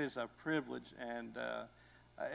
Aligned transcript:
it 0.00 0.04
is 0.04 0.18
a 0.18 0.28
privilege, 0.42 0.92
and 1.00 1.38
uh, 1.38 1.62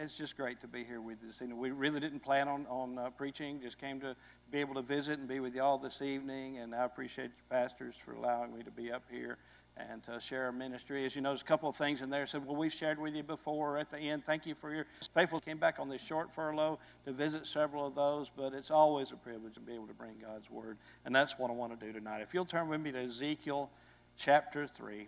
it's 0.01 0.17
just 0.17 0.35
great 0.35 0.59
to 0.61 0.67
be 0.67 0.83
here 0.83 0.99
with 0.99 1.17
you. 1.21 1.55
We 1.55 1.69
really 1.69 1.99
didn't 1.99 2.21
plan 2.21 2.47
on, 2.47 2.65
on 2.67 2.97
uh, 2.97 3.11
preaching, 3.11 3.59
just 3.61 3.77
came 3.77 3.99
to 3.99 4.15
be 4.51 4.57
able 4.59 4.73
to 4.75 4.81
visit 4.81 5.19
and 5.19 5.27
be 5.27 5.39
with 5.39 5.53
you 5.53 5.61
all 5.61 5.77
this 5.77 6.01
evening, 6.01 6.57
and 6.57 6.73
I 6.73 6.85
appreciate 6.85 7.25
you 7.25 7.43
pastors 7.51 7.93
for 8.03 8.13
allowing 8.13 8.57
me 8.57 8.63
to 8.63 8.71
be 8.71 8.91
up 8.91 9.03
here 9.11 9.37
and 9.77 10.03
to 10.05 10.19
share 10.19 10.45
our 10.45 10.51
ministry. 10.51 11.05
As 11.05 11.15
you 11.15 11.21
know, 11.21 11.29
there's 11.29 11.43
a 11.43 11.45
couple 11.45 11.69
of 11.69 11.75
things 11.75 12.01
in 12.01 12.09
there 12.09 12.25
said, 12.25 12.47
well, 12.47 12.55
we've 12.55 12.73
shared 12.73 12.99
with 12.99 13.13
you 13.13 13.21
before 13.21 13.77
at 13.77 13.91
the 13.91 13.99
end. 13.99 14.25
Thank 14.25 14.47
you 14.47 14.55
for 14.55 14.73
your 14.73 14.87
faithful. 15.13 15.39
Came 15.39 15.59
back 15.59 15.79
on 15.79 15.87
this 15.87 16.03
short 16.03 16.33
furlough 16.33 16.79
to 17.05 17.11
visit 17.11 17.45
several 17.45 17.85
of 17.85 17.93
those, 17.93 18.27
but 18.35 18.53
it's 18.53 18.71
always 18.71 19.11
a 19.11 19.15
privilege 19.17 19.53
to 19.53 19.59
be 19.59 19.73
able 19.73 19.87
to 19.87 19.93
bring 19.93 20.15
God's 20.19 20.49
word. 20.49 20.77
And 21.05 21.15
that's 21.15 21.37
what 21.37 21.51
I 21.51 21.53
want 21.53 21.79
to 21.79 21.85
do 21.85 21.93
tonight. 21.93 22.21
If 22.21 22.33
you'll 22.33 22.45
turn 22.45 22.67
with 22.69 22.81
me 22.81 22.91
to 22.91 22.99
Ezekiel 23.03 23.69
chapter 24.17 24.65
3. 24.65 25.07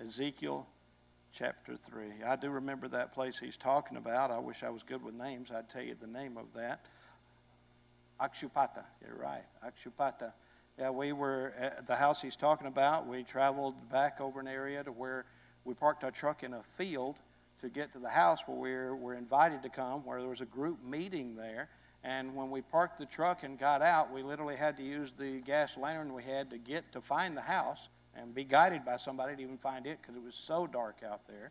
Ezekiel 0.00 0.66
chapter 1.38 1.76
3. 1.88 2.24
I 2.26 2.34
do 2.34 2.50
remember 2.50 2.88
that 2.88 3.14
place 3.14 3.38
he's 3.38 3.56
talking 3.56 3.96
about. 3.96 4.32
I 4.32 4.38
wish 4.38 4.64
I 4.64 4.70
was 4.70 4.82
good 4.82 5.04
with 5.04 5.14
names. 5.14 5.50
I'd 5.54 5.70
tell 5.70 5.82
you 5.82 5.94
the 6.00 6.08
name 6.08 6.36
of 6.36 6.46
that. 6.56 6.86
Akshupata. 8.20 8.82
You're 9.06 9.16
right. 9.16 9.44
Akshupata. 9.64 10.32
Yeah, 10.76 10.90
we 10.90 11.12
were 11.12 11.54
at 11.56 11.86
the 11.86 11.94
house 11.94 12.20
he's 12.20 12.34
talking 12.34 12.66
about. 12.66 13.06
We 13.06 13.22
traveled 13.22 13.74
back 13.88 14.20
over 14.20 14.40
an 14.40 14.48
area 14.48 14.82
to 14.82 14.90
where 14.90 15.26
we 15.64 15.74
parked 15.74 16.02
our 16.02 16.10
truck 16.10 16.42
in 16.42 16.54
a 16.54 16.62
field 16.76 17.14
to 17.60 17.68
get 17.68 17.92
to 17.92 18.00
the 18.00 18.08
house 18.08 18.40
where 18.46 18.56
we 18.56 18.70
were, 18.72 18.96
were 18.96 19.14
invited 19.14 19.62
to 19.62 19.68
come, 19.68 20.04
where 20.04 20.18
there 20.18 20.30
was 20.30 20.40
a 20.40 20.46
group 20.46 20.84
meeting 20.84 21.36
there. 21.36 21.68
And 22.02 22.34
when 22.34 22.50
we 22.50 22.62
parked 22.62 22.98
the 22.98 23.06
truck 23.06 23.44
and 23.44 23.56
got 23.56 23.80
out, 23.80 24.12
we 24.12 24.24
literally 24.24 24.56
had 24.56 24.76
to 24.78 24.82
use 24.82 25.12
the 25.16 25.38
gas 25.42 25.76
lantern 25.76 26.14
we 26.14 26.24
had 26.24 26.50
to 26.50 26.58
get 26.58 26.90
to 26.92 27.00
find 27.00 27.36
the 27.36 27.42
house 27.42 27.88
and 28.20 28.34
be 28.34 28.44
guided 28.44 28.84
by 28.84 28.96
somebody 28.96 29.36
to 29.36 29.42
even 29.42 29.58
find 29.58 29.86
it 29.86 29.98
because 30.00 30.16
it 30.16 30.22
was 30.22 30.34
so 30.34 30.66
dark 30.66 30.98
out 31.08 31.26
there. 31.26 31.50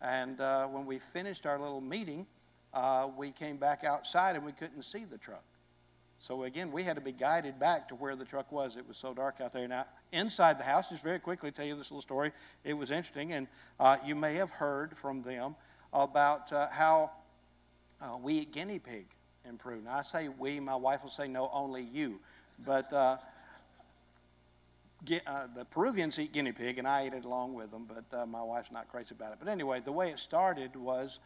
And 0.00 0.40
uh, 0.40 0.66
when 0.66 0.86
we 0.86 0.98
finished 0.98 1.46
our 1.46 1.58
little 1.58 1.80
meeting, 1.80 2.26
uh, 2.74 3.08
we 3.16 3.30
came 3.30 3.56
back 3.56 3.84
outside 3.84 4.36
and 4.36 4.44
we 4.44 4.52
couldn't 4.52 4.82
see 4.82 5.04
the 5.04 5.18
truck. 5.18 5.44
So 6.18 6.44
again, 6.44 6.72
we 6.72 6.82
had 6.82 6.96
to 6.96 7.02
be 7.02 7.12
guided 7.12 7.58
back 7.58 7.88
to 7.88 7.94
where 7.94 8.16
the 8.16 8.24
truck 8.24 8.50
was. 8.50 8.76
It 8.76 8.88
was 8.88 8.96
so 8.96 9.12
dark 9.12 9.40
out 9.40 9.52
there. 9.52 9.68
Now, 9.68 9.86
inside 10.12 10.58
the 10.58 10.64
house, 10.64 10.88
just 10.90 11.04
very 11.04 11.18
quickly 11.18 11.50
tell 11.50 11.66
you 11.66 11.76
this 11.76 11.90
little 11.90 12.02
story. 12.02 12.32
It 12.64 12.72
was 12.72 12.90
interesting, 12.90 13.32
and 13.32 13.46
uh, 13.78 13.98
you 14.04 14.14
may 14.14 14.34
have 14.34 14.50
heard 14.50 14.96
from 14.96 15.22
them 15.22 15.56
about 15.92 16.52
uh, 16.52 16.68
how 16.70 17.10
uh, 18.00 18.16
we 18.22 18.34
eat 18.34 18.52
guinea 18.52 18.78
pig 18.78 19.06
Peru. 19.58 19.80
Now, 19.84 19.98
I 19.98 20.02
say 20.02 20.28
we, 20.28 20.58
my 20.58 20.74
wife 20.74 21.02
will 21.02 21.10
say 21.10 21.28
no, 21.28 21.48
only 21.52 21.82
you. 21.82 22.18
But 22.64 22.92
uh, 25.10 25.14
uh, 25.26 25.46
the 25.54 25.64
Peruvians 25.64 26.18
eat 26.18 26.32
guinea 26.32 26.52
pig, 26.52 26.78
and 26.78 26.86
I 26.86 27.02
ate 27.02 27.14
it 27.14 27.24
along 27.24 27.54
with 27.54 27.70
them, 27.70 27.86
but 27.88 28.16
uh, 28.16 28.26
my 28.26 28.42
wife's 28.42 28.72
not 28.72 28.88
crazy 28.88 29.14
about 29.14 29.32
it. 29.32 29.38
But 29.38 29.48
anyway, 29.48 29.80
the 29.80 29.92
way 29.92 30.10
it 30.10 30.18
started 30.18 30.74
was 30.76 31.18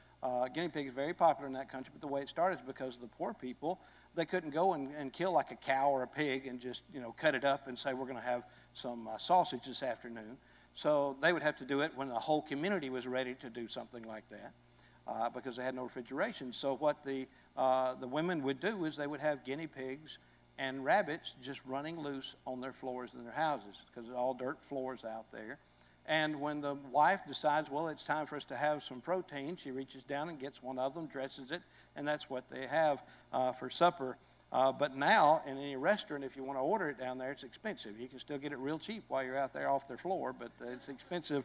guinea 0.54 0.68
pig 0.68 0.86
is 0.86 0.92
very 0.92 1.14
popular 1.14 1.46
in 1.46 1.54
that 1.54 1.70
country, 1.70 1.92
but 1.94 2.00
the 2.00 2.12
way 2.12 2.20
it 2.20 2.28
started 2.28 2.58
is 2.60 2.64
because 2.66 2.96
the 2.96 3.06
poor 3.06 3.32
people 3.32 3.80
they 4.14 4.24
couldn't 4.24 4.50
go 4.50 4.74
and, 4.74 4.92
and 4.98 5.12
kill 5.12 5.32
like 5.32 5.50
a 5.50 5.56
cow 5.56 5.90
or 5.90 6.02
a 6.02 6.06
pig 6.06 6.46
and 6.46 6.60
just 6.60 6.82
you 6.92 7.00
know 7.00 7.14
cut 7.18 7.34
it 7.34 7.44
up 7.44 7.68
and 7.68 7.78
say 7.78 7.94
we're 7.94 8.06
going 8.06 8.16
to 8.16 8.22
have 8.22 8.42
some 8.74 9.08
uh, 9.08 9.18
sausage 9.18 9.64
this 9.66 9.82
afternoon. 9.82 10.36
So 10.74 11.16
they 11.20 11.32
would 11.32 11.42
have 11.42 11.56
to 11.56 11.64
do 11.64 11.80
it 11.80 11.92
when 11.94 12.08
the 12.08 12.14
whole 12.14 12.42
community 12.42 12.90
was 12.90 13.06
ready 13.06 13.34
to 13.34 13.50
do 13.50 13.68
something 13.68 14.04
like 14.04 14.24
that 14.30 14.52
uh, 15.06 15.28
because 15.28 15.56
they 15.56 15.62
had 15.62 15.74
no 15.74 15.84
refrigeration. 15.84 16.52
So 16.52 16.76
what 16.76 17.04
the 17.04 17.26
uh, 17.56 17.94
the 17.94 18.06
women 18.06 18.42
would 18.42 18.60
do 18.60 18.84
is 18.84 18.96
they 18.96 19.06
would 19.06 19.20
have 19.20 19.44
guinea 19.44 19.66
pigs 19.66 20.18
and 20.60 20.84
rabbits 20.84 21.32
just 21.42 21.60
running 21.66 21.98
loose 21.98 22.34
on 22.46 22.60
their 22.60 22.72
floors 22.72 23.10
in 23.16 23.24
their 23.24 23.32
houses 23.32 23.76
because 23.86 24.08
it's 24.08 24.16
all 24.16 24.34
dirt 24.34 24.58
floors 24.68 25.04
out 25.04 25.24
there. 25.32 25.58
And 26.06 26.38
when 26.40 26.60
the 26.60 26.74
wife 26.92 27.20
decides, 27.26 27.70
well, 27.70 27.88
it's 27.88 28.04
time 28.04 28.26
for 28.26 28.36
us 28.36 28.44
to 28.44 28.56
have 28.56 28.82
some 28.82 29.00
protein, 29.00 29.56
she 29.56 29.70
reaches 29.70 30.02
down 30.02 30.28
and 30.28 30.38
gets 30.38 30.62
one 30.62 30.78
of 30.78 30.94
them, 30.94 31.06
dresses 31.06 31.50
it, 31.50 31.62
and 31.96 32.06
that's 32.06 32.28
what 32.28 32.44
they 32.50 32.66
have 32.66 33.02
uh, 33.32 33.52
for 33.52 33.70
supper. 33.70 34.18
Uh, 34.52 34.70
but 34.70 34.96
now, 34.96 35.40
in 35.46 35.56
any 35.56 35.76
restaurant, 35.76 36.24
if 36.24 36.36
you 36.36 36.44
want 36.44 36.58
to 36.58 36.62
order 36.62 36.88
it 36.90 36.98
down 36.98 37.16
there, 37.16 37.30
it's 37.30 37.44
expensive. 37.44 37.98
You 37.98 38.08
can 38.08 38.18
still 38.18 38.38
get 38.38 38.52
it 38.52 38.58
real 38.58 38.78
cheap 38.78 39.04
while 39.08 39.24
you're 39.24 39.38
out 39.38 39.54
there 39.54 39.70
off 39.70 39.88
their 39.88 39.98
floor, 39.98 40.34
but 40.36 40.50
it's 40.66 40.88
expensive 40.88 41.44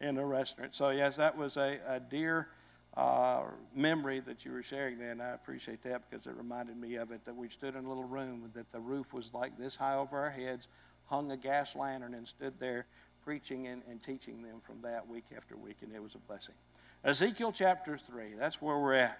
in 0.00 0.18
a 0.18 0.26
restaurant. 0.26 0.74
So, 0.74 0.88
yes, 0.88 1.16
that 1.16 1.36
was 1.36 1.56
a, 1.56 1.78
a 1.86 2.00
dear 2.00 2.48
uh, 2.96 3.42
memory 3.74 4.20
that 4.20 4.44
you 4.44 4.52
were 4.52 4.62
sharing 4.62 4.98
there, 4.98 5.10
and 5.10 5.22
I 5.22 5.30
appreciate 5.30 5.82
that 5.82 6.08
because 6.08 6.26
it 6.26 6.34
reminded 6.36 6.76
me 6.76 6.96
of 6.96 7.10
it 7.10 7.24
that 7.24 7.34
we 7.34 7.48
stood 7.48 7.74
in 7.74 7.84
a 7.84 7.88
little 7.88 8.04
room, 8.04 8.50
that 8.54 8.70
the 8.70 8.80
roof 8.80 9.12
was 9.12 9.34
like 9.34 9.58
this 9.58 9.74
high 9.74 9.96
over 9.96 10.18
our 10.18 10.30
heads, 10.30 10.68
hung 11.06 11.32
a 11.32 11.36
gas 11.36 11.74
lantern, 11.74 12.14
and 12.14 12.26
stood 12.26 12.54
there 12.60 12.86
preaching 13.24 13.66
and, 13.66 13.82
and 13.90 14.02
teaching 14.02 14.42
them 14.42 14.60
from 14.64 14.80
that 14.82 15.08
week 15.08 15.24
after 15.36 15.56
week, 15.56 15.78
and 15.82 15.92
it 15.92 16.02
was 16.02 16.14
a 16.14 16.18
blessing. 16.18 16.54
Ezekiel 17.02 17.52
chapter 17.52 17.98
3, 17.98 18.34
that's 18.38 18.62
where 18.62 18.78
we're 18.78 18.94
at. 18.94 19.18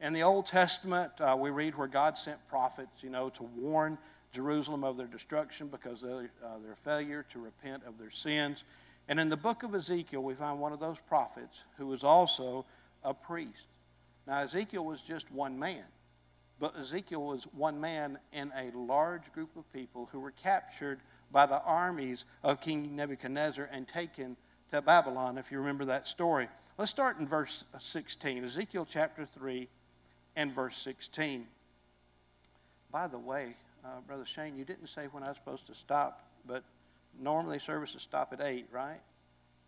In 0.00 0.12
the 0.12 0.22
Old 0.22 0.46
Testament, 0.46 1.12
uh, 1.20 1.36
we 1.38 1.50
read 1.50 1.76
where 1.76 1.88
God 1.88 2.18
sent 2.18 2.46
prophets, 2.48 3.02
you 3.02 3.10
know, 3.10 3.30
to 3.30 3.42
warn 3.42 3.98
Jerusalem 4.32 4.84
of 4.84 4.96
their 4.96 5.06
destruction 5.06 5.68
because 5.68 6.02
of 6.02 6.10
uh, 6.10 6.58
their 6.64 6.76
failure 6.84 7.24
to 7.32 7.38
repent 7.38 7.82
of 7.86 7.98
their 7.98 8.10
sins. 8.10 8.64
And 9.08 9.18
in 9.18 9.28
the 9.28 9.36
book 9.36 9.62
of 9.62 9.74
Ezekiel, 9.74 10.22
we 10.22 10.34
find 10.34 10.60
one 10.60 10.72
of 10.72 10.80
those 10.80 10.98
prophets 11.08 11.64
who 11.76 11.86
was 11.86 12.04
also 12.04 12.64
a 13.04 13.14
priest. 13.14 13.66
Now, 14.26 14.42
Ezekiel 14.42 14.84
was 14.84 15.00
just 15.00 15.30
one 15.30 15.58
man, 15.58 15.84
but 16.58 16.76
Ezekiel 16.78 17.22
was 17.22 17.44
one 17.52 17.80
man 17.80 18.18
in 18.32 18.52
a 18.56 18.76
large 18.76 19.32
group 19.32 19.56
of 19.56 19.70
people 19.72 20.08
who 20.12 20.20
were 20.20 20.30
captured 20.32 21.00
by 21.32 21.46
the 21.46 21.60
armies 21.62 22.24
of 22.42 22.60
King 22.60 22.96
Nebuchadnezzar 22.96 23.68
and 23.72 23.86
taken 23.88 24.36
to 24.70 24.82
Babylon, 24.82 25.38
if 25.38 25.50
you 25.50 25.58
remember 25.58 25.84
that 25.86 26.06
story. 26.06 26.48
Let's 26.78 26.90
start 26.90 27.18
in 27.18 27.26
verse 27.26 27.64
16, 27.78 28.44
Ezekiel 28.44 28.86
chapter 28.88 29.26
3 29.26 29.68
and 30.36 30.54
verse 30.54 30.76
16. 30.78 31.46
By 32.90 33.06
the 33.06 33.18
way, 33.18 33.56
uh, 33.84 34.00
Brother 34.06 34.24
Shane, 34.24 34.56
you 34.56 34.64
didn't 34.64 34.88
say 34.88 35.06
when 35.10 35.22
I 35.22 35.28
was 35.28 35.36
supposed 35.36 35.66
to 35.66 35.74
stop, 35.74 36.24
but 36.46 36.64
normally 37.20 37.58
services 37.58 38.02
stop 38.02 38.32
at 38.32 38.40
8, 38.40 38.66
right? 38.72 39.00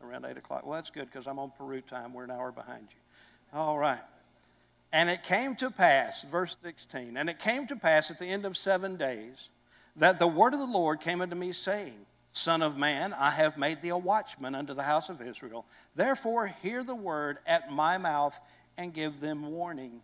Around 0.02 0.24
8 0.24 0.36
o'clock. 0.36 0.66
Well, 0.66 0.76
that's 0.76 0.90
good 0.90 1.06
because 1.06 1.26
I'm 1.26 1.38
on 1.38 1.52
Peru 1.56 1.80
time. 1.80 2.12
We're 2.12 2.24
an 2.24 2.30
hour 2.30 2.52
behind 2.52 2.88
you. 2.90 3.01
All 3.52 3.78
right. 3.78 4.00
And 4.92 5.08
it 5.08 5.22
came 5.22 5.56
to 5.56 5.70
pass, 5.70 6.22
verse 6.22 6.56
16, 6.62 7.16
and 7.16 7.30
it 7.30 7.38
came 7.38 7.66
to 7.68 7.76
pass 7.76 8.10
at 8.10 8.18
the 8.18 8.26
end 8.26 8.44
of 8.44 8.56
seven 8.56 8.96
days 8.96 9.48
that 9.96 10.18
the 10.18 10.26
word 10.26 10.54
of 10.54 10.60
the 10.60 10.66
Lord 10.66 11.00
came 11.00 11.20
unto 11.20 11.36
me, 11.36 11.52
saying, 11.52 11.94
Son 12.32 12.62
of 12.62 12.78
man, 12.78 13.12
I 13.12 13.30
have 13.30 13.58
made 13.58 13.82
thee 13.82 13.90
a 13.90 13.96
watchman 13.96 14.54
unto 14.54 14.72
the 14.72 14.82
house 14.82 15.10
of 15.10 15.20
Israel. 15.20 15.66
Therefore, 15.94 16.46
hear 16.62 16.82
the 16.82 16.94
word 16.94 17.38
at 17.46 17.70
my 17.70 17.98
mouth 17.98 18.38
and 18.78 18.94
give 18.94 19.20
them 19.20 19.50
warning 19.50 20.00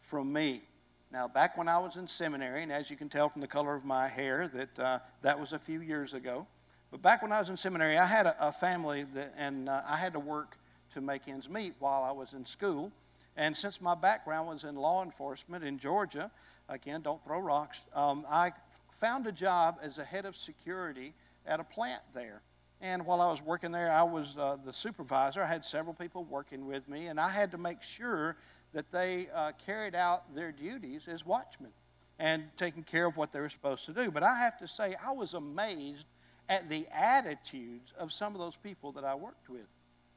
from 0.00 0.32
me. 0.32 0.62
Now, 1.10 1.28
back 1.28 1.58
when 1.58 1.68
I 1.68 1.78
was 1.78 1.96
in 1.96 2.08
seminary, 2.08 2.62
and 2.62 2.72
as 2.72 2.90
you 2.90 2.96
can 2.96 3.10
tell 3.10 3.28
from 3.28 3.42
the 3.42 3.46
color 3.46 3.74
of 3.74 3.84
my 3.84 4.08
hair, 4.08 4.50
that 4.54 4.78
uh, 4.78 4.98
that 5.20 5.38
was 5.38 5.52
a 5.52 5.58
few 5.58 5.82
years 5.82 6.14
ago. 6.14 6.46
But 6.90 7.02
back 7.02 7.22
when 7.22 7.32
I 7.32 7.38
was 7.38 7.50
in 7.50 7.56
seminary, 7.58 7.98
I 7.98 8.06
had 8.06 8.26
a, 8.26 8.48
a 8.48 8.52
family, 8.52 9.04
that, 9.14 9.34
and 9.36 9.68
uh, 9.68 9.82
I 9.86 9.96
had 9.96 10.14
to 10.14 10.20
work 10.20 10.56
to 10.94 11.00
make 11.00 11.28
ends 11.28 11.48
meet 11.48 11.74
while 11.78 12.02
I 12.02 12.12
was 12.12 12.32
in 12.32 12.44
school. 12.44 12.92
And 13.36 13.56
since 13.56 13.80
my 13.80 13.94
background 13.94 14.48
was 14.48 14.64
in 14.64 14.76
law 14.76 15.02
enforcement 15.02 15.64
in 15.64 15.78
Georgia, 15.78 16.30
again, 16.68 17.00
don't 17.00 17.22
throw 17.24 17.38
rocks, 17.38 17.86
um, 17.94 18.26
I 18.28 18.52
found 18.90 19.26
a 19.26 19.32
job 19.32 19.78
as 19.82 19.98
a 19.98 20.04
head 20.04 20.26
of 20.26 20.36
security 20.36 21.14
at 21.46 21.60
a 21.60 21.64
plant 21.64 22.02
there. 22.14 22.42
And 22.80 23.06
while 23.06 23.20
I 23.20 23.30
was 23.30 23.40
working 23.40 23.72
there, 23.72 23.90
I 23.90 24.02
was 24.02 24.36
uh, 24.36 24.56
the 24.64 24.72
supervisor. 24.72 25.42
I 25.42 25.46
had 25.46 25.64
several 25.64 25.94
people 25.94 26.24
working 26.24 26.66
with 26.66 26.88
me, 26.88 27.06
and 27.06 27.18
I 27.20 27.28
had 27.28 27.52
to 27.52 27.58
make 27.58 27.82
sure 27.82 28.36
that 28.72 28.90
they 28.90 29.28
uh, 29.34 29.52
carried 29.64 29.94
out 29.94 30.34
their 30.34 30.50
duties 30.50 31.02
as 31.06 31.24
watchmen 31.24 31.70
and 32.18 32.44
taking 32.56 32.82
care 32.82 33.06
of 33.06 33.16
what 33.16 33.32
they 33.32 33.40
were 33.40 33.48
supposed 33.48 33.84
to 33.86 33.92
do. 33.92 34.10
But 34.10 34.22
I 34.22 34.38
have 34.38 34.58
to 34.58 34.68
say, 34.68 34.96
I 35.04 35.12
was 35.12 35.34
amazed 35.34 36.06
at 36.48 36.68
the 36.68 36.86
attitudes 36.92 37.92
of 37.98 38.12
some 38.12 38.34
of 38.34 38.40
those 38.40 38.56
people 38.56 38.92
that 38.92 39.04
I 39.04 39.14
worked 39.14 39.48
with. 39.48 39.66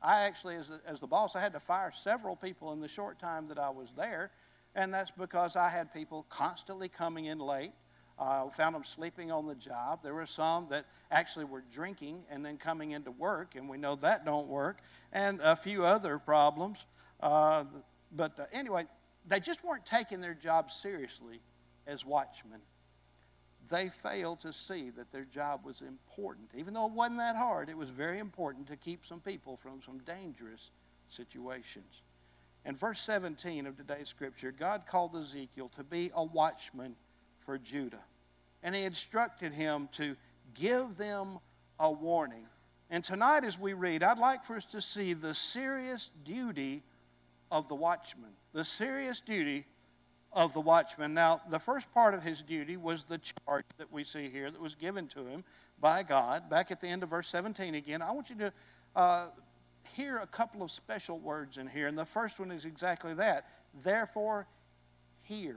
I 0.06 0.22
actually, 0.26 0.56
as, 0.56 0.70
as 0.86 1.00
the 1.00 1.08
boss, 1.08 1.36
I 1.36 1.42
had 1.42 1.54
to 1.54 1.60
fire 1.60 1.92
several 1.92 2.36
people 2.36 2.72
in 2.74 2.80
the 2.80 2.88
short 2.88 3.18
time 3.18 3.48
that 3.48 3.58
I 3.58 3.72
was 3.72 3.90
there, 3.98 4.32
and 4.76 4.94
that's 4.94 5.12
because 5.12 5.56
I 5.56 5.70
had 5.70 5.92
people 5.94 6.26
constantly 6.30 6.90
coming 6.90 7.26
in 7.26 7.40
late 7.40 7.72
uh, 8.18 8.50
found 8.50 8.76
them 8.76 8.84
sleeping 8.84 9.32
on 9.32 9.46
the 9.48 9.56
job. 9.56 10.00
There 10.04 10.14
were 10.14 10.26
some 10.26 10.68
that 10.70 10.86
actually 11.12 11.46
were 11.46 11.64
drinking 11.72 12.24
and 12.30 12.46
then 12.46 12.58
coming 12.58 12.92
into 12.92 13.12
work, 13.12 13.56
and 13.56 13.68
we 13.68 13.78
know 13.78 13.96
that 13.98 14.26
don't 14.26 14.48
work, 14.48 14.78
and 15.12 15.40
a 15.42 15.56
few 15.56 15.86
other 15.86 16.18
problems. 16.18 16.86
Uh, 17.20 17.66
but 18.12 18.40
uh, 18.40 18.46
anyway, 18.54 18.86
they 19.28 19.40
just 19.40 19.64
weren't 19.64 19.86
taking 19.86 20.22
their 20.22 20.34
job 20.34 20.72
seriously 20.72 21.42
as 21.88 22.06
watchmen. 22.06 22.62
They 23.70 23.90
failed 23.90 24.42
to 24.42 24.54
see 24.54 24.90
that 24.92 25.12
their 25.12 25.26
job 25.26 25.66
was 25.66 25.82
important. 25.82 26.50
Even 26.56 26.74
though 26.74 26.86
it 26.86 26.92
wasn't 26.92 27.18
that 27.18 27.36
hard, 27.36 27.70
it 27.70 27.78
was 27.78 27.90
very 27.90 28.20
important 28.20 28.68
to 28.68 28.76
keep 28.76 29.06
some 29.06 29.20
people 29.20 29.58
from 29.58 29.82
some 29.84 30.00
dangerous 30.00 30.72
situations. 31.10 32.04
In 32.66 32.76
verse 32.76 33.00
17 33.02 33.66
of 33.68 33.78
today's 33.78 34.10
scripture, 34.10 34.52
God 34.52 34.84
called 34.88 35.16
Ezekiel 35.16 35.72
to 35.76 35.84
be 35.84 36.12
a 36.16 36.24
watchman 36.24 36.96
for 37.40 37.58
Judah. 37.58 38.04
And 38.64 38.76
he 38.76 38.84
instructed 38.84 39.54
him 39.54 39.90
to 39.94 40.16
give 40.54 40.98
them 40.98 41.40
a 41.80 41.92
warning 41.92 42.46
And 42.90 43.04
tonight, 43.04 43.44
as 43.44 43.60
we 43.60 43.74
read, 43.74 44.04
I'd 44.04 44.20
like 44.20 44.46
for 44.46 44.56
us 44.56 44.66
to 44.66 44.82
see 44.82 45.14
the 45.14 45.34
serious 45.34 46.12
duty 46.24 46.84
of 47.52 47.68
the 47.68 47.76
watchman. 47.76 48.32
The 48.54 48.64
serious 48.64 49.22
duty 49.22 49.66
of 50.36 50.54
the 50.54 50.60
watchman. 50.60 51.14
Now, 51.14 51.42
the 51.50 51.60
first 51.60 51.92
part 51.94 52.14
of 52.14 52.22
his 52.22 52.44
duty 52.44 52.76
was 52.76 53.06
the 53.06 53.20
charge 53.20 53.66
that 53.78 53.92
we 53.92 54.04
see 54.04 54.30
here 54.30 54.52
that 54.52 54.62
was 54.62 54.76
given 54.76 55.08
to 55.08 55.26
him 55.26 55.46
by 55.80 56.04
God. 56.04 56.50
Back 56.50 56.72
at 56.72 56.82
the 56.82 56.88
end 56.88 57.04
of 57.04 57.10
verse 57.10 57.30
17 57.30 57.74
again, 57.74 58.02
I 58.02 58.12
want 58.12 58.30
you 58.30 58.36
to 58.36 58.54
uh, 58.98 59.28
hear 59.96 60.18
a 60.18 60.28
couple 60.28 60.62
of 60.62 60.72
special 60.72 61.18
words 61.18 61.58
in 61.58 61.68
here. 61.68 61.88
And 61.88 61.98
the 61.98 62.06
first 62.06 62.38
one 62.38 62.52
is 62.52 62.66
exactly 62.66 63.14
that. 63.14 63.48
Therefore, 63.82 64.46
hear. 65.22 65.56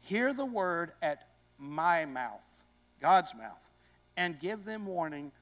Hear 0.00 0.32
the 0.32 0.46
word 0.46 0.92
at 1.02 1.26
my 1.58 2.04
mouth, 2.04 2.64
God's 3.00 3.34
mouth, 3.34 3.72
and 4.16 4.38
give 4.38 4.64
them 4.64 4.86
warning 4.86 5.32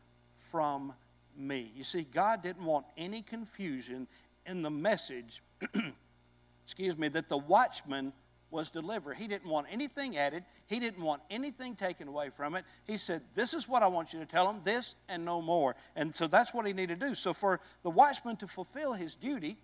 from 0.50 0.94
me. 1.36 1.70
You 1.76 1.84
see, 1.84 2.06
God 2.10 2.42
didn't 2.42 2.64
want 2.64 2.86
any 2.96 3.20
confusion 3.20 4.06
in 4.46 4.62
the 4.62 4.70
message, 4.70 5.42
excuse 6.64 6.96
me, 6.96 7.08
that 7.08 7.28
the 7.28 7.36
watchman 7.36 8.14
was 8.50 8.70
delivered. 8.70 9.16
He 9.16 9.26
didn't 9.26 9.48
want 9.50 9.66
anything 9.70 10.16
added. 10.16 10.44
He 10.66 10.78
didn't 10.78 11.02
want 11.02 11.22
anything 11.30 11.74
taken 11.74 12.08
away 12.08 12.30
from 12.30 12.54
it. 12.54 12.64
He 12.84 12.96
said, 12.96 13.22
This 13.34 13.54
is 13.54 13.68
what 13.68 13.82
I 13.82 13.88
want 13.88 14.12
you 14.12 14.20
to 14.20 14.26
tell 14.26 14.46
them, 14.46 14.60
this 14.64 14.96
and 15.08 15.24
no 15.24 15.42
more. 15.42 15.74
And 15.96 16.14
so 16.14 16.26
that's 16.26 16.54
what 16.54 16.66
he 16.66 16.72
needed 16.72 17.00
to 17.00 17.08
do. 17.08 17.14
So 17.14 17.32
for 17.32 17.60
the 17.82 17.90
watchman 17.90 18.36
to 18.36 18.46
fulfill 18.46 18.92
his 18.92 19.14
duty, 19.14 19.56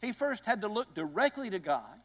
he 0.00 0.12
first 0.12 0.44
had 0.44 0.60
to 0.60 0.68
look 0.68 0.94
directly 0.94 1.50
to 1.50 1.58
God. 1.58 2.00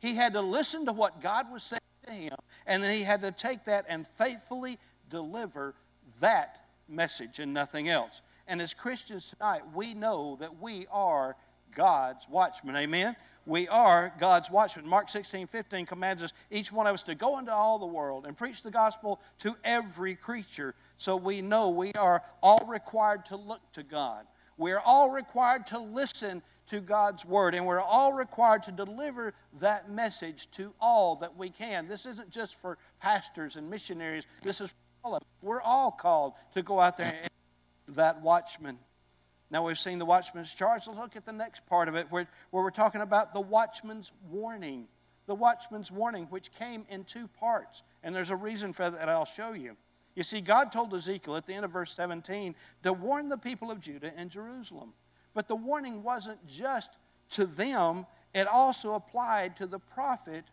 He 0.00 0.14
had 0.14 0.34
to 0.34 0.40
listen 0.40 0.86
to 0.86 0.92
what 0.92 1.20
God 1.20 1.50
was 1.50 1.62
saying 1.62 1.80
to 2.06 2.12
him, 2.12 2.36
and 2.66 2.82
then 2.82 2.92
he 2.92 3.02
had 3.02 3.22
to 3.22 3.32
take 3.32 3.64
that 3.64 3.86
and 3.88 4.06
faithfully 4.06 4.78
deliver 5.10 5.74
that 6.20 6.66
message 6.88 7.38
and 7.38 7.52
nothing 7.52 7.88
else. 7.88 8.20
And 8.46 8.62
as 8.62 8.74
Christians 8.74 9.30
tonight, 9.30 9.62
we 9.74 9.94
know 9.94 10.36
that 10.40 10.60
we 10.60 10.86
are 10.90 11.36
God's 11.74 12.26
watchmen. 12.28 12.76
Amen? 12.76 13.16
We 13.46 13.66
are 13.68 14.12
God's 14.18 14.50
watchmen. 14.50 14.86
Mark 14.86 15.08
16, 15.08 15.46
15 15.46 15.86
commands 15.86 16.22
us, 16.22 16.32
each 16.50 16.70
one 16.70 16.86
of 16.86 16.94
us, 16.94 17.02
to 17.04 17.14
go 17.14 17.38
into 17.38 17.52
all 17.52 17.78
the 17.78 17.86
world 17.86 18.26
and 18.26 18.36
preach 18.36 18.62
the 18.62 18.70
gospel 18.70 19.20
to 19.38 19.56
every 19.64 20.14
creature. 20.14 20.74
So 20.98 21.16
we 21.16 21.40
know 21.40 21.70
we 21.70 21.92
are 21.92 22.22
all 22.42 22.64
required 22.68 23.24
to 23.26 23.36
look 23.36 23.60
to 23.72 23.82
God. 23.82 24.26
We 24.58 24.72
are 24.72 24.80
all 24.80 25.10
required 25.10 25.66
to 25.68 25.78
listen 25.78 26.42
to 26.70 26.80
God's 26.80 27.24
word, 27.24 27.54
and 27.54 27.64
we're 27.64 27.80
all 27.80 28.12
required 28.12 28.64
to 28.64 28.72
deliver 28.72 29.32
that 29.60 29.90
message 29.90 30.50
to 30.52 30.74
all 30.80 31.16
that 31.16 31.36
we 31.36 31.48
can. 31.48 31.88
This 31.88 32.04
isn't 32.04 32.30
just 32.30 32.54
for 32.56 32.76
pastors 33.00 33.56
and 33.56 33.70
missionaries, 33.70 34.24
this 34.42 34.60
is 34.60 34.70
for 34.70 34.76
all 35.04 35.14
of 35.14 35.22
us. 35.22 35.28
We're 35.40 35.62
all 35.62 35.90
called 35.90 36.34
to 36.54 36.62
go 36.62 36.80
out 36.80 36.98
there 36.98 37.14
and 37.22 37.96
that 37.96 38.20
watchman. 38.20 38.78
Now 39.50 39.66
we've 39.66 39.78
seen 39.78 39.98
the 39.98 40.04
watchman's 40.04 40.52
charge. 40.52 40.86
Let's 40.86 40.98
look 40.98 41.16
at 41.16 41.24
the 41.24 41.32
next 41.32 41.66
part 41.66 41.88
of 41.88 41.94
it 41.94 42.06
where, 42.10 42.28
where 42.50 42.62
we're 42.62 42.70
talking 42.70 43.00
about 43.00 43.32
the 43.32 43.40
watchman's 43.40 44.12
warning. 44.30 44.86
The 45.26 45.34
watchman's 45.34 45.90
warning, 45.90 46.26
which 46.26 46.52
came 46.52 46.84
in 46.88 47.04
two 47.04 47.28
parts. 47.28 47.82
And 48.02 48.14
there's 48.14 48.30
a 48.30 48.36
reason 48.36 48.72
for 48.72 48.90
that 48.90 49.08
I'll 49.08 49.24
show 49.24 49.52
you. 49.52 49.76
You 50.14 50.22
see, 50.22 50.40
God 50.40 50.72
told 50.72 50.92
Ezekiel 50.92 51.36
at 51.36 51.46
the 51.46 51.54
end 51.54 51.64
of 51.64 51.70
verse 51.70 51.94
17 51.94 52.54
to 52.82 52.92
warn 52.92 53.28
the 53.28 53.38
people 53.38 53.70
of 53.70 53.80
Judah 53.80 54.12
and 54.16 54.30
Jerusalem. 54.30 54.92
But 55.32 55.48
the 55.48 55.56
warning 55.56 56.02
wasn't 56.02 56.46
just 56.46 56.90
to 57.30 57.46
them, 57.46 58.06
it 58.34 58.46
also 58.46 58.94
applied 58.94 59.56
to 59.56 59.66
the 59.66 59.78
prophet 59.78 60.44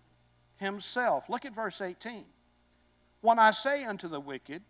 himself. 0.57 1.29
Look 1.29 1.45
at 1.45 1.55
verse 1.55 1.81
18. 1.81 2.25
When 3.21 3.39
I 3.39 3.51
say 3.51 3.83
unto 3.85 4.07
the 4.07 4.19
wicked, 4.19 4.61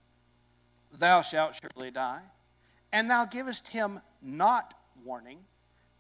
Thou 0.98 1.22
shalt 1.22 1.56
surely 1.56 1.92
die, 1.92 2.22
and 2.94 3.12
thou 3.12 3.26
givest 3.26 3.68
him 3.68 4.00
not 4.26 4.74
warning, 5.04 5.40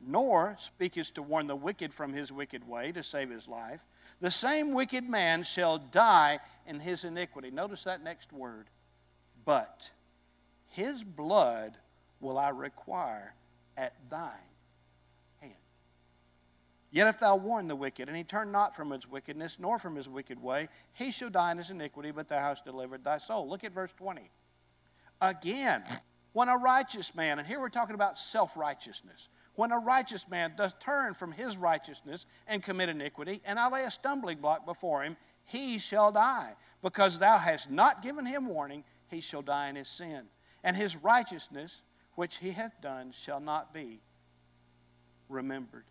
nor 0.01 0.56
speakest 0.60 1.16
to 1.16 1.22
warn 1.22 1.48
the 1.48 1.56
wicked 1.56 1.94
from 1.94 2.13
his 2.13 2.31
wicked 2.31 2.68
way 2.68 2.92
to 2.92 3.04
save 3.04 3.30
his 3.30 3.48
life, 3.48 3.81
the 4.19 4.31
same 4.31 4.74
wicked 4.74 5.07
man 5.07 5.44
shall 5.44 5.77
die 5.77 6.39
in 6.66 6.80
his 6.80 7.04
iniquity. 7.04 7.51
Notice 7.51 7.83
that 7.83 8.04
next 8.04 8.33
word. 8.33 8.68
But 9.45 9.92
his 10.69 11.04
blood 11.04 11.77
will 12.19 12.38
I 12.38 12.50
require 12.50 13.33
at 13.77 13.94
thine 14.10 14.31
hand. 15.39 15.54
Yet 16.92 17.07
if 17.07 17.19
thou 17.19 17.36
warn 17.36 17.68
the 17.68 17.75
wicked, 17.75 18.07
and 18.07 18.18
he 18.18 18.24
turn 18.24 18.51
not 18.51 18.75
from 18.75 18.92
his 18.92 19.07
wickedness, 19.07 19.57
nor 19.60 19.77
from 19.77 19.95
his 19.95 20.10
wicked 20.10 20.42
way, 20.42 20.69
he 20.94 21.12
shall 21.12 21.30
die 21.30 21.51
in 21.51 21.57
his 21.57 21.69
iniquity, 21.69 22.12
but 22.12 22.27
thou 22.27 22.39
hast 22.39 22.66
delivered 22.66 23.04
thy 23.04 23.18
soul. 23.18 23.48
Look 23.48 23.63
at 23.63 23.74
verse 23.74 23.92
20. 23.98 24.30
Again, 25.22 25.83
when 26.35 26.49
a 26.49 26.57
righteous 26.57 27.15
man, 27.15 27.39
and 27.39 27.47
here 27.47 27.61
we're 27.61 27.69
talking 27.69 27.95
about 27.95 28.19
self 28.19 28.57
righteousness, 28.57 29.29
when 29.55 29.71
a 29.71 29.79
righteous 29.79 30.25
man 30.29 30.51
does 30.57 30.73
turn 30.81 31.13
from 31.13 31.31
his 31.31 31.55
righteousness 31.55 32.25
and 32.45 32.61
commit 32.61 32.89
iniquity, 32.89 33.41
and 33.45 33.57
I 33.57 33.69
lay 33.69 33.85
a 33.85 33.89
stumbling 33.89 34.39
block 34.39 34.65
before 34.65 35.01
him, 35.01 35.15
he 35.45 35.79
shall 35.79 36.11
die. 36.11 36.55
Because 36.83 37.19
thou 37.19 37.37
hast 37.37 37.71
not 37.71 38.03
given 38.03 38.25
him 38.25 38.47
warning, 38.47 38.83
he 39.07 39.21
shall 39.21 39.41
die 39.41 39.69
in 39.69 39.77
his 39.77 39.87
sin. 39.87 40.23
And 40.61 40.75
his 40.75 40.97
righteousness, 40.97 41.81
which 42.15 42.35
he 42.39 42.51
hath 42.51 42.81
done, 42.81 43.13
shall 43.13 43.39
not 43.39 43.73
be 43.73 44.01
remembered. 45.29 45.85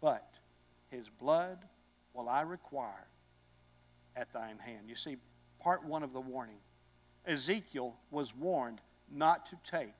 But 0.00 0.26
his 0.88 1.10
blood 1.10 1.58
will 2.14 2.30
I 2.30 2.40
require 2.40 3.06
at 4.16 4.32
thine 4.32 4.60
hand. 4.60 4.88
You 4.88 4.96
see, 4.96 5.18
part 5.60 5.84
one 5.84 6.02
of 6.02 6.14
the 6.14 6.22
warning. 6.22 6.60
Ezekiel 7.26 7.96
was 8.10 8.34
warned 8.34 8.80
not 9.10 9.46
to 9.46 9.58
take 9.68 9.94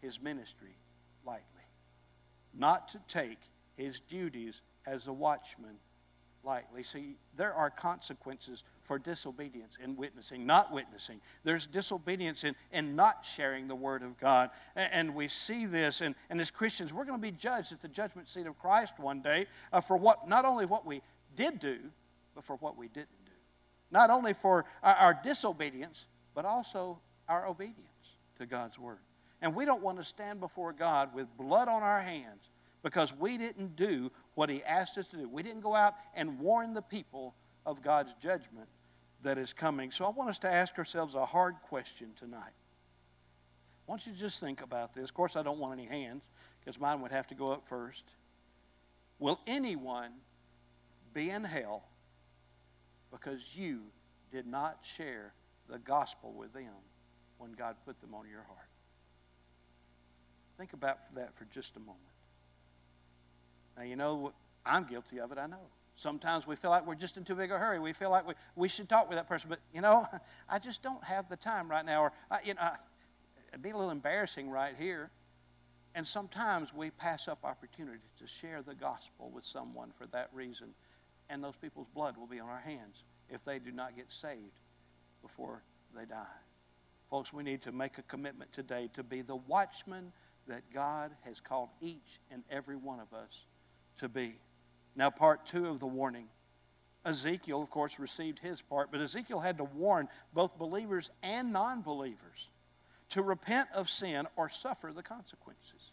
his 0.00 0.20
ministry 0.20 0.76
lightly, 1.24 1.44
not 2.54 2.88
to 2.88 3.00
take 3.06 3.38
his 3.76 4.00
duties 4.00 4.62
as 4.86 5.06
a 5.06 5.12
watchman 5.12 5.76
lightly. 6.42 6.82
See, 6.82 7.16
there 7.36 7.52
are 7.52 7.70
consequences 7.70 8.64
for 8.82 8.98
disobedience 8.98 9.74
in 9.82 9.96
witnessing, 9.96 10.46
not 10.46 10.72
witnessing. 10.72 11.20
There's 11.44 11.66
disobedience 11.66 12.44
in, 12.44 12.54
in 12.72 12.96
not 12.96 13.26
sharing 13.26 13.68
the 13.68 13.74
Word 13.74 14.02
of 14.02 14.18
God. 14.18 14.50
And, 14.74 14.92
and 14.92 15.14
we 15.14 15.28
see 15.28 15.66
this, 15.66 16.00
and, 16.00 16.14
and 16.30 16.40
as 16.40 16.50
Christians, 16.50 16.92
we're 16.92 17.04
going 17.04 17.18
to 17.18 17.22
be 17.22 17.30
judged 17.30 17.72
at 17.72 17.82
the 17.82 17.88
judgment 17.88 18.28
seat 18.28 18.46
of 18.46 18.58
Christ 18.58 18.94
one 18.98 19.20
day 19.20 19.46
uh, 19.72 19.80
for 19.80 19.96
what 19.96 20.28
not 20.28 20.44
only 20.44 20.66
what 20.66 20.86
we 20.86 21.02
did 21.36 21.60
do, 21.60 21.78
but 22.34 22.44
for 22.44 22.56
what 22.56 22.76
we 22.76 22.88
didn't 22.88 23.24
do. 23.26 23.32
Not 23.90 24.10
only 24.10 24.32
for 24.32 24.64
our, 24.82 24.94
our 24.94 25.20
disobedience, 25.22 26.06
but 26.34 26.44
also 26.44 26.98
our 27.28 27.46
obedience 27.46 27.89
to 28.40 28.46
God's 28.46 28.78
Word. 28.78 28.98
And 29.40 29.54
we 29.54 29.64
don't 29.64 29.82
want 29.82 29.98
to 29.98 30.04
stand 30.04 30.40
before 30.40 30.72
God 30.72 31.14
with 31.14 31.34
blood 31.36 31.68
on 31.68 31.82
our 31.82 32.00
hands 32.00 32.50
because 32.82 33.14
we 33.14 33.38
didn't 33.38 33.76
do 33.76 34.10
what 34.34 34.50
He 34.50 34.62
asked 34.64 34.98
us 34.98 35.06
to 35.08 35.16
do. 35.16 35.28
We 35.28 35.42
didn't 35.42 35.60
go 35.60 35.74
out 35.74 35.94
and 36.14 36.38
warn 36.38 36.74
the 36.74 36.82
people 36.82 37.34
of 37.64 37.82
God's 37.82 38.14
judgment 38.20 38.68
that 39.22 39.38
is 39.38 39.52
coming. 39.52 39.90
So 39.90 40.04
I 40.04 40.10
want 40.10 40.30
us 40.30 40.38
to 40.40 40.50
ask 40.50 40.76
ourselves 40.78 41.14
a 41.14 41.24
hard 41.24 41.56
question 41.68 42.08
tonight. 42.18 42.52
I 43.86 43.90
want 43.90 44.06
you 44.06 44.12
to 44.12 44.18
just 44.18 44.40
think 44.40 44.62
about 44.62 44.94
this. 44.94 45.04
Of 45.04 45.14
course, 45.14 45.36
I 45.36 45.42
don't 45.42 45.58
want 45.58 45.78
any 45.78 45.88
hands 45.88 46.22
because 46.60 46.80
mine 46.80 47.00
would 47.02 47.12
have 47.12 47.26
to 47.28 47.34
go 47.34 47.48
up 47.48 47.68
first. 47.68 48.04
Will 49.18 49.40
anyone 49.46 50.12
be 51.12 51.30
in 51.30 51.44
hell 51.44 51.84
because 53.10 53.40
you 53.54 53.80
did 54.32 54.46
not 54.46 54.78
share 54.82 55.34
the 55.68 55.78
gospel 55.78 56.32
with 56.32 56.52
them 56.52 56.72
when 57.40 57.52
God 57.52 57.76
put 57.84 58.00
them 58.00 58.14
on 58.14 58.28
your 58.28 58.42
heart? 58.42 58.68
Think 60.58 60.74
about 60.74 61.14
that 61.14 61.34
for 61.36 61.46
just 61.46 61.76
a 61.76 61.80
moment. 61.80 61.98
Now, 63.76 63.84
you 63.84 63.96
know, 63.96 64.32
I'm 64.64 64.84
guilty 64.84 65.18
of 65.18 65.32
it, 65.32 65.38
I 65.38 65.46
know. 65.46 65.62
Sometimes 65.96 66.46
we 66.46 66.54
feel 66.54 66.70
like 66.70 66.86
we're 66.86 66.94
just 66.94 67.16
in 67.16 67.24
too 67.24 67.34
big 67.34 67.50
a 67.50 67.58
hurry. 67.58 67.78
We 67.78 67.92
feel 67.92 68.10
like 68.10 68.26
we, 68.26 68.34
we 68.56 68.68
should 68.68 68.88
talk 68.88 69.08
with 69.08 69.16
that 69.16 69.28
person, 69.28 69.48
but, 69.48 69.60
you 69.74 69.80
know, 69.80 70.06
I 70.48 70.58
just 70.58 70.82
don't 70.82 71.02
have 71.02 71.28
the 71.28 71.36
time 71.36 71.70
right 71.70 71.84
now. 71.84 72.02
Or, 72.02 72.12
you 72.44 72.54
know, 72.54 72.70
it'd 73.48 73.62
be 73.62 73.70
a 73.70 73.76
little 73.76 73.90
embarrassing 73.90 74.50
right 74.50 74.74
here. 74.78 75.10
And 75.94 76.06
sometimes 76.06 76.72
we 76.72 76.90
pass 76.90 77.26
up 77.26 77.38
opportunities 77.42 78.00
to 78.18 78.26
share 78.26 78.62
the 78.62 78.74
gospel 78.74 79.30
with 79.34 79.44
someone 79.44 79.90
for 79.98 80.06
that 80.08 80.28
reason, 80.32 80.68
and 81.28 81.42
those 81.42 81.56
people's 81.56 81.88
blood 81.94 82.16
will 82.16 82.28
be 82.28 82.38
on 82.38 82.48
our 82.48 82.60
hands 82.60 83.02
if 83.28 83.44
they 83.44 83.58
do 83.58 83.72
not 83.72 83.96
get 83.96 84.06
saved 84.12 84.60
before 85.22 85.62
they 85.96 86.04
die. 86.04 86.26
Folks, 87.10 87.32
we 87.32 87.42
need 87.42 87.62
to 87.62 87.72
make 87.72 87.98
a 87.98 88.02
commitment 88.02 88.52
today 88.52 88.88
to 88.94 89.02
be 89.02 89.20
the 89.22 89.36
watchman 89.36 90.12
that 90.46 90.62
God 90.72 91.10
has 91.22 91.40
called 91.40 91.68
each 91.80 92.20
and 92.30 92.44
every 92.50 92.76
one 92.76 93.00
of 93.00 93.12
us 93.12 93.46
to 93.98 94.08
be. 94.08 94.36
Now, 94.94 95.10
part 95.10 95.44
two 95.44 95.66
of 95.66 95.80
the 95.80 95.86
warning. 95.86 96.26
Ezekiel, 97.04 97.62
of 97.62 97.70
course, 97.70 97.98
received 97.98 98.38
his 98.38 98.60
part, 98.62 98.92
but 98.92 99.00
Ezekiel 99.00 99.40
had 99.40 99.58
to 99.58 99.64
warn 99.64 100.08
both 100.34 100.56
believers 100.58 101.10
and 101.22 101.52
non 101.52 101.82
believers 101.82 102.48
to 103.10 103.22
repent 103.22 103.68
of 103.74 103.88
sin 103.88 104.26
or 104.36 104.48
suffer 104.48 104.92
the 104.92 105.02
consequences. 105.02 105.92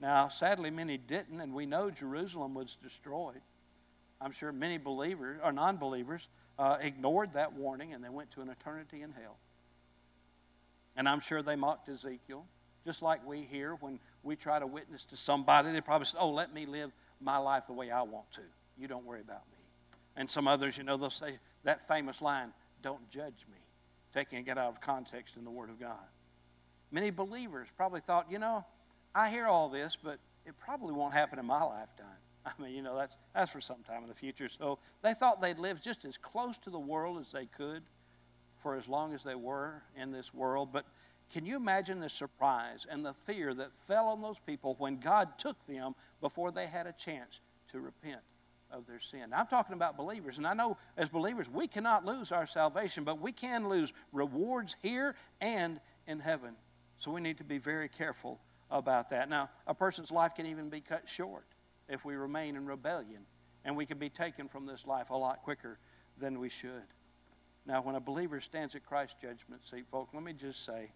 Now, 0.00 0.28
sadly, 0.28 0.70
many 0.70 0.96
didn't, 0.96 1.40
and 1.40 1.54
we 1.54 1.66
know 1.66 1.90
Jerusalem 1.90 2.54
was 2.54 2.76
destroyed. 2.82 3.40
I'm 4.20 4.32
sure 4.32 4.50
many 4.50 4.78
believers 4.78 5.40
or 5.44 5.52
non 5.52 5.76
believers 5.76 6.28
uh, 6.58 6.78
ignored 6.80 7.34
that 7.34 7.52
warning 7.52 7.92
and 7.92 8.02
they 8.02 8.08
went 8.08 8.32
to 8.32 8.40
an 8.40 8.48
eternity 8.48 9.02
in 9.02 9.12
hell. 9.12 9.36
And 10.98 11.08
I'm 11.08 11.20
sure 11.20 11.42
they 11.42 11.54
mocked 11.54 11.88
Ezekiel. 11.88 12.44
Just 12.84 13.02
like 13.02 13.24
we 13.24 13.42
here, 13.42 13.76
when 13.80 14.00
we 14.24 14.34
try 14.34 14.58
to 14.58 14.66
witness 14.66 15.04
to 15.06 15.16
somebody, 15.16 15.70
they 15.70 15.80
probably 15.80 16.06
say, 16.06 16.18
Oh, 16.20 16.30
let 16.30 16.52
me 16.52 16.66
live 16.66 16.90
my 17.20 17.38
life 17.38 17.64
the 17.68 17.72
way 17.72 17.90
I 17.90 18.02
want 18.02 18.30
to. 18.32 18.40
You 18.76 18.88
don't 18.88 19.06
worry 19.06 19.20
about 19.20 19.48
me. 19.52 19.58
And 20.16 20.28
some 20.28 20.48
others, 20.48 20.76
you 20.76 20.82
know, 20.82 20.96
they'll 20.96 21.10
say 21.10 21.38
that 21.62 21.86
famous 21.86 22.20
line, 22.20 22.52
Don't 22.82 23.08
judge 23.10 23.46
me, 23.48 23.58
taking 24.12 24.44
it 24.44 24.58
out 24.58 24.58
of 24.58 24.80
context 24.80 25.36
in 25.36 25.44
the 25.44 25.50
Word 25.50 25.70
of 25.70 25.78
God. 25.78 25.96
Many 26.90 27.10
believers 27.10 27.68
probably 27.76 28.00
thought, 28.00 28.26
you 28.28 28.40
know, 28.40 28.64
I 29.14 29.30
hear 29.30 29.46
all 29.46 29.68
this, 29.68 29.96
but 30.02 30.18
it 30.46 30.54
probably 30.58 30.94
won't 30.94 31.14
happen 31.14 31.38
in 31.38 31.46
my 31.46 31.62
lifetime. 31.62 32.06
I 32.46 32.60
mean, 32.60 32.74
you 32.74 32.82
know, 32.82 32.96
that's, 32.96 33.16
that's 33.34 33.52
for 33.52 33.60
some 33.60 33.84
time 33.86 34.02
in 34.02 34.08
the 34.08 34.14
future. 34.14 34.48
So 34.48 34.80
they 35.02 35.14
thought 35.14 35.40
they'd 35.40 35.58
live 35.58 35.80
just 35.80 36.04
as 36.04 36.16
close 36.16 36.58
to 36.58 36.70
the 36.70 36.78
world 36.78 37.20
as 37.20 37.30
they 37.30 37.46
could 37.46 37.84
for 38.62 38.76
as 38.76 38.88
long 38.88 39.14
as 39.14 39.22
they 39.22 39.34
were 39.34 39.82
in 39.96 40.12
this 40.12 40.32
world. 40.34 40.70
But 40.72 40.84
can 41.32 41.44
you 41.44 41.56
imagine 41.56 42.00
the 42.00 42.08
surprise 42.08 42.86
and 42.88 43.04
the 43.04 43.14
fear 43.26 43.52
that 43.54 43.72
fell 43.86 44.06
on 44.06 44.22
those 44.22 44.38
people 44.46 44.76
when 44.78 44.98
God 44.98 45.38
took 45.38 45.56
them 45.66 45.94
before 46.20 46.50
they 46.50 46.66
had 46.66 46.86
a 46.86 46.92
chance 46.92 47.40
to 47.72 47.80
repent 47.80 48.20
of 48.70 48.86
their 48.86 49.00
sin? 49.00 49.30
Now, 49.30 49.40
I'm 49.40 49.46
talking 49.46 49.74
about 49.74 49.96
believers, 49.96 50.38
and 50.38 50.46
I 50.46 50.54
know 50.54 50.78
as 50.96 51.08
believers 51.08 51.48
we 51.48 51.68
cannot 51.68 52.06
lose 52.06 52.32
our 52.32 52.46
salvation, 52.46 53.04
but 53.04 53.20
we 53.20 53.32
can 53.32 53.68
lose 53.68 53.92
rewards 54.12 54.76
here 54.82 55.14
and 55.40 55.80
in 56.06 56.18
heaven. 56.20 56.54
So 56.96 57.10
we 57.10 57.20
need 57.20 57.38
to 57.38 57.44
be 57.44 57.58
very 57.58 57.88
careful 57.88 58.40
about 58.70 59.10
that. 59.10 59.28
Now, 59.28 59.50
a 59.66 59.74
person's 59.74 60.10
life 60.10 60.34
can 60.34 60.46
even 60.46 60.68
be 60.68 60.80
cut 60.80 61.08
short 61.08 61.44
if 61.88 62.04
we 62.04 62.16
remain 62.16 62.56
in 62.56 62.66
rebellion, 62.66 63.26
and 63.64 63.76
we 63.76 63.86
can 63.86 63.98
be 63.98 64.08
taken 64.08 64.48
from 64.48 64.66
this 64.66 64.86
life 64.86 65.10
a 65.10 65.16
lot 65.16 65.42
quicker 65.42 65.78
than 66.18 66.38
we 66.38 66.48
should. 66.48 66.82
Now, 67.68 67.82
when 67.82 67.96
a 67.96 68.00
believer 68.00 68.40
stands 68.40 68.74
at 68.74 68.86
Christ's 68.86 69.16
judgment 69.20 69.60
seat, 69.70 69.84
folks, 69.92 70.14
let 70.14 70.22
me 70.22 70.32
just 70.32 70.64
say 70.64 70.90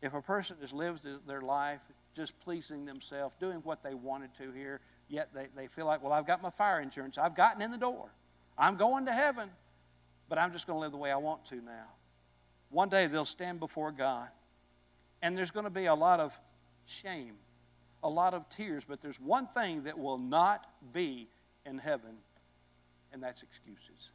if 0.00 0.14
a 0.14 0.22
person 0.22 0.56
just 0.58 0.72
lives 0.72 1.06
their 1.26 1.42
life 1.42 1.80
just 2.16 2.40
pleasing 2.40 2.86
themselves, 2.86 3.36
doing 3.38 3.58
what 3.58 3.82
they 3.82 3.92
wanted 3.92 4.30
to 4.38 4.50
here, 4.50 4.80
yet 5.08 5.28
they, 5.34 5.48
they 5.54 5.66
feel 5.66 5.84
like, 5.84 6.02
well, 6.02 6.14
I've 6.14 6.26
got 6.26 6.40
my 6.40 6.48
fire 6.48 6.80
insurance, 6.80 7.18
I've 7.18 7.36
gotten 7.36 7.60
in 7.60 7.70
the 7.70 7.76
door, 7.76 8.08
I'm 8.56 8.76
going 8.76 9.04
to 9.06 9.12
heaven, 9.12 9.50
but 10.30 10.38
I'm 10.38 10.52
just 10.52 10.66
going 10.66 10.78
to 10.78 10.80
live 10.80 10.90
the 10.90 10.96
way 10.96 11.12
I 11.12 11.18
want 11.18 11.44
to 11.46 11.56
now. 11.56 11.86
One 12.70 12.88
day 12.88 13.06
they'll 13.06 13.26
stand 13.26 13.60
before 13.60 13.92
God, 13.92 14.28
and 15.20 15.36
there's 15.36 15.50
going 15.50 15.64
to 15.64 15.70
be 15.70 15.84
a 15.84 15.94
lot 15.94 16.18
of 16.18 16.38
shame, 16.86 17.34
a 18.02 18.08
lot 18.08 18.32
of 18.32 18.48
tears, 18.48 18.84
but 18.88 19.02
there's 19.02 19.20
one 19.20 19.48
thing 19.48 19.82
that 19.82 19.98
will 19.98 20.18
not 20.18 20.66
be 20.94 21.28
in 21.66 21.76
heaven, 21.76 22.16
and 23.12 23.22
that's 23.22 23.42
excuses. 23.42 24.08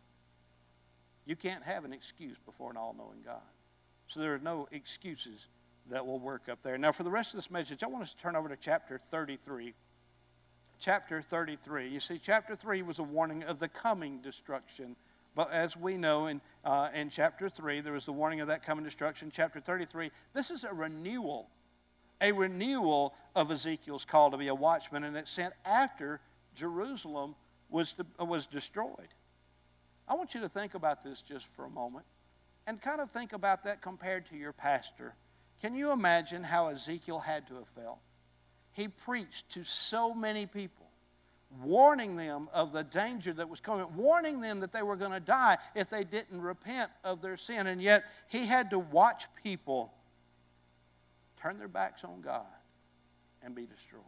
You 1.30 1.36
can't 1.36 1.64
have 1.64 1.86
an 1.86 1.94
excuse 1.94 2.38
before 2.44 2.72
an 2.72 2.78
all 2.78 2.96
knowing 2.98 3.22
God. 3.24 3.38
So 4.08 4.20
there 4.20 4.34
are 4.34 4.40
no 4.40 4.68
excuses 4.72 5.46
that 5.92 6.04
will 6.04 6.18
work 6.18 6.50
up 6.50 6.64
there. 6.64 6.76
Now, 6.76 6.92
for 6.92 7.04
the 7.04 7.12
rest 7.12 7.36
of 7.36 7.38
this 7.38 7.52
message, 7.52 7.84
I 7.84 7.88
want 7.88 8.02
us 8.02 8.16
to 8.16 8.20
turn 8.20 8.36
over 8.36 8.50
to 8.50 8.56
chapter 8.56 9.00
33. 9.12 9.76
Chapter 10.80 11.22
33. 11.22 11.88
You 11.88 12.00
see, 12.00 12.18
chapter 12.18 12.56
3 12.56 12.82
was 12.82 12.98
a 12.98 13.04
warning 13.04 13.44
of 13.44 13.60
the 13.60 13.68
coming 13.68 14.22
destruction. 14.24 14.96
But 15.36 15.54
as 15.54 15.78
we 15.78 15.98
know 15.98 16.26
in, 16.26 16.42
uh, 16.66 16.90
in 16.96 17.12
chapter 17.12 17.48
3, 17.48 17.82
there 17.82 17.94
was 17.94 18.08
the 18.08 18.12
warning 18.12 18.42
of 18.42 18.48
that 18.48 18.66
coming 18.66 18.84
destruction. 18.84 19.30
Chapter 19.32 19.60
33, 19.60 20.10
this 20.34 20.50
is 20.50 20.64
a 20.64 20.74
renewal 20.74 21.48
a 22.22 22.32
renewal 22.34 23.14
of 23.36 23.50
Ezekiel's 23.50 24.04
call 24.04 24.32
to 24.32 24.36
be 24.36 24.48
a 24.48 24.56
watchman, 24.56 25.06
and 25.06 25.16
it's 25.16 25.32
sent 25.32 25.54
after 25.64 26.20
Jerusalem 26.54 27.36
was, 27.70 27.94
to, 27.94 28.06
was 28.26 28.46
destroyed. 28.46 29.08
I 30.10 30.16
want 30.16 30.34
you 30.34 30.42
to 30.42 30.50
think 30.50 30.74
about 30.74 31.04
this 31.04 31.22
just 31.22 31.46
for 31.46 31.66
a 31.66 31.70
moment 31.70 32.06
and 32.66 32.82
kind 32.82 33.00
of 33.00 33.12
think 33.12 33.32
about 33.34 33.63
that 33.66 33.82
compared 33.82 34.25
to 34.28 34.36
your 34.36 34.51
pastor. 34.51 35.13
Can 35.62 35.75
you 35.75 35.92
imagine 35.92 36.44
how 36.44 36.70
Ezekiel 36.70 37.20
had 37.20 37.48
to 37.48 37.56
have 37.56 37.68
felt? 37.68 38.00
He 38.72 38.88
preached 38.88 39.50
to 39.51 39.63
so 39.63 40.13
many 40.13 40.46
people, 40.46 40.88
warning 41.62 42.16
them 42.16 42.48
of 42.54 42.74
the 42.74 42.84
danger 42.84 43.34
that 43.34 43.50
was 43.50 43.60
coming, 43.60 43.86
warning 43.96 44.42
them 44.42 44.62
that 44.62 44.72
they 44.72 44.82
were 44.82 44.96
going 44.96 45.12
to 45.12 45.20
die 45.20 45.58
if 45.75 45.89
they 45.89 46.04
didn't 46.04 46.42
repent 46.42 46.89
of 47.04 47.22
their 47.22 47.38
sin. 47.38 47.68
And 47.68 47.82
yet, 47.82 48.06
he 48.30 48.46
had 48.46 48.72
to 48.72 48.80
watch 48.80 49.25
people 49.44 49.94
turn 51.42 51.58
their 51.58 51.68
backs 51.68 52.04
on 52.04 52.22
God 52.22 52.46
and 53.44 53.54
be 53.54 53.66
destroyed. 53.66 54.04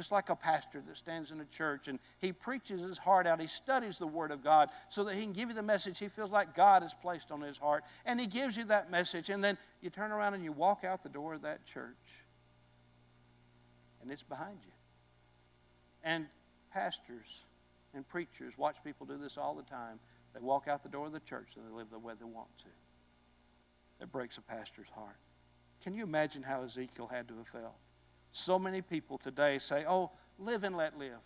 Just 0.00 0.12
like 0.12 0.30
a 0.30 0.34
pastor 0.34 0.82
that 0.88 0.96
stands 0.96 1.30
in 1.30 1.42
a 1.42 1.44
church 1.44 1.86
and 1.86 1.98
he 2.20 2.32
preaches 2.32 2.80
his 2.80 2.96
heart 2.96 3.26
out, 3.26 3.38
he 3.38 3.46
studies 3.46 3.98
the 3.98 4.06
Word 4.06 4.30
of 4.30 4.42
God 4.42 4.70
so 4.88 5.04
that 5.04 5.14
he 5.14 5.20
can 5.20 5.34
give 5.34 5.50
you 5.50 5.54
the 5.54 5.62
message 5.62 5.98
he 5.98 6.08
feels 6.08 6.30
like 6.30 6.56
God 6.56 6.80
has 6.80 6.94
placed 7.02 7.30
on 7.30 7.42
his 7.42 7.58
heart. 7.58 7.84
And 8.06 8.18
he 8.18 8.26
gives 8.26 8.56
you 8.56 8.64
that 8.64 8.90
message, 8.90 9.28
and 9.28 9.44
then 9.44 9.58
you 9.82 9.90
turn 9.90 10.10
around 10.10 10.32
and 10.32 10.42
you 10.42 10.52
walk 10.52 10.84
out 10.84 11.02
the 11.02 11.10
door 11.10 11.34
of 11.34 11.42
that 11.42 11.66
church, 11.66 11.92
and 14.00 14.10
it's 14.10 14.22
behind 14.22 14.56
you. 14.64 14.72
And 16.02 16.28
pastors 16.72 17.26
and 17.92 18.08
preachers 18.08 18.54
watch 18.56 18.76
people 18.82 19.04
do 19.04 19.18
this 19.18 19.36
all 19.36 19.54
the 19.54 19.64
time. 19.64 20.00
They 20.32 20.40
walk 20.40 20.66
out 20.66 20.82
the 20.82 20.88
door 20.88 21.08
of 21.08 21.12
the 21.12 21.20
church 21.20 21.48
and 21.56 21.66
they 21.66 21.76
live 21.76 21.88
the 21.92 21.98
way 21.98 22.14
they 22.18 22.24
want 22.24 22.48
to. 22.60 24.02
It 24.02 24.10
breaks 24.10 24.38
a 24.38 24.40
pastor's 24.40 24.88
heart. 24.94 25.18
Can 25.84 25.92
you 25.92 26.04
imagine 26.04 26.42
how 26.42 26.62
Ezekiel 26.62 27.06
had 27.12 27.28
to 27.28 27.36
have 27.36 27.48
felt? 27.48 27.76
So 28.32 28.58
many 28.58 28.82
people 28.82 29.18
today 29.18 29.58
say, 29.58 29.84
oh, 29.88 30.10
live 30.38 30.64
and 30.64 30.76
let 30.76 30.98
live. 30.98 31.18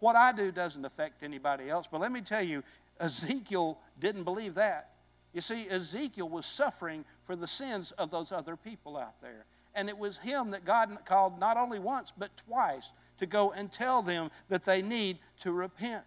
What 0.00 0.16
I 0.16 0.32
do 0.32 0.52
doesn't 0.52 0.84
affect 0.84 1.22
anybody 1.22 1.70
else. 1.70 1.86
But 1.90 2.00
let 2.00 2.12
me 2.12 2.20
tell 2.20 2.42
you, 2.42 2.62
Ezekiel 3.00 3.78
didn't 3.98 4.24
believe 4.24 4.54
that. 4.54 4.90
You 5.32 5.40
see, 5.40 5.68
Ezekiel 5.68 6.28
was 6.28 6.46
suffering 6.46 7.04
for 7.24 7.36
the 7.36 7.46
sins 7.46 7.92
of 7.92 8.10
those 8.10 8.32
other 8.32 8.56
people 8.56 8.96
out 8.96 9.20
there. 9.20 9.44
And 9.74 9.88
it 9.88 9.98
was 9.98 10.16
him 10.18 10.50
that 10.50 10.64
God 10.64 10.96
called 11.04 11.38
not 11.38 11.56
only 11.56 11.78
once, 11.78 12.12
but 12.16 12.30
twice 12.48 12.92
to 13.18 13.26
go 13.26 13.52
and 13.52 13.70
tell 13.70 14.02
them 14.02 14.30
that 14.48 14.64
they 14.64 14.80
need 14.80 15.18
to 15.40 15.52
repent. 15.52 16.04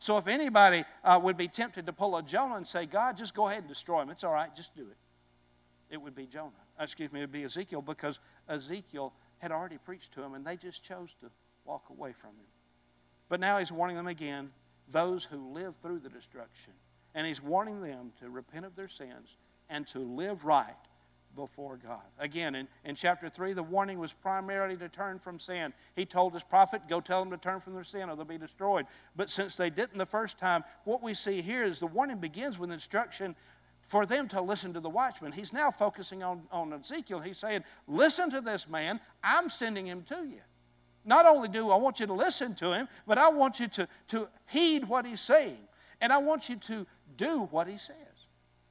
So 0.00 0.18
if 0.18 0.26
anybody 0.26 0.84
uh, 1.04 1.20
would 1.22 1.36
be 1.36 1.46
tempted 1.46 1.86
to 1.86 1.92
pull 1.92 2.16
a 2.16 2.22
Jonah 2.22 2.56
and 2.56 2.66
say, 2.66 2.86
God, 2.86 3.16
just 3.16 3.34
go 3.34 3.46
ahead 3.46 3.60
and 3.60 3.68
destroy 3.68 4.02
him, 4.02 4.10
it's 4.10 4.24
all 4.24 4.32
right, 4.32 4.54
just 4.56 4.74
do 4.74 4.82
it, 4.82 4.96
it 5.94 6.02
would 6.02 6.16
be 6.16 6.26
Jonah 6.26 6.50
excuse 6.80 7.12
me, 7.12 7.20
it 7.20 7.24
would 7.24 7.32
be 7.32 7.44
Ezekiel 7.44 7.82
because 7.82 8.18
Ezekiel 8.48 9.12
had 9.42 9.50
already 9.50 9.76
preached 9.76 10.12
to 10.12 10.22
him 10.22 10.34
and 10.34 10.46
they 10.46 10.56
just 10.56 10.84
chose 10.84 11.10
to 11.20 11.28
walk 11.64 11.90
away 11.90 12.12
from 12.12 12.30
him. 12.30 12.46
But 13.28 13.40
now 13.40 13.58
he's 13.58 13.72
warning 13.72 13.96
them 13.96 14.06
again, 14.06 14.50
those 14.88 15.24
who 15.24 15.52
live 15.52 15.76
through 15.76 15.98
the 15.98 16.08
destruction. 16.08 16.72
And 17.14 17.26
he's 17.26 17.42
warning 17.42 17.82
them 17.82 18.12
to 18.20 18.30
repent 18.30 18.64
of 18.64 18.76
their 18.76 18.88
sins 18.88 19.36
and 19.68 19.86
to 19.88 19.98
live 19.98 20.44
right 20.44 20.76
before 21.34 21.76
God. 21.76 22.02
Again, 22.18 22.54
in, 22.54 22.68
in 22.84 22.94
chapter 22.94 23.28
3, 23.28 23.52
the 23.52 23.62
warning 23.62 23.98
was 23.98 24.12
primarily 24.12 24.76
to 24.76 24.88
turn 24.88 25.18
from 25.18 25.40
sin. 25.40 25.72
He 25.96 26.06
told 26.06 26.34
his 26.34 26.44
prophet, 26.44 26.82
Go 26.88 27.00
tell 27.00 27.20
them 27.20 27.30
to 27.30 27.36
turn 27.36 27.60
from 27.60 27.74
their 27.74 27.84
sin 27.84 28.08
or 28.08 28.16
they'll 28.16 28.24
be 28.24 28.38
destroyed. 28.38 28.86
But 29.16 29.30
since 29.30 29.56
they 29.56 29.70
didn't 29.70 29.98
the 29.98 30.06
first 30.06 30.38
time, 30.38 30.62
what 30.84 31.02
we 31.02 31.14
see 31.14 31.42
here 31.42 31.64
is 31.64 31.80
the 31.80 31.86
warning 31.86 32.18
begins 32.18 32.58
with 32.58 32.70
instruction 32.70 33.34
for 33.92 34.06
them 34.06 34.26
to 34.26 34.40
listen 34.40 34.72
to 34.72 34.80
the 34.80 34.88
watchman. 34.88 35.32
He's 35.32 35.52
now 35.52 35.70
focusing 35.70 36.22
on, 36.22 36.44
on 36.50 36.72
Ezekiel. 36.72 37.20
He's 37.20 37.36
saying, 37.36 37.62
Listen 37.86 38.30
to 38.30 38.40
this 38.40 38.66
man, 38.66 38.98
I'm 39.22 39.50
sending 39.50 39.86
him 39.86 40.02
to 40.08 40.24
you. 40.24 40.40
Not 41.04 41.26
only 41.26 41.48
do 41.48 41.70
I 41.70 41.76
want 41.76 42.00
you 42.00 42.06
to 42.06 42.14
listen 42.14 42.54
to 42.54 42.72
him, 42.72 42.88
but 43.06 43.18
I 43.18 43.28
want 43.28 43.60
you 43.60 43.68
to, 43.68 43.86
to 44.08 44.28
heed 44.46 44.88
what 44.88 45.04
he's 45.04 45.20
saying. 45.20 45.58
And 46.00 46.10
I 46.10 46.16
want 46.16 46.48
you 46.48 46.56
to 46.56 46.86
do 47.18 47.48
what 47.50 47.68
he 47.68 47.76
says. 47.76 47.96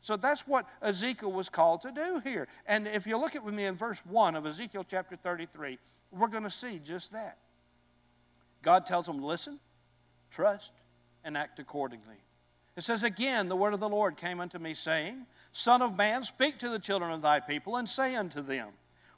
So 0.02 0.18
that's 0.18 0.42
what 0.48 0.66
Ezekiel 0.82 1.32
was 1.32 1.50
called 1.50 1.84
to 1.84 1.92
do 1.92 2.20
here. 2.24 2.48
And 2.66 2.88
if 2.88 3.06
you 3.06 3.16
look 3.16 3.36
at 3.36 3.46
with 3.46 3.54
me 3.54 3.66
in 3.66 3.76
verse 3.76 4.02
1 4.10 4.36
of 4.36 4.48
Ezekiel 4.48 4.88
chapter 4.90 5.16
33, 5.16 5.78
we're 6.10 6.30
going 6.30 6.46
to 6.46 6.50
see 6.50 6.82
just 6.84 7.12
that. 7.12 7.38
God 8.64 8.88
tells 8.88 9.08
him, 9.08 9.22
listen, 9.22 9.60
trust, 10.32 10.72
and 11.24 11.38
act 11.38 11.60
accordingly. 11.60 12.18
It 12.78 12.84
says, 12.84 13.04
Again, 13.04 13.50
the 13.50 13.56
word 13.56 13.74
of 13.74 13.80
the 13.80 13.90
Lord 13.90 14.18
came 14.18 14.40
unto 14.40 14.58
me, 14.58 14.74
saying, 14.74 15.26
Son 15.52 15.82
of 15.82 15.98
man, 15.98 16.24
speak 16.24 16.58
to 16.60 16.70
the 16.70 16.80
children 16.80 17.12
of 17.12 17.22
thy 17.22 17.40
people, 17.40 17.76
and 17.76 17.90
say 17.90 18.16
unto 18.16 18.42
them, 18.42 18.70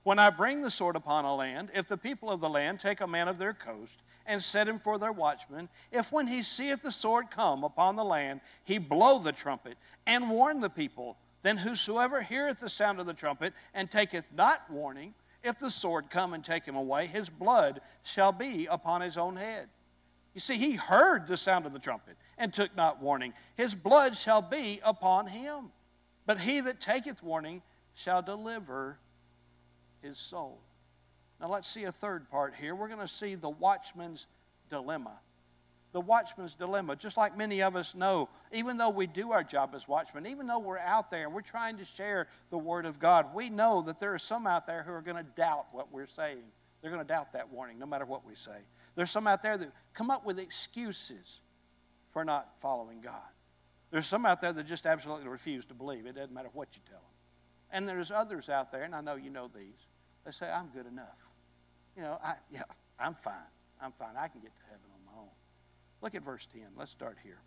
When 0.02 0.18
I 0.18 0.32
bring 0.32 0.62
the 0.62 0.72
sword 0.72 0.96
upon 0.96 1.26
a 1.26 1.36
land, 1.36 1.70
if 1.74 1.88
the 1.88 1.98
people 1.98 2.32
of 2.32 2.42
the 2.42 2.50
land 2.50 2.80
take 2.80 3.02
a 3.02 3.08
man 3.08 3.28
of 3.28 3.38
their 3.38 3.54
coast, 3.54 4.02
and 4.26 4.42
set 4.42 4.68
him 4.68 4.80
for 4.80 4.98
their 4.98 5.12
watchman, 5.12 5.70
if 5.92 6.12
when 6.12 6.28
he 6.28 6.42
seeth 6.42 6.82
the 6.82 6.92
sword 6.92 7.30
come 7.30 7.64
upon 7.64 7.96
the 7.96 8.04
land, 8.04 8.42
he 8.64 8.78
blow 8.78 9.20
the 9.20 9.32
trumpet, 9.32 9.78
and 10.08 10.30
warn 10.30 10.62
the 10.62 10.70
people, 10.70 11.18
then 11.44 11.58
whosoever 11.58 12.22
heareth 12.22 12.60
the 12.60 12.70
sound 12.70 13.00
of 13.00 13.06
the 13.06 13.14
trumpet, 13.14 13.54
and 13.74 13.92
taketh 13.92 14.26
not 14.36 14.62
warning, 14.72 15.14
if 15.44 15.60
the 15.60 15.70
sword 15.70 16.10
come 16.10 16.34
and 16.34 16.44
take 16.44 16.66
him 16.66 16.76
away, 16.76 17.06
his 17.06 17.30
blood 17.30 17.82
shall 18.02 18.32
be 18.32 18.66
upon 18.66 19.02
his 19.02 19.18
own 19.18 19.36
head. 19.36 19.68
You 20.34 20.40
see, 20.42 20.58
he 20.58 20.76
heard 20.76 21.28
the 21.28 21.38
sound 21.38 21.66
of 21.66 21.74
the 21.74 21.80
trumpet 21.80 22.18
and 22.38 22.54
took 22.54 22.76
not 22.76 23.02
warning. 23.02 23.34
His 23.56 23.76
blood 23.76 24.16
shall 24.16 24.42
be 24.42 24.80
upon 24.84 25.28
him. 25.28 25.72
But 26.26 26.40
he 26.40 26.62
that 26.62 26.80
taketh 26.80 27.22
warning 27.22 27.62
shall 27.94 28.22
deliver 28.22 28.98
his 30.02 30.18
soul. 30.18 30.60
Now 31.42 31.50
let's 31.50 31.68
see 31.68 31.84
a 31.84 31.92
third 31.92 32.30
part 32.30 32.54
here. 32.60 32.76
We're 32.76 32.88
going 32.88 33.00
to 33.00 33.08
see 33.08 33.36
the 33.36 33.50
watchman's 33.50 34.28
dilemma. 34.70 35.20
the 35.94 36.02
watchman's 36.02 36.56
dilemma, 36.56 36.96
just 36.96 37.18
like 37.18 37.38
many 37.38 37.62
of 37.62 37.76
us 37.76 37.94
know, 37.96 38.28
even 38.52 38.78
though 38.78 38.90
we 38.90 39.06
do 39.08 39.32
our 39.32 39.44
job 39.44 39.74
as 39.76 39.88
watchmen, 39.88 40.26
even 40.26 40.48
though 40.48 40.60
we're 40.60 40.80
out 40.80 41.12
there 41.12 41.26
and 41.26 41.34
we're 41.34 41.42
trying 41.42 41.78
to 41.78 41.86
share 41.86 42.28
the 42.50 42.58
Word 42.58 42.86
of 42.86 43.00
God, 43.00 43.34
we 43.34 43.50
know 43.50 43.84
that 43.84 44.00
there 44.00 44.14
are 44.14 44.20
some 44.20 44.48
out 44.48 44.66
there 44.66 44.84
who 44.84 44.92
are 44.92 45.02
going 45.02 45.18
to 45.18 45.32
doubt 45.36 45.68
what 45.72 45.92
we're 45.92 46.08
saying. 46.08 46.44
They're 46.82 46.92
going 46.92 47.04
to 47.04 47.08
doubt 47.08 47.34
that 47.34 47.52
warning 47.52 47.80
no 47.80 47.86
matter 47.86 48.06
what 48.06 48.26
we 48.26 48.34
say. 48.36 48.58
There's 48.96 49.12
some 49.12 49.28
out 49.28 49.44
there 49.44 49.58
that 49.58 49.72
come 49.94 50.10
up 50.10 50.26
with 50.26 50.40
excuses 50.40 51.40
for 52.14 52.24
not 52.24 52.48
following 52.62 53.02
God. 53.02 53.22
There's 53.92 54.08
some 54.08 54.26
out 54.26 54.40
there 54.40 54.54
that 54.54 54.66
just 54.66 54.86
absolutely 54.86 55.28
refuse 55.28 55.66
to 55.66 55.74
believe. 55.74 56.06
It 56.06 56.16
doesn't 56.16 56.34
matter 56.34 56.50
what 56.54 56.70
you 56.74 56.82
tell 56.88 57.00
them. 57.00 57.08
And 57.72 57.90
there's 57.90 58.12
others 58.12 58.50
out 58.50 58.72
there, 58.72 58.84
and 58.84 58.96
I 58.96 59.02
know 59.02 59.16
you 59.16 59.30
know 59.30 59.50
these, 59.54 59.88
they 60.26 60.32
say, 60.32 60.50
I'm 60.50 60.68
good 60.68 60.86
enough. 60.86 61.18
You 61.98 62.04
know, 62.04 62.20
I, 62.24 62.36
yeah, 62.52 62.64
I'm 63.00 63.16
fine. 63.16 63.34
I'm 63.82 63.92
fine. 63.92 64.16
I 64.18 64.28
can 64.28 64.42
get 64.42 64.56
to 64.56 64.62
heaven 64.70 64.86
on 64.94 65.14
my 65.14 65.22
own. 65.22 65.30
Look 66.02 66.16
at 66.16 66.24
verse 66.24 66.48
10. 66.54 66.62
Let's 66.78 66.92
start 66.92 67.18
here. 67.24 67.40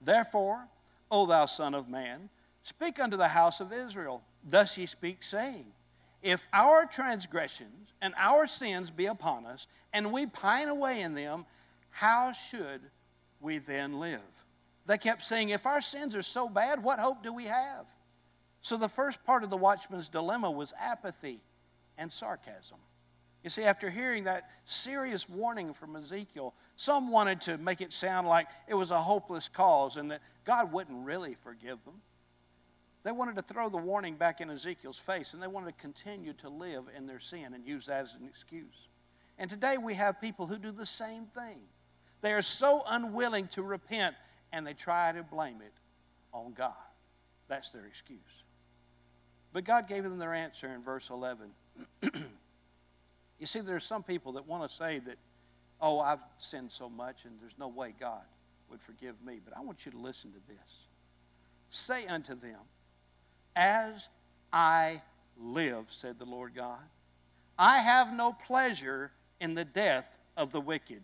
Therefore, 0.00 0.66
O 1.10 1.26
thou 1.26 1.46
Son 1.46 1.74
of 1.74 1.88
Man, 1.88 2.28
speak 2.62 3.00
unto 3.00 3.16
the 3.16 3.28
house 3.28 3.60
of 3.60 3.72
Israel. 3.72 4.22
Thus 4.48 4.76
ye 4.76 4.86
speak, 4.86 5.22
saying, 5.22 5.66
If 6.22 6.46
our 6.52 6.86
transgressions 6.86 7.92
and 8.00 8.14
our 8.16 8.46
sins 8.46 8.90
be 8.90 9.06
upon 9.06 9.46
us, 9.46 9.66
and 9.92 10.12
we 10.12 10.26
pine 10.26 10.68
away 10.68 11.00
in 11.00 11.14
them, 11.14 11.46
how 11.90 12.32
should 12.32 12.80
we 13.40 13.58
then 13.58 13.98
live? 13.98 14.20
They 14.86 14.98
kept 14.98 15.22
saying, 15.22 15.50
if 15.50 15.66
our 15.66 15.80
sins 15.80 16.16
are 16.16 16.22
so 16.22 16.48
bad, 16.48 16.82
what 16.82 16.98
hope 16.98 17.22
do 17.22 17.32
we 17.32 17.44
have? 17.44 17.86
So 18.62 18.76
the 18.76 18.88
first 18.88 19.24
part 19.24 19.44
of 19.44 19.50
the 19.50 19.56
watchman's 19.56 20.08
dilemma 20.08 20.50
was 20.50 20.72
apathy 20.78 21.40
and 21.96 22.10
sarcasm. 22.10 22.78
You 23.42 23.48
see, 23.48 23.64
after 23.64 23.88
hearing 23.88 24.24
that 24.24 24.50
serious 24.64 25.28
warning 25.28 25.72
from 25.72 25.96
Ezekiel, 25.96 26.54
some 26.76 27.10
wanted 27.10 27.40
to 27.42 27.56
make 27.56 27.80
it 27.80 27.92
sound 27.92 28.28
like 28.28 28.48
it 28.68 28.74
was 28.74 28.90
a 28.90 29.00
hopeless 29.00 29.48
cause 29.48 29.96
and 29.96 30.10
that 30.10 30.20
God 30.44 30.72
wouldn't 30.72 31.06
really 31.06 31.36
forgive 31.42 31.82
them. 31.84 32.02
They 33.02 33.12
wanted 33.12 33.36
to 33.36 33.42
throw 33.42 33.70
the 33.70 33.78
warning 33.78 34.16
back 34.16 34.42
in 34.42 34.50
Ezekiel's 34.50 34.98
face 34.98 35.32
and 35.32 35.42
they 35.42 35.46
wanted 35.46 35.74
to 35.74 35.80
continue 35.80 36.34
to 36.34 36.50
live 36.50 36.84
in 36.94 37.06
their 37.06 37.18
sin 37.18 37.54
and 37.54 37.66
use 37.66 37.86
that 37.86 38.02
as 38.02 38.14
an 38.14 38.26
excuse. 38.26 38.88
And 39.38 39.48
today 39.48 39.78
we 39.78 39.94
have 39.94 40.20
people 40.20 40.46
who 40.46 40.58
do 40.58 40.70
the 40.70 40.84
same 40.84 41.24
thing. 41.24 41.60
They 42.20 42.32
are 42.32 42.42
so 42.42 42.82
unwilling 42.86 43.48
to 43.48 43.62
repent 43.62 44.14
and 44.52 44.66
they 44.66 44.74
try 44.74 45.12
to 45.12 45.22
blame 45.22 45.60
it 45.60 45.72
on 46.32 46.52
God. 46.52 46.72
That's 47.48 47.70
their 47.70 47.86
excuse. 47.86 48.20
But 49.52 49.64
God 49.64 49.88
gave 49.88 50.04
them 50.04 50.18
their 50.18 50.34
answer 50.34 50.68
in 50.72 50.82
verse 50.82 51.10
11. 51.10 51.50
you 52.02 53.46
see, 53.46 53.60
there 53.60 53.76
are 53.76 53.80
some 53.80 54.02
people 54.02 54.32
that 54.32 54.46
want 54.46 54.68
to 54.68 54.76
say 54.76 55.00
that, 55.00 55.16
oh, 55.80 55.98
I've 55.98 56.20
sinned 56.38 56.70
so 56.70 56.88
much 56.88 57.24
and 57.24 57.34
there's 57.40 57.58
no 57.58 57.68
way 57.68 57.94
God 57.98 58.22
would 58.70 58.80
forgive 58.80 59.16
me. 59.24 59.40
But 59.44 59.56
I 59.56 59.60
want 59.60 59.84
you 59.84 59.92
to 59.92 59.98
listen 59.98 60.30
to 60.32 60.38
this. 60.46 60.86
Say 61.70 62.06
unto 62.06 62.34
them, 62.34 62.58
As 63.56 64.08
I 64.52 65.02
live, 65.36 65.86
said 65.88 66.18
the 66.18 66.24
Lord 66.24 66.54
God, 66.54 66.78
I 67.58 67.78
have 67.78 68.14
no 68.14 68.32
pleasure 68.32 69.10
in 69.40 69.54
the 69.54 69.64
death 69.64 70.08
of 70.36 70.52
the 70.52 70.60
wicked 70.60 71.02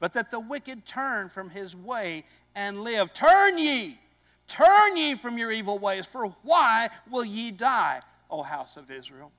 but 0.00 0.14
that 0.14 0.30
the 0.30 0.40
wicked 0.40 0.84
turn 0.84 1.28
from 1.28 1.50
his 1.50 1.76
way 1.76 2.24
and 2.54 2.82
live. 2.82 3.14
Turn 3.14 3.58
ye, 3.58 4.00
turn 4.48 4.96
ye 4.96 5.14
from 5.14 5.38
your 5.38 5.52
evil 5.52 5.78
ways, 5.78 6.06
for 6.06 6.34
why 6.42 6.88
will 7.08 7.24
ye 7.24 7.50
die, 7.52 8.00
O 8.30 8.42
house 8.42 8.76
of 8.76 8.90
Israel? 8.90 9.30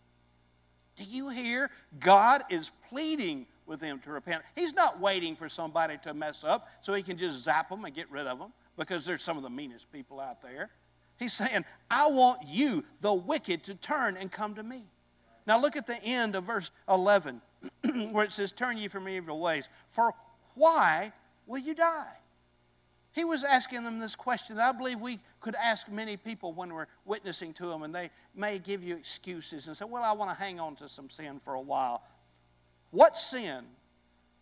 Do 0.95 1.03
you 1.03 1.29
hear? 1.29 1.71
God 1.99 2.43
is 2.49 2.71
pleading 2.89 3.47
with 3.65 3.79
them 3.79 3.99
to 3.99 4.11
repent. 4.11 4.43
He's 4.55 4.73
not 4.73 4.99
waiting 4.99 5.35
for 5.35 5.49
somebody 5.49 5.97
to 6.03 6.13
mess 6.13 6.43
up 6.43 6.69
so 6.81 6.93
he 6.93 7.01
can 7.01 7.17
just 7.17 7.43
zap 7.43 7.69
them 7.69 7.85
and 7.85 7.95
get 7.95 8.09
rid 8.11 8.27
of 8.27 8.37
them 8.37 8.53
because 8.77 9.05
they're 9.05 9.17
some 9.17 9.37
of 9.37 9.43
the 9.43 9.49
meanest 9.49 9.91
people 9.91 10.19
out 10.19 10.41
there. 10.41 10.69
He's 11.17 11.33
saying, 11.33 11.65
I 11.89 12.07
want 12.07 12.47
you, 12.47 12.83
the 12.99 13.13
wicked, 13.13 13.63
to 13.65 13.75
turn 13.75 14.17
and 14.17 14.31
come 14.31 14.55
to 14.55 14.63
me. 14.63 14.85
Now 15.47 15.59
look 15.59 15.75
at 15.75 15.87
the 15.87 16.01
end 16.03 16.35
of 16.35 16.43
verse 16.43 16.71
11 16.89 17.41
where 18.11 18.25
it 18.25 18.31
says, 18.31 18.51
Turn 18.51 18.77
ye 18.77 18.87
from 18.87 19.07
your 19.07 19.17
evil 19.17 19.39
ways. 19.39 19.69
For 19.91 20.13
why 20.55 21.13
will 21.45 21.59
you 21.59 21.75
die? 21.75 22.13
He 23.13 23.25
was 23.25 23.43
asking 23.43 23.83
them 23.83 23.99
this 23.99 24.15
question. 24.15 24.57
I 24.57 24.71
believe 24.71 24.99
we 25.01 25.19
could 25.41 25.55
ask 25.55 25.89
many 25.89 26.15
people 26.15 26.53
when 26.53 26.73
we're 26.73 26.87
witnessing 27.05 27.53
to 27.55 27.67
them, 27.67 27.83
and 27.83 27.93
they 27.93 28.09
may 28.33 28.57
give 28.57 28.83
you 28.83 28.95
excuses 28.95 29.67
and 29.67 29.75
say, 29.75 29.85
Well, 29.85 30.03
I 30.03 30.13
want 30.13 30.31
to 30.31 30.41
hang 30.41 30.59
on 30.59 30.75
to 30.77 30.87
some 30.87 31.09
sin 31.09 31.39
for 31.39 31.55
a 31.55 31.61
while. 31.61 32.03
What 32.91 33.17
sin 33.17 33.65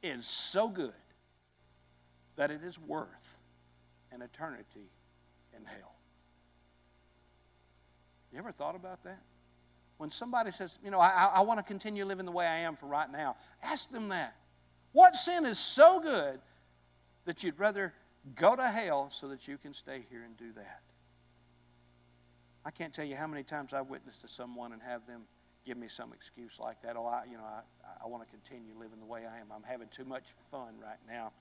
is 0.03 0.25
so 0.27 0.67
good 0.67 0.93
that 2.36 2.51
it 2.51 2.62
is 2.63 2.77
worth 2.79 3.07
an 4.12 4.21
eternity 4.21 4.91
in 5.57 5.65
hell? 5.65 5.95
You 8.31 8.38
ever 8.38 8.51
thought 8.51 8.75
about 8.75 9.03
that? 9.03 9.21
When 9.97 10.12
somebody 10.12 10.51
says, 10.51 10.77
You 10.83 10.91
know, 10.91 10.99
I, 10.99 11.31
I 11.33 11.41
want 11.41 11.57
to 11.57 11.63
continue 11.63 12.05
living 12.05 12.27
the 12.27 12.31
way 12.31 12.45
I 12.45 12.60
am 12.60 12.75
for 12.75 12.86
right 12.86 13.12
now, 13.12 13.36
ask 13.63 13.89
them 13.91 14.10
that. 14.10 14.36
What 14.91 15.15
sin 15.15 15.45
is 15.45 15.60
so 15.60 15.99
good 15.99 16.39
that 17.25 17.43
you'd 17.43 17.60
rather 17.60 17.93
go 18.36 18.56
to 18.56 18.67
hell 18.67 19.10
so 19.12 19.28
that 19.28 19.47
you 19.47 19.58
can 19.58 19.73
stay 19.73 20.06
here 20.10 20.23
and 20.23 20.36
do 20.38 20.52
that? 20.54 20.82
I 22.65 22.71
can't 22.71 22.93
tell 22.93 23.06
you 23.06 23.15
how 23.15 23.28
many 23.28 23.43
times 23.43 23.73
I've 23.73 23.88
witnessed 23.88 24.21
to 24.21 24.28
someone 24.28 24.73
and 24.73 24.82
have 24.82 25.06
them 25.08 25.21
give 25.65 25.78
me 25.78 25.88
some 25.88 26.12
excuse 26.13 26.54
like 26.60 26.82
that. 26.82 26.95
Oh, 26.97 27.06
I, 27.06 27.23
you 27.30 27.38
know, 27.38 27.43
I, 27.43 27.62
I 28.04 28.08
want 28.08 28.23
to 28.23 28.30
continue 28.30 28.73
living 28.78 28.99
the 28.99 29.06
way 29.06 29.21
I 29.21 29.39
am. 29.39 29.47
I'm 29.56 29.63
having 29.63 29.88
too 29.89 30.06
much 30.06 30.25
fun 30.52 30.73
right 30.82 30.99
now. 31.08 31.32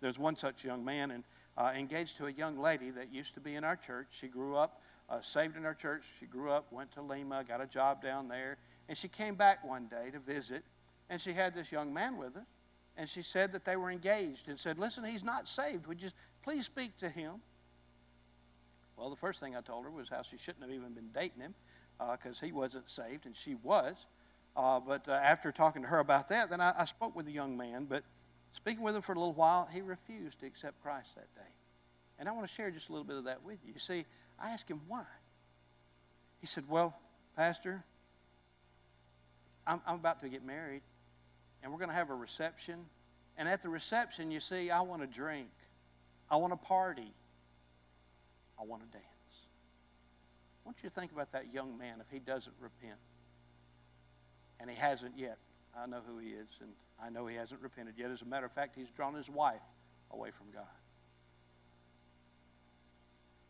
There's 0.00 0.18
one 0.18 0.36
such 0.36 0.64
young 0.64 0.84
man 0.84 1.10
and 1.10 1.24
uh, 1.56 1.72
engaged 1.76 2.16
to 2.18 2.26
a 2.26 2.32
young 2.32 2.58
lady 2.58 2.90
that 2.90 3.12
used 3.12 3.34
to 3.34 3.40
be 3.40 3.54
in 3.54 3.64
our 3.64 3.76
church. 3.76 4.08
She 4.10 4.28
grew 4.28 4.56
up, 4.56 4.80
uh, 5.08 5.20
saved 5.20 5.56
in 5.56 5.64
our 5.64 5.74
church. 5.74 6.04
She 6.18 6.26
grew 6.26 6.50
up, 6.50 6.72
went 6.72 6.92
to 6.92 7.02
Lima, 7.02 7.44
got 7.46 7.60
a 7.60 7.66
job 7.66 8.02
down 8.02 8.28
there, 8.28 8.58
and 8.88 8.96
she 8.96 9.08
came 9.08 9.34
back 9.34 9.64
one 9.64 9.86
day 9.86 10.10
to 10.10 10.18
visit, 10.18 10.64
and 11.08 11.20
she 11.20 11.32
had 11.32 11.54
this 11.54 11.70
young 11.70 11.92
man 11.92 12.16
with 12.16 12.34
her 12.34 12.44
and 12.96 13.08
she 13.08 13.22
said 13.22 13.52
that 13.52 13.64
they 13.64 13.76
were 13.76 13.90
engaged 13.90 14.48
and 14.48 14.58
said, 14.58 14.78
Listen, 14.78 15.04
he's 15.04 15.24
not 15.24 15.48
saved. 15.48 15.86
Would 15.86 16.02
you 16.02 16.10
please 16.42 16.64
speak 16.64 16.96
to 16.98 17.08
him? 17.08 17.34
Well, 18.96 19.10
the 19.10 19.16
first 19.16 19.40
thing 19.40 19.54
I 19.54 19.60
told 19.60 19.84
her 19.84 19.90
was 19.90 20.08
how 20.08 20.22
she 20.22 20.38
shouldn't 20.38 20.62
have 20.62 20.72
even 20.72 20.94
been 20.94 21.10
dating 21.14 21.42
him 21.42 21.54
because 21.98 22.42
uh, 22.42 22.46
he 22.46 22.52
wasn't 22.52 22.88
saved 22.88 23.26
and 23.26 23.36
she 23.36 23.54
was. 23.56 23.94
Uh, 24.56 24.80
but 24.80 25.06
uh, 25.06 25.12
after 25.12 25.52
talking 25.52 25.82
to 25.82 25.88
her 25.88 25.98
about 25.98 26.30
that, 26.30 26.48
then 26.48 26.62
I, 26.62 26.72
I, 26.78 26.84
spoke 26.86 27.14
with 27.14 27.26
the 27.26 27.32
young 27.32 27.58
man. 27.58 27.84
But 27.84 28.04
speaking 28.52 28.82
with 28.82 28.96
him 28.96 29.02
for 29.02 29.12
a 29.12 29.16
little 29.18 29.34
while, 29.34 29.68
he 29.70 29.82
refused 29.82 30.40
to 30.40 30.46
accept 30.46 30.82
Christ 30.82 31.14
that 31.14 31.34
day. 31.34 31.50
And 32.18 32.26
I 32.26 32.32
want 32.32 32.48
to 32.48 32.54
share 32.54 32.70
just 32.70 32.88
a 32.88 32.92
little 32.92 33.04
bit 33.04 33.16
of 33.16 33.24
that 33.24 33.44
with 33.44 33.58
you. 33.66 33.74
You 33.74 33.80
see, 33.80 34.06
I 34.40 34.52
asked 34.52 34.70
him 34.70 34.80
why. 34.88 35.04
He 36.40 36.46
said, 36.46 36.64
Well, 36.70 36.96
Pastor, 37.36 37.84
I'm, 39.66 39.82
I'm 39.86 39.96
about 39.96 40.20
to 40.20 40.30
get 40.30 40.42
married 40.42 40.80
and 41.66 41.72
we're 41.72 41.80
going 41.80 41.90
to 41.90 41.96
have 41.96 42.10
a 42.10 42.14
reception. 42.14 42.76
And 43.36 43.48
at 43.48 43.60
the 43.60 43.68
reception, 43.68 44.30
you 44.30 44.38
see, 44.38 44.70
I 44.70 44.82
want 44.82 45.02
to 45.02 45.08
drink, 45.08 45.48
I 46.30 46.36
want 46.36 46.52
to 46.52 46.56
party, 46.56 47.12
I 48.56 48.64
want 48.64 48.82
to 48.82 48.88
dance. 48.92 49.04
I 50.64 50.68
want 50.68 50.76
you 50.80 50.88
to 50.88 50.94
think 50.94 51.10
about 51.10 51.32
that 51.32 51.52
young 51.52 51.76
man 51.76 51.96
if 52.00 52.06
he 52.08 52.20
doesn't 52.20 52.54
repent. 52.60 53.00
And 54.60 54.70
he 54.70 54.76
hasn't 54.76 55.18
yet. 55.18 55.38
I 55.76 55.86
know 55.86 56.02
who 56.06 56.18
he 56.18 56.28
is, 56.28 56.46
and 56.60 56.70
I 57.02 57.10
know 57.10 57.26
he 57.26 57.34
hasn't 57.34 57.60
repented 57.60 57.94
yet. 57.98 58.12
As 58.12 58.22
a 58.22 58.26
matter 58.26 58.46
of 58.46 58.52
fact, 58.52 58.76
he's 58.76 58.90
drawn 58.90 59.14
his 59.14 59.28
wife 59.28 59.60
away 60.12 60.30
from 60.30 60.52
God. 60.54 60.64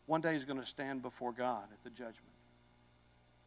One 0.07 0.21
day 0.21 0.33
he's 0.33 0.43
going 0.43 0.59
to 0.59 0.65
stand 0.65 1.03
before 1.03 1.33
God 1.33 1.65
at 1.71 1.83
the 1.83 1.91
judgment. 1.91 2.33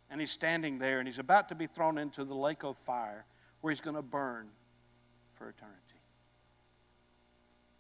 And 0.09 0.20
he's 0.20 0.30
standing 0.30 0.78
there, 0.78 1.00
and 1.00 1.09
he's 1.09 1.18
about 1.18 1.48
to 1.48 1.56
be 1.56 1.66
thrown 1.66 1.98
into 1.98 2.24
the 2.24 2.37
lake 2.37 2.62
of 2.62 2.76
fire 2.78 3.24
where 3.62 3.72
he's 3.72 3.80
going 3.80 3.96
to 3.96 4.02
burn 4.02 4.46
for 5.40 5.48
eternity. 5.48 5.79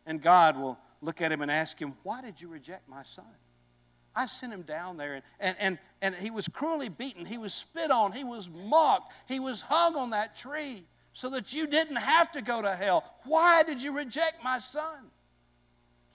And 0.06 0.22
God 0.22 0.56
will 0.56 0.78
look 1.02 1.20
at 1.20 1.30
him 1.30 1.42
and 1.42 1.50
ask 1.50 1.78
him, 1.78 1.92
Why 2.02 2.22
did 2.22 2.40
you 2.40 2.48
reject 2.48 2.88
my 2.88 3.02
son? 3.02 3.26
I 4.16 4.26
sent 4.26 4.52
him 4.52 4.62
down 4.62 4.96
there, 4.96 5.14
and, 5.14 5.22
and, 5.38 5.56
and, 5.60 5.78
and 6.00 6.14
he 6.14 6.30
was 6.30 6.48
cruelly 6.48 6.88
beaten. 6.88 7.26
He 7.26 7.38
was 7.38 7.52
spit 7.52 7.90
on. 7.90 8.12
He 8.12 8.24
was 8.24 8.48
mocked. 8.48 9.12
He 9.28 9.38
was 9.38 9.60
hung 9.60 9.94
on 9.94 10.10
that 10.10 10.36
tree 10.36 10.84
so 11.12 11.28
that 11.30 11.52
you 11.52 11.66
didn't 11.66 11.96
have 11.96 12.32
to 12.32 12.40
go 12.40 12.62
to 12.62 12.74
hell. 12.74 13.04
Why 13.24 13.62
did 13.62 13.82
you 13.82 13.94
reject 13.94 14.42
my 14.42 14.58
son? 14.58 15.10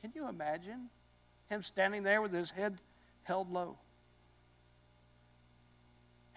Can 0.01 0.12
you 0.15 0.27
imagine 0.27 0.89
him 1.49 1.62
standing 1.62 2.01
there 2.01 2.23
with 2.23 2.34
his 2.34 2.49
head 2.49 2.79
held 3.23 3.51
low? 3.51 3.77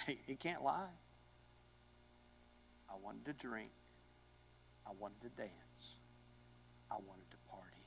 He, 0.06 0.18
he 0.26 0.36
can't 0.36 0.62
lie. 0.62 0.86
I 2.88 2.94
wanted 3.02 3.24
to 3.26 3.32
drink. 3.32 3.72
I 4.88 4.92
wanted 4.98 5.20
to 5.22 5.28
dance. 5.30 5.50
I 6.90 6.94
wanted 6.94 7.30
to 7.30 7.36
party. 7.50 7.84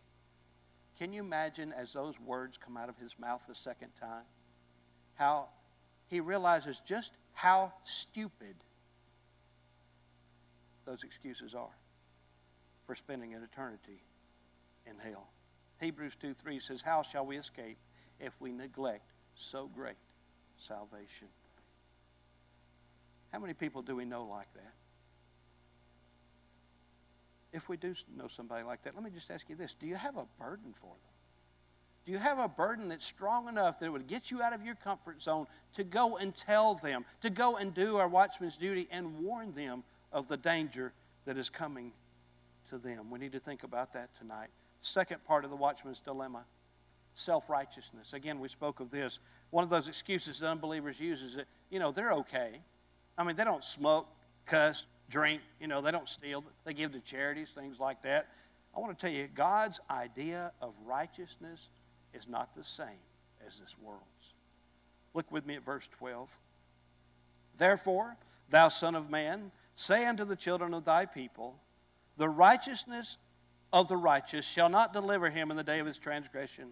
Can 1.00 1.12
you 1.12 1.22
imagine 1.22 1.74
as 1.74 1.94
those 1.94 2.20
words 2.20 2.58
come 2.64 2.78
out 2.78 2.90
of 2.90 2.98
his 2.98 3.16
mouth 3.20 3.42
the 3.48 3.56
second 3.56 3.90
time? 4.00 4.24
How 5.16 5.48
he 6.08 6.20
realizes 6.20 6.82
just 6.86 7.14
how 7.34 7.74
stupid 7.84 8.56
those 10.86 11.04
excuses 11.04 11.56
are 11.56 11.76
for 12.86 12.96
spending 12.96 13.34
an 13.34 13.42
eternity 13.44 14.04
in 14.86 14.98
hell. 15.00 15.30
Hebrews 15.80 16.14
2 16.22 16.34
3 16.34 16.60
says, 16.60 16.82
How 16.82 17.02
shall 17.02 17.26
we 17.26 17.38
escape 17.38 17.78
if 18.20 18.34
we 18.40 18.52
neglect 18.52 19.14
so 19.36 19.70
great 19.74 19.96
salvation? 20.58 21.28
How 23.32 23.40
many 23.40 23.54
people 23.54 23.82
do 23.82 23.96
we 23.96 24.06
know 24.06 24.26
like 24.26 24.54
that? 24.54 24.74
If 27.54 27.68
we 27.68 27.78
do 27.78 27.94
know 28.16 28.28
somebody 28.28 28.64
like 28.64 28.84
that, 28.84 28.96
let 28.96 29.04
me 29.04 29.12
just 29.12 29.30
ask 29.30 29.50
you 29.50 29.56
this 29.56 29.74
Do 29.74 29.86
you 29.86 29.96
have 29.96 30.18
a 30.18 30.26
burden 30.40 30.74
for 30.80 30.88
them? 30.88 31.12
Do 32.06 32.12
you 32.12 32.18
have 32.18 32.40
a 32.40 32.48
burden 32.48 32.90
that's 32.90 33.06
strong 33.06 33.48
enough 33.48 33.80
that 33.80 33.86
it 33.86 33.92
would 33.92 34.08
get 34.08 34.32
you 34.32 34.42
out 34.42 34.54
of 34.54 34.64
your 34.64 34.76
comfort 34.76 35.22
zone 35.22 35.46
to 35.76 35.84
go 35.84 36.18
and 36.18 36.36
tell 36.36 36.74
them, 36.76 37.06
to 37.22 37.30
go 37.30 37.58
and 37.58 37.74
do 37.74 37.98
our 37.98 38.08
watchman's 38.08 38.58
duty 38.58 38.88
and 38.90 39.20
warn 39.20 39.54
them 39.54 39.84
of 40.12 40.28
the 40.28 40.38
danger 40.38 40.94
that 41.26 41.38
is 41.38 41.50
coming 41.50 41.92
to 42.70 42.80
them? 42.80 43.12
We 43.12 43.20
need 43.20 43.34
to 43.34 43.40
think 43.40 43.64
about 43.64 43.94
that 43.94 44.10
tonight. 44.18 44.50
Second 44.82 45.24
part 45.26 45.44
of 45.44 45.52
the 45.52 45.56
watchman's 45.56 46.00
dilemma 46.00 46.46
self 47.16 47.50
righteousness. 47.50 48.14
Again, 48.14 48.40
we 48.40 48.48
spoke 48.48 48.80
of 48.80 48.90
this. 48.90 49.20
One 49.50 49.64
of 49.64 49.70
those 49.70 49.88
excuses 49.88 50.40
that 50.40 50.48
unbelievers 50.48 51.00
use 51.00 51.22
is 51.22 51.36
that, 51.36 51.46
you 51.70 51.80
know, 51.80 51.92
they're 51.92 52.14
okay. 52.14 52.62
I 53.18 53.24
mean, 53.24 53.36
they 53.36 53.44
don't 53.44 53.64
smoke, 53.64 54.08
cuss, 54.46 54.86
drink, 55.12 55.42
you 55.60 55.68
know, 55.68 55.82
they 55.82 55.92
don't 55.92 56.10
steal, 56.10 56.44
they 56.64 56.74
give 56.74 56.94
to 56.94 57.00
charities, 57.02 57.50
things 57.50 57.80
like 57.80 58.02
that. 58.02 58.30
I 58.76 58.80
want 58.80 58.98
to 58.98 59.06
tell 59.06 59.14
you, 59.14 59.28
God's 59.28 59.80
idea 59.90 60.52
of 60.62 60.74
righteousness 60.86 61.68
is 62.14 62.28
not 62.28 62.56
the 62.56 62.64
same 62.64 62.88
as 63.46 63.60
this 63.60 63.76
world's. 63.82 64.02
Look 65.14 65.30
with 65.32 65.46
me 65.46 65.56
at 65.56 65.66
verse 65.66 65.88
12. 66.00 66.30
Therefore, 67.58 68.16
thou 68.50 68.70
Son 68.70 68.96
of 68.96 69.10
Man, 69.10 69.52
say 69.76 70.06
unto 70.06 70.24
the 70.24 70.38
children 70.38 70.74
of 70.74 70.86
thy 70.86 71.06
people, 71.06 71.60
The 72.18 72.30
righteousness 72.30 73.18
of 73.74 73.90
the 73.90 73.98
righteous 73.98 74.46
shall 74.46 74.70
not 74.70 74.94
deliver 74.94 75.30
him 75.30 75.52
in 75.52 75.58
the 75.58 75.64
day 75.64 75.80
of 75.80 75.88
his 75.88 75.98
transgression. 75.98 76.70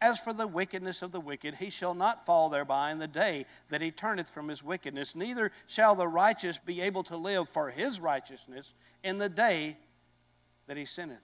As 0.00 0.20
for 0.20 0.32
the 0.32 0.46
wickedness 0.46 1.02
of 1.02 1.10
the 1.10 1.20
wicked, 1.20 1.56
he 1.56 1.70
shall 1.70 1.94
not 1.94 2.24
fall 2.24 2.48
thereby 2.48 2.92
in 2.92 2.98
the 2.98 3.08
day 3.08 3.46
that 3.68 3.80
he 3.80 3.90
turneth 3.90 4.30
from 4.30 4.48
his 4.48 4.62
wickedness, 4.62 5.16
neither 5.16 5.50
shall 5.66 5.96
the 5.96 6.06
righteous 6.06 6.58
be 6.58 6.80
able 6.80 7.02
to 7.04 7.16
live 7.16 7.48
for 7.48 7.70
his 7.70 7.98
righteousness 7.98 8.74
in 9.02 9.18
the 9.18 9.28
day 9.28 9.76
that 10.68 10.76
he 10.76 10.84
sinneth. 10.84 11.18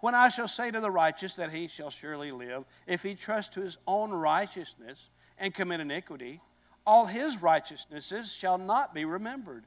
When 0.00 0.14
I 0.14 0.28
shall 0.28 0.48
say 0.48 0.70
to 0.70 0.80
the 0.80 0.90
righteous 0.90 1.34
that 1.34 1.52
he 1.52 1.68
shall 1.68 1.90
surely 1.90 2.30
live, 2.30 2.64
if 2.86 3.02
he 3.02 3.14
trust 3.14 3.54
to 3.54 3.60
his 3.60 3.78
own 3.86 4.10
righteousness 4.10 5.08
and 5.38 5.54
commit 5.54 5.80
iniquity, 5.80 6.40
all 6.86 7.06
his 7.06 7.40
righteousnesses 7.40 8.32
shall 8.32 8.58
not 8.58 8.94
be 8.94 9.04
remembered, 9.04 9.64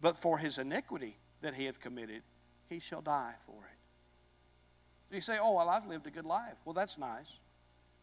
but 0.00 0.16
for 0.16 0.38
his 0.38 0.58
iniquity 0.58 1.18
that 1.40 1.54
he 1.54 1.66
hath 1.66 1.80
committed, 1.80 2.22
he 2.68 2.80
shall 2.80 3.00
die 3.00 3.34
for 3.46 3.64
it. 3.64 5.14
You 5.14 5.20
say, 5.20 5.38
Oh, 5.40 5.56
well, 5.56 5.68
I've 5.68 5.86
lived 5.86 6.06
a 6.06 6.10
good 6.10 6.24
life. 6.24 6.54
Well, 6.64 6.72
that's 6.72 6.96
nice. 6.96 7.26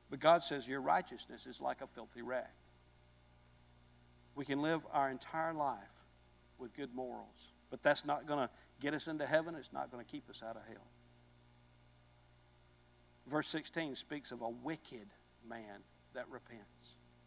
But 0.09 0.19
God 0.19 0.43
says 0.43 0.67
your 0.67 0.81
righteousness 0.81 1.45
is 1.45 1.61
like 1.61 1.81
a 1.81 1.87
filthy 1.87 2.21
rag. 2.21 2.45
We 4.35 4.45
can 4.45 4.61
live 4.61 4.81
our 4.91 5.09
entire 5.09 5.53
life 5.53 5.77
with 6.57 6.73
good 6.75 6.93
morals, 6.95 7.53
but 7.69 7.83
that's 7.83 8.05
not 8.05 8.27
going 8.27 8.39
to 8.39 8.49
get 8.79 8.93
us 8.93 9.07
into 9.07 9.25
heaven. 9.25 9.55
It's 9.55 9.73
not 9.73 9.91
going 9.91 10.03
to 10.03 10.09
keep 10.09 10.29
us 10.29 10.41
out 10.43 10.55
of 10.55 10.61
hell. 10.67 10.87
Verse 13.29 13.47
16 13.49 13.95
speaks 13.95 14.31
of 14.31 14.41
a 14.41 14.49
wicked 14.49 15.07
man 15.47 15.83
that 16.15 16.25
repents. 16.31 16.63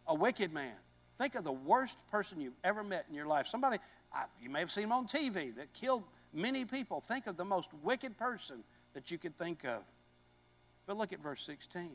A 0.07 0.14
wicked 0.14 0.53
man. 0.53 0.75
Think 1.18 1.35
of 1.35 1.45
the 1.45 1.53
worst 1.53 1.97
person 2.11 2.40
you've 2.40 2.57
ever 2.64 2.83
met 2.83 3.07
in 3.09 3.14
your 3.14 3.27
life. 3.27 3.47
Somebody, 3.47 3.79
you 4.40 4.51
may 4.51 4.61
have 4.61 4.71
seen 4.71 4.85
him 4.85 4.92
on 4.92 5.07
TV, 5.07 5.55
that 5.57 5.73
killed 5.75 6.03
many 6.33 6.64
people. 6.64 7.01
Think 7.01 7.27
of 7.27 7.37
the 7.37 7.45
most 7.45 7.68
wicked 7.83 8.16
person 8.18 8.64
that 8.95 9.11
you 9.11 9.18
could 9.18 9.38
think 9.38 9.64
of. 9.64 9.83
But 10.87 10.97
look 10.97 11.12
at 11.12 11.23
verse 11.23 11.42
16. 11.47 11.90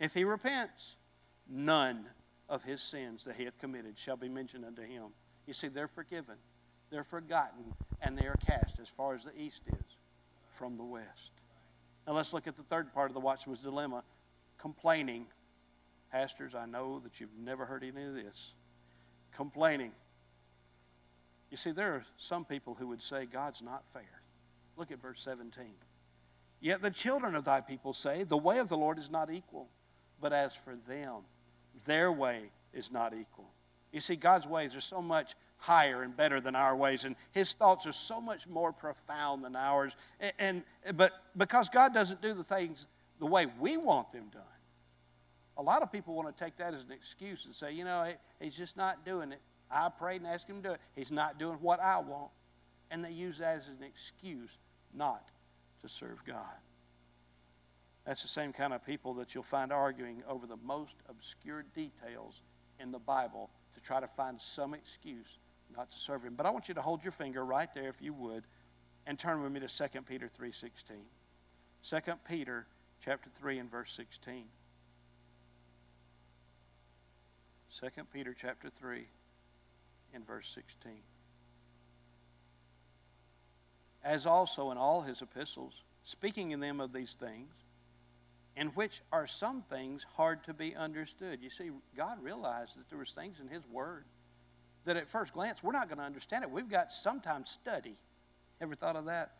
If 0.00 0.14
he 0.14 0.24
repents, 0.24 0.96
none 1.48 2.06
of 2.48 2.62
his 2.64 2.82
sins 2.82 3.24
that 3.24 3.36
he 3.36 3.44
hath 3.44 3.58
committed 3.58 3.98
shall 3.98 4.16
be 4.16 4.28
mentioned 4.28 4.64
unto 4.64 4.82
him. 4.82 5.04
You 5.46 5.54
see, 5.54 5.68
they're 5.68 5.88
forgiven, 5.88 6.36
they're 6.90 7.04
forgotten, 7.04 7.74
and 8.00 8.16
they 8.16 8.26
are 8.26 8.36
cast 8.46 8.78
as 8.80 8.88
far 8.88 9.14
as 9.14 9.24
the 9.24 9.36
east 9.38 9.62
is 9.68 9.96
from 10.56 10.76
the 10.76 10.84
west. 10.84 11.30
Now 12.06 12.14
let's 12.14 12.32
look 12.32 12.46
at 12.46 12.56
the 12.56 12.62
third 12.64 12.92
part 12.92 13.10
of 13.10 13.14
the 13.14 13.20
watchman's 13.20 13.60
dilemma 13.60 14.02
complaining. 14.58 15.26
Pastors, 16.10 16.54
I 16.54 16.66
know 16.66 17.00
that 17.00 17.20
you've 17.20 17.36
never 17.38 17.64
heard 17.64 17.82
any 17.82 18.04
of 18.04 18.14
this. 18.14 18.54
Complaining. 19.34 19.92
You 21.50 21.56
see, 21.56 21.70
there 21.70 21.94
are 21.94 22.04
some 22.16 22.44
people 22.44 22.76
who 22.78 22.86
would 22.88 23.02
say 23.02 23.26
God's 23.26 23.62
not 23.62 23.82
fair. 23.92 24.22
Look 24.76 24.90
at 24.90 25.00
verse 25.00 25.20
17. 25.22 25.64
Yet 26.60 26.80
the 26.80 26.90
children 26.90 27.34
of 27.34 27.44
thy 27.44 27.60
people 27.60 27.92
say, 27.92 28.24
The 28.24 28.36
way 28.36 28.58
of 28.58 28.68
the 28.68 28.76
Lord 28.76 28.98
is 28.98 29.10
not 29.10 29.30
equal. 29.30 29.68
But 30.22 30.32
as 30.32 30.54
for 30.54 30.76
them, 30.88 31.16
their 31.84 32.10
way 32.10 32.44
is 32.72 32.90
not 32.90 33.12
equal. 33.12 33.50
You 33.92 34.00
see, 34.00 34.16
God's 34.16 34.46
ways 34.46 34.74
are 34.74 34.80
so 34.80 35.02
much 35.02 35.34
higher 35.58 36.02
and 36.02 36.16
better 36.16 36.40
than 36.40 36.56
our 36.56 36.74
ways, 36.74 37.04
and 37.04 37.14
His 37.32 37.52
thoughts 37.52 37.86
are 37.86 37.92
so 37.92 38.20
much 38.20 38.46
more 38.46 38.72
profound 38.72 39.44
than 39.44 39.54
ours. 39.54 39.94
And, 40.20 40.32
and 40.38 40.96
but 40.96 41.12
because 41.36 41.68
God 41.68 41.92
doesn't 41.92 42.22
do 42.22 42.32
the 42.34 42.44
things 42.44 42.86
the 43.18 43.26
way 43.26 43.46
we 43.60 43.76
want 43.76 44.12
them 44.12 44.28
done, 44.32 44.42
a 45.58 45.62
lot 45.62 45.82
of 45.82 45.92
people 45.92 46.14
want 46.14 46.34
to 46.34 46.44
take 46.44 46.56
that 46.56 46.72
as 46.72 46.84
an 46.84 46.92
excuse 46.92 47.44
and 47.44 47.54
say, 47.54 47.72
you 47.72 47.84
know, 47.84 48.10
He's 48.40 48.56
just 48.56 48.76
not 48.76 49.04
doing 49.04 49.32
it. 49.32 49.40
I 49.70 49.88
prayed 49.88 50.22
and 50.22 50.30
asked 50.30 50.48
Him 50.48 50.62
to 50.62 50.68
do 50.68 50.74
it. 50.74 50.80
He's 50.94 51.10
not 51.10 51.38
doing 51.38 51.58
what 51.60 51.80
I 51.80 51.98
want, 51.98 52.30
and 52.92 53.04
they 53.04 53.10
use 53.10 53.38
that 53.38 53.56
as 53.56 53.68
an 53.68 53.84
excuse 53.84 54.50
not 54.94 55.28
to 55.82 55.88
serve 55.88 56.24
God. 56.24 56.38
That's 58.04 58.22
the 58.22 58.28
same 58.28 58.52
kind 58.52 58.72
of 58.72 58.84
people 58.84 59.14
that 59.14 59.34
you'll 59.34 59.44
find 59.44 59.72
arguing 59.72 60.22
over 60.28 60.46
the 60.46 60.56
most 60.56 60.94
obscure 61.08 61.64
details 61.74 62.42
in 62.80 62.90
the 62.90 62.98
Bible 62.98 63.50
to 63.74 63.80
try 63.80 64.00
to 64.00 64.08
find 64.08 64.40
some 64.40 64.74
excuse 64.74 65.38
not 65.76 65.90
to 65.92 65.98
serve 65.98 66.22
him. 66.22 66.34
But 66.34 66.46
I 66.46 66.50
want 66.50 66.68
you 66.68 66.74
to 66.74 66.82
hold 66.82 67.04
your 67.04 67.12
finger 67.12 67.44
right 67.44 67.72
there 67.74 67.88
if 67.88 68.02
you 68.02 68.12
would 68.12 68.44
and 69.06 69.18
turn 69.18 69.42
with 69.42 69.52
me 69.52 69.60
to 69.60 69.68
2 69.68 70.02
Peter 70.02 70.28
3:16. 70.28 71.06
2 71.82 72.00
Peter 72.28 72.66
chapter 73.00 73.30
3 73.30 73.58
and 73.58 73.70
verse 73.70 73.92
16. 73.92 74.48
2 77.80 78.04
Peter 78.12 78.34
chapter 78.38 78.68
3 78.68 79.08
in 80.12 80.24
verse 80.24 80.48
16. 80.48 81.02
As 84.04 84.26
also 84.26 84.70
in 84.70 84.78
all 84.78 85.02
his 85.02 85.22
epistles, 85.22 85.82
speaking 86.04 86.50
in 86.50 86.60
them 86.60 86.80
of 86.80 86.92
these 86.92 87.14
things, 87.14 87.54
in 88.56 88.68
which 88.68 89.00
are 89.12 89.26
some 89.26 89.62
things 89.62 90.04
hard 90.16 90.44
to 90.44 90.54
be 90.54 90.74
understood. 90.74 91.40
You 91.42 91.50
see, 91.50 91.70
God 91.96 92.22
realized 92.22 92.78
that 92.78 92.88
there 92.88 92.98
was 92.98 93.10
things 93.10 93.38
in 93.40 93.48
His 93.48 93.62
Word 93.70 94.04
that 94.84 94.96
at 94.96 95.08
first 95.08 95.32
glance 95.32 95.62
we're 95.62 95.72
not 95.72 95.88
going 95.88 95.98
to 95.98 96.04
understand 96.04 96.44
it. 96.44 96.50
We've 96.50 96.68
got 96.68 96.92
sometimes 96.92 97.50
study. 97.50 97.94
Ever 98.60 98.74
thought 98.74 98.96
of 98.96 99.06
that? 99.06 99.32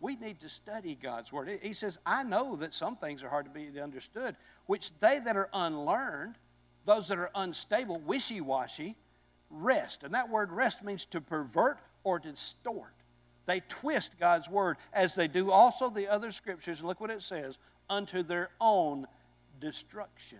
We 0.00 0.16
need 0.16 0.40
to 0.40 0.48
study 0.48 0.96
God's 1.00 1.32
Word. 1.32 1.58
He 1.62 1.72
says, 1.72 1.98
I 2.04 2.22
know 2.22 2.56
that 2.56 2.74
some 2.74 2.96
things 2.96 3.22
are 3.22 3.28
hard 3.28 3.46
to 3.46 3.50
be 3.50 3.80
understood, 3.80 4.36
which 4.66 4.90
they 5.00 5.18
that 5.18 5.36
are 5.36 5.48
unlearned, 5.52 6.36
those 6.84 7.08
that 7.08 7.18
are 7.18 7.30
unstable, 7.34 7.98
wishy 7.98 8.40
washy, 8.40 8.96
rest. 9.50 10.02
And 10.02 10.14
that 10.14 10.28
word 10.28 10.52
rest 10.52 10.82
means 10.82 11.04
to 11.06 11.20
pervert 11.20 11.78
or 12.04 12.18
distort. 12.18 12.92
They 13.46 13.60
twist 13.68 14.18
God's 14.18 14.48
Word 14.48 14.76
as 14.92 15.14
they 15.14 15.28
do 15.28 15.50
also 15.50 15.88
the 15.88 16.08
other 16.08 16.32
scriptures. 16.32 16.82
Look 16.82 17.00
what 17.00 17.10
it 17.10 17.22
says 17.22 17.58
unto 17.88 18.22
their 18.22 18.50
own 18.60 19.06
destruction. 19.60 20.38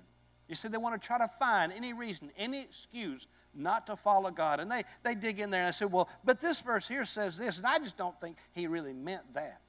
You 0.48 0.54
see, 0.54 0.68
they 0.68 0.78
want 0.78 1.00
to 1.00 1.04
try 1.04 1.18
to 1.18 1.28
find 1.28 1.72
any 1.72 1.92
reason, 1.92 2.30
any 2.36 2.62
excuse 2.62 3.26
not 3.54 3.86
to 3.86 3.96
follow 3.96 4.30
God. 4.30 4.60
And 4.60 4.70
they, 4.70 4.84
they 5.02 5.14
dig 5.14 5.40
in 5.40 5.50
there 5.50 5.62
and 5.62 5.68
I 5.68 5.72
say, 5.72 5.86
well, 5.86 6.08
but 6.24 6.40
this 6.40 6.60
verse 6.60 6.86
here 6.86 7.04
says 7.04 7.36
this, 7.36 7.58
and 7.58 7.66
I 7.66 7.78
just 7.78 7.96
don't 7.96 8.18
think 8.20 8.36
he 8.52 8.66
really 8.66 8.92
meant 8.92 9.34
that. 9.34 9.60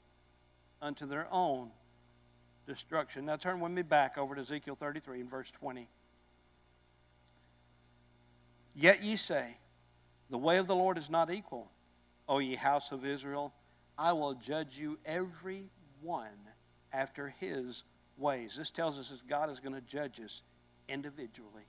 Unto 0.79 1.07
their 1.07 1.27
own 1.31 1.71
destruction. 2.67 3.25
Now 3.25 3.37
turn 3.37 3.59
with 3.59 3.71
me 3.71 3.81
back 3.81 4.17
over 4.19 4.35
to 4.35 4.41
Ezekiel 4.41 4.75
33 4.75 5.21
and 5.21 5.31
verse 5.31 5.49
20. 5.49 5.89
Yet 8.75 9.01
ye 9.03 9.15
say, 9.15 9.57
The 10.29 10.37
way 10.37 10.57
of 10.57 10.67
the 10.67 10.75
Lord 10.75 10.99
is 10.99 11.09
not 11.09 11.31
equal, 11.31 11.71
O 12.29 12.37
ye 12.37 12.55
house 12.55 12.91
of 12.91 13.05
Israel. 13.05 13.53
I 13.97 14.11
will 14.11 14.35
judge 14.35 14.77
you 14.77 14.99
every 15.03 15.63
one 16.01 16.27
after 16.97 17.33
his 17.39 17.83
ways. 18.17 18.55
This 18.57 18.71
tells 18.71 18.97
us 18.97 19.09
that 19.09 19.27
God 19.27 19.51
is 19.51 19.59
going 19.59 19.75
to 19.75 19.81
judge 19.81 20.19
us 20.19 20.41
individually. 20.89 21.67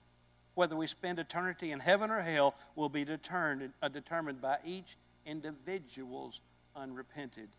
Whether 0.54 0.74
we 0.74 0.86
spend 0.86 1.18
eternity 1.18 1.70
in 1.70 1.80
heaven 1.80 2.10
or 2.10 2.20
hell 2.20 2.54
will 2.74 2.88
be 2.88 3.04
determined, 3.04 3.72
uh, 3.82 3.88
determined 3.88 4.40
by 4.40 4.56
each 4.64 4.96
individual's 5.26 6.40
unrepented 6.74 7.50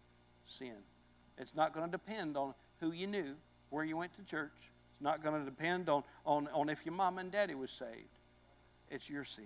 sin. 0.48 0.76
It's 1.38 1.56
not 1.56 1.74
going 1.74 1.86
to 1.86 1.92
depend 1.92 2.36
on 2.36 2.56
who 2.80 2.92
you 2.92 3.08
knew, 3.08 3.36
where 3.70 3.86
you 3.86 3.96
went 3.96 4.16
to 4.16 4.24
church. 4.24 4.52
It's 4.58 5.02
not 5.02 5.24
going 5.24 5.40
to 5.40 5.46
depend 5.46 5.90
on, 5.90 6.04
on, 6.26 6.50
on 6.52 6.70
if 6.70 6.86
your 6.86 6.96
mom 6.96 7.20
and 7.20 7.32
daddy 7.32 7.54
was 7.54 7.72
saved. 7.72 8.18
It's 8.90 9.10
your 9.10 9.24
sin. 9.24 9.46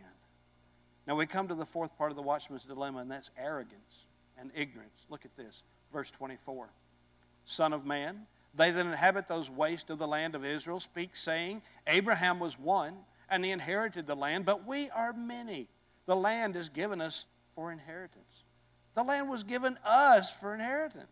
Now 1.06 1.16
we 1.16 1.26
come 1.26 1.50
to 1.50 1.56
the 1.56 1.66
fourth 1.66 1.96
part 1.98 2.12
of 2.12 2.16
the 2.16 2.24
watchman's 2.24 2.64
dilemma, 2.64 3.00
and 3.00 3.12
that's 3.12 3.30
arrogance 3.38 4.06
and 4.40 4.50
ignorance. 4.56 5.06
Look 5.10 5.26
at 5.26 5.36
this, 5.36 5.62
verse 5.92 6.10
24. 6.10 6.70
Son 7.46 7.74
of 7.74 7.86
man, 7.86 8.26
They 8.56 8.72
that 8.72 8.86
inhabit 8.86 9.28
those 9.28 9.50
wastes 9.50 9.90
of 9.90 9.98
the 9.98 10.08
land 10.08 10.36
of 10.36 10.46
Israel 10.46 10.80
speak, 10.80 11.16
saying, 11.16 11.64
Abraham 11.88 12.40
was 12.40 12.60
one, 12.60 12.96
and 13.30 13.44
he 13.44 13.52
inherited 13.52 14.06
the 14.06 14.16
land, 14.16 14.46
but 14.46 14.68
we 14.68 14.90
are 14.92 15.14
many. 15.14 15.68
The 16.06 16.16
land 16.16 16.56
is 16.56 16.70
given 16.70 17.02
us 17.02 17.26
for 17.56 17.72
inheritance. 17.72 18.44
The 18.94 19.04
land 19.04 19.30
was 19.30 19.44
given 19.44 19.78
us 19.84 20.32
for 20.32 20.54
inheritance. 20.54 21.08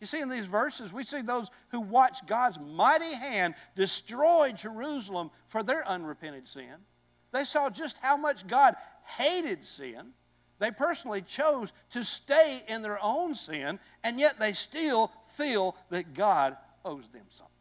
You 0.00 0.06
see, 0.06 0.20
in 0.20 0.28
these 0.28 0.46
verses, 0.46 0.92
we 0.92 1.04
see 1.04 1.22
those 1.22 1.50
who 1.70 1.80
watched 1.80 2.26
God's 2.26 2.58
mighty 2.60 3.14
hand 3.14 3.54
destroy 3.74 4.52
Jerusalem 4.52 5.30
for 5.48 5.62
their 5.62 5.86
unrepented 5.88 6.46
sin. 6.46 6.74
They 7.32 7.44
saw 7.44 7.70
just 7.70 7.98
how 7.98 8.16
much 8.16 8.46
God 8.46 8.76
hated 9.04 9.64
sin. 9.64 10.12
They 10.58 10.70
personally 10.70 11.22
chose 11.22 11.72
to 11.90 12.02
stay 12.02 12.62
in 12.66 12.82
their 12.82 12.98
own 13.02 13.34
sin, 13.34 13.78
and 14.02 14.18
yet 14.18 14.38
they 14.38 14.52
still 14.52 15.12
feel 15.26 15.76
that 15.90 16.14
God 16.14 16.56
owes 16.84 17.08
them 17.12 17.26
something. 17.28 17.52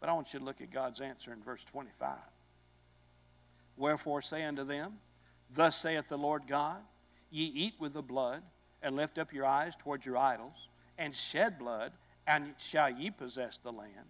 But 0.00 0.08
I 0.08 0.12
want 0.12 0.32
you 0.32 0.38
to 0.38 0.44
look 0.44 0.60
at 0.60 0.72
God's 0.72 1.00
answer 1.00 1.32
in 1.32 1.42
verse 1.42 1.64
25. 1.64 2.16
Wherefore 3.76 4.22
say 4.22 4.44
unto 4.44 4.64
them, 4.64 4.98
Thus 5.52 5.76
saith 5.76 6.08
the 6.08 6.18
Lord 6.18 6.42
God, 6.46 6.78
Ye 7.30 7.44
eat 7.44 7.74
with 7.78 7.92
the 7.92 8.02
blood, 8.02 8.42
and 8.82 8.96
lift 8.96 9.18
up 9.18 9.32
your 9.32 9.44
eyes 9.44 9.74
towards 9.78 10.06
your 10.06 10.16
idols, 10.16 10.68
and 10.96 11.14
shed 11.14 11.58
blood, 11.58 11.92
and 12.26 12.54
shall 12.58 12.90
ye 12.90 13.10
possess 13.10 13.58
the 13.58 13.72
land. 13.72 14.06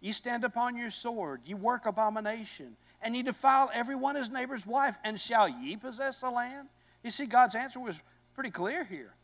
Ye 0.00 0.12
stand 0.12 0.44
upon 0.44 0.76
your 0.76 0.90
sword, 0.90 1.42
ye 1.44 1.54
work 1.54 1.86
abomination, 1.86 2.76
and 3.04 3.14
ye 3.14 3.22
defile 3.22 3.70
every 3.72 3.94
one 3.94 4.16
his 4.16 4.30
neighbor's 4.30 4.66
wife, 4.66 4.96
and 5.04 5.20
shall 5.20 5.48
ye 5.48 5.76
possess 5.76 6.18
the 6.18 6.30
land? 6.30 6.68
You 7.04 7.10
see, 7.10 7.26
God's 7.26 7.54
answer 7.54 7.78
was 7.78 8.00
pretty 8.34 8.50
clear 8.50 8.82
here. 8.82 9.14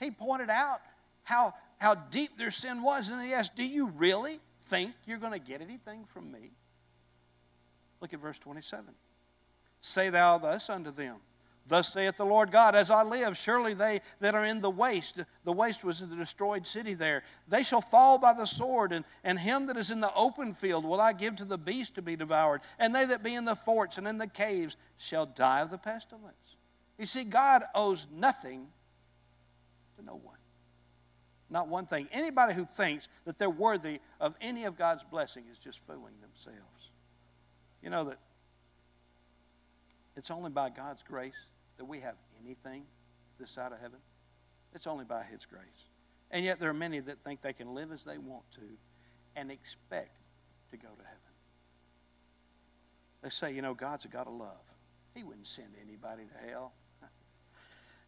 He 0.00 0.10
pointed 0.10 0.48
out 0.50 0.80
how, 1.22 1.54
how 1.76 1.94
deep 1.94 2.38
their 2.38 2.50
sin 2.50 2.82
was, 2.82 3.10
and 3.10 3.22
he 3.22 3.34
asked, 3.34 3.54
Do 3.54 3.64
you 3.64 3.88
really 3.88 4.40
think 4.66 4.94
you're 5.06 5.18
going 5.18 5.32
to 5.32 5.38
get 5.38 5.60
anything 5.60 6.06
from 6.06 6.32
me? 6.32 6.50
Look 8.00 8.14
at 8.14 8.20
verse 8.20 8.38
27. 8.38 8.86
Say 9.80 10.08
thou 10.08 10.38
thus 10.38 10.70
unto 10.70 10.90
them, 10.90 11.16
Thus 11.68 11.92
saith 11.92 12.16
the 12.16 12.24
Lord 12.24 12.50
God, 12.50 12.74
As 12.74 12.90
I 12.90 13.02
live, 13.02 13.36
surely 13.36 13.74
they 13.74 14.00
that 14.20 14.34
are 14.34 14.44
in 14.44 14.62
the 14.62 14.70
waste, 14.70 15.20
the 15.44 15.52
waste 15.52 15.84
was 15.84 16.00
the 16.00 16.06
destroyed 16.06 16.66
city 16.66 16.94
there, 16.94 17.22
they 17.46 17.62
shall 17.62 17.82
fall 17.82 18.18
by 18.18 18.32
the 18.32 18.46
sword, 18.46 18.90
and, 18.90 19.04
and 19.22 19.38
him 19.38 19.66
that 19.66 19.76
is 19.76 19.90
in 19.90 20.00
the 20.00 20.12
open 20.14 20.54
field 20.54 20.84
will 20.84 21.00
I 21.00 21.12
give 21.12 21.36
to 21.36 21.44
the 21.44 21.58
beast 21.58 21.94
to 21.96 22.02
be 22.02 22.16
devoured, 22.16 22.62
and 22.78 22.94
they 22.94 23.04
that 23.04 23.22
be 23.22 23.34
in 23.34 23.44
the 23.44 23.54
forts 23.54 23.98
and 23.98 24.08
in 24.08 24.16
the 24.16 24.26
caves 24.26 24.76
shall 24.96 25.26
die 25.26 25.60
of 25.60 25.70
the 25.70 25.78
pestilence. 25.78 26.56
You 26.98 27.06
see, 27.06 27.24
God 27.24 27.62
owes 27.74 28.06
nothing 28.10 28.66
to 29.98 30.04
no 30.04 30.14
one. 30.14 30.38
Not 31.50 31.68
one 31.68 31.86
thing. 31.86 32.08
Anybody 32.12 32.54
who 32.54 32.64
thinks 32.64 33.08
that 33.26 33.38
they're 33.38 33.48
worthy 33.48 34.00
of 34.20 34.34
any 34.40 34.64
of 34.64 34.76
God's 34.76 35.04
blessing 35.04 35.44
is 35.50 35.58
just 35.58 35.80
fooling 35.86 36.14
themselves. 36.20 36.90
You 37.82 37.90
know 37.90 38.04
that 38.04 38.18
it's 40.16 40.30
only 40.30 40.50
by 40.50 40.70
God's 40.70 41.02
grace 41.02 41.34
that 41.78 41.84
we 41.84 42.00
have 42.00 42.16
anything 42.44 42.84
this 43.40 43.50
side 43.50 43.72
of 43.72 43.80
heaven? 43.80 43.98
It's 44.74 44.86
only 44.86 45.04
by 45.04 45.22
His 45.22 45.46
grace. 45.46 45.88
And 46.30 46.44
yet 46.44 46.60
there 46.60 46.68
are 46.68 46.74
many 46.74 47.00
that 47.00 47.24
think 47.24 47.40
they 47.40 47.52
can 47.52 47.74
live 47.74 47.90
as 47.90 48.04
they 48.04 48.18
want 48.18 48.44
to 48.56 48.60
and 49.36 49.50
expect 49.50 50.18
to 50.70 50.76
go 50.76 50.88
to 50.88 51.04
heaven. 51.04 51.18
They 53.22 53.30
say, 53.30 53.54
you 53.54 53.62
know, 53.62 53.74
God's 53.74 54.04
a 54.04 54.08
God 54.08 54.26
of 54.26 54.34
love. 54.34 54.60
He 55.14 55.24
wouldn't 55.24 55.46
send 55.46 55.68
anybody 55.82 56.24
to 56.24 56.50
hell. 56.50 56.72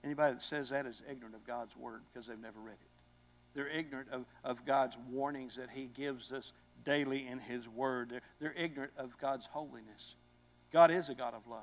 Anybody 0.04 0.34
that 0.34 0.42
says 0.42 0.70
that 0.70 0.86
is 0.86 1.02
ignorant 1.10 1.34
of 1.34 1.44
God's 1.46 1.76
word 1.76 2.02
because 2.12 2.28
they've 2.28 2.38
never 2.38 2.60
read 2.60 2.74
it. 2.74 2.90
They're 3.54 3.68
ignorant 3.68 4.10
of, 4.12 4.26
of 4.44 4.64
God's 4.64 4.96
warnings 5.10 5.56
that 5.56 5.70
He 5.70 5.86
gives 5.86 6.30
us 6.30 6.52
daily 6.84 7.26
in 7.26 7.38
His 7.38 7.68
word. 7.68 8.10
They're, 8.10 8.22
they're 8.40 8.54
ignorant 8.56 8.92
of 8.96 9.18
God's 9.18 9.46
holiness. 9.46 10.14
God 10.72 10.90
is 10.90 11.08
a 11.08 11.14
God 11.14 11.34
of 11.34 11.46
love. 11.48 11.62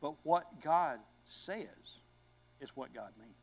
But 0.00 0.14
what 0.22 0.60
God 0.62 0.98
says 1.28 1.66
is 2.60 2.70
what 2.74 2.94
God 2.94 3.10
means. 3.18 3.34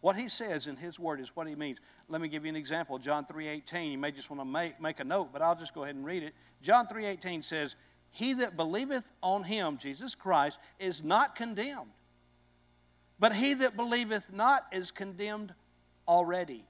What 0.00 0.16
he 0.16 0.28
says 0.28 0.66
in 0.66 0.76
his 0.76 0.98
word 0.98 1.20
is 1.20 1.30
what 1.34 1.46
he 1.46 1.54
means. 1.54 1.78
Let 2.08 2.20
me 2.20 2.28
give 2.28 2.44
you 2.44 2.48
an 2.48 2.56
example. 2.56 2.98
John 2.98 3.26
3.18. 3.26 3.92
You 3.92 3.98
may 3.98 4.10
just 4.10 4.30
want 4.30 4.40
to 4.40 4.46
make, 4.46 4.80
make 4.80 4.98
a 5.00 5.04
note, 5.04 5.28
but 5.32 5.42
I'll 5.42 5.56
just 5.56 5.74
go 5.74 5.82
ahead 5.82 5.94
and 5.94 6.04
read 6.04 6.22
it. 6.22 6.34
John 6.62 6.86
3.18 6.86 7.44
says, 7.44 7.76
He 8.10 8.32
that 8.34 8.56
believeth 8.56 9.04
on 9.22 9.44
him, 9.44 9.76
Jesus 9.76 10.14
Christ, 10.14 10.58
is 10.78 11.02
not 11.04 11.36
condemned. 11.36 11.90
But 13.18 13.34
he 13.34 13.52
that 13.54 13.76
believeth 13.76 14.24
not 14.32 14.66
is 14.72 14.90
condemned 14.90 15.52
already. 16.08 16.64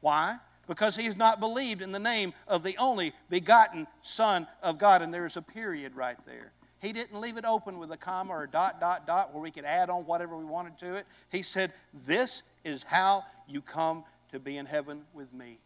Why? 0.00 0.36
Because 0.66 0.96
he 0.96 1.06
has 1.06 1.16
not 1.16 1.40
believed 1.40 1.80
in 1.80 1.92
the 1.92 1.98
name 1.98 2.34
of 2.46 2.62
the 2.62 2.76
only 2.76 3.14
begotten 3.30 3.86
Son 4.02 4.46
of 4.62 4.78
God. 4.78 5.00
And 5.00 5.14
there's 5.14 5.38
a 5.38 5.42
period 5.42 5.96
right 5.96 6.18
there. 6.26 6.52
He 6.86 6.92
didn't 6.92 7.20
leave 7.20 7.36
it 7.36 7.44
open 7.44 7.80
with 7.80 7.90
a 7.90 7.96
comma 7.96 8.32
or 8.32 8.44
a 8.44 8.48
dot, 8.48 8.78
dot, 8.78 9.08
dot 9.08 9.34
where 9.34 9.42
we 9.42 9.50
could 9.50 9.64
add 9.64 9.90
on 9.90 10.06
whatever 10.06 10.36
we 10.36 10.44
wanted 10.44 10.78
to 10.78 10.94
it. 10.94 11.06
He 11.30 11.42
said, 11.42 11.72
This 12.06 12.42
is 12.64 12.84
how 12.84 13.24
you 13.48 13.60
come 13.60 14.04
to 14.30 14.38
be 14.38 14.56
in 14.56 14.66
heaven 14.66 15.02
with 15.12 15.32
me. 15.32 15.58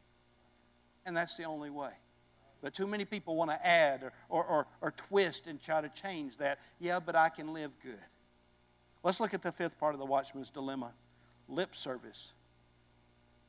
And 1.04 1.14
that's 1.14 1.36
the 1.36 1.44
only 1.44 1.68
way. 1.68 1.90
But 2.62 2.72
too 2.72 2.86
many 2.86 3.04
people 3.04 3.36
want 3.36 3.50
to 3.50 3.66
add 3.66 4.02
or, 4.02 4.12
or, 4.30 4.44
or, 4.44 4.66
or 4.80 4.90
twist 4.92 5.46
and 5.46 5.60
try 5.60 5.82
to 5.82 5.90
change 5.90 6.38
that. 6.38 6.58
Yeah, 6.78 7.00
but 7.00 7.14
I 7.14 7.28
can 7.28 7.52
live 7.52 7.72
good. 7.82 7.98
Let's 9.02 9.20
look 9.20 9.34
at 9.34 9.42
the 9.42 9.52
fifth 9.52 9.78
part 9.78 9.94
of 9.94 9.98
the 9.98 10.06
watchman's 10.06 10.48
dilemma 10.48 10.92
lip 11.50 11.76
service. 11.76 12.32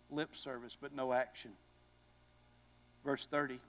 Lip 0.09 0.35
service, 0.35 0.75
but 0.81 0.93
no 0.93 1.13
action. 1.13 1.51
Verse 3.05 3.25
30. 3.27 3.61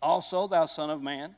Also, 0.00 0.46
thou 0.46 0.64
son 0.64 0.88
of 0.88 1.02
man, 1.02 1.34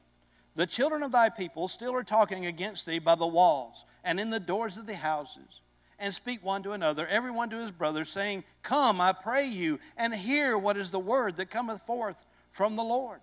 the 0.60 0.66
children 0.66 1.02
of 1.02 1.10
thy 1.10 1.30
people 1.30 1.68
still 1.68 1.94
are 1.94 2.04
talking 2.04 2.44
against 2.44 2.84
thee 2.84 2.98
by 2.98 3.14
the 3.14 3.26
walls 3.26 3.86
and 4.04 4.20
in 4.20 4.28
the 4.28 4.38
doors 4.38 4.76
of 4.76 4.86
the 4.86 4.94
houses, 4.94 5.62
and 5.98 6.12
speak 6.12 6.44
one 6.44 6.62
to 6.62 6.72
another, 6.72 7.06
every 7.06 7.30
one 7.30 7.48
to 7.48 7.56
his 7.56 7.70
brother, 7.70 8.04
saying, 8.04 8.44
Come, 8.62 9.00
I 9.00 9.14
pray 9.14 9.46
you, 9.46 9.80
and 9.96 10.14
hear 10.14 10.58
what 10.58 10.76
is 10.76 10.90
the 10.90 10.98
word 10.98 11.36
that 11.36 11.48
cometh 11.48 11.80
forth 11.86 12.26
from 12.50 12.76
the 12.76 12.82
Lord. 12.82 13.20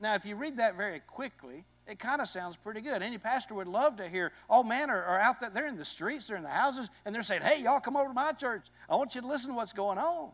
Now, 0.00 0.16
if 0.16 0.26
you 0.26 0.34
read 0.34 0.56
that 0.56 0.76
very 0.76 0.98
quickly, 0.98 1.64
it 1.86 2.00
kind 2.00 2.20
of 2.20 2.26
sounds 2.26 2.56
pretty 2.56 2.80
good. 2.80 3.00
Any 3.00 3.16
pastor 3.16 3.54
would 3.54 3.68
love 3.68 3.98
to 3.98 4.08
hear, 4.08 4.32
oh 4.50 4.64
man, 4.64 4.90
are, 4.90 5.04
are 5.04 5.20
out 5.20 5.40
there, 5.40 5.50
they're 5.50 5.68
in 5.68 5.76
the 5.76 5.84
streets, 5.84 6.26
they're 6.26 6.36
in 6.36 6.42
the 6.42 6.48
houses, 6.48 6.88
and 7.04 7.14
they're 7.14 7.22
saying, 7.22 7.42
hey, 7.42 7.62
y'all 7.62 7.78
come 7.78 7.96
over 7.96 8.08
to 8.08 8.12
my 8.12 8.32
church. 8.32 8.66
I 8.90 8.96
want 8.96 9.14
you 9.14 9.20
to 9.20 9.28
listen 9.28 9.50
to 9.50 9.54
what's 9.54 9.72
going 9.72 9.98
on. 9.98 10.32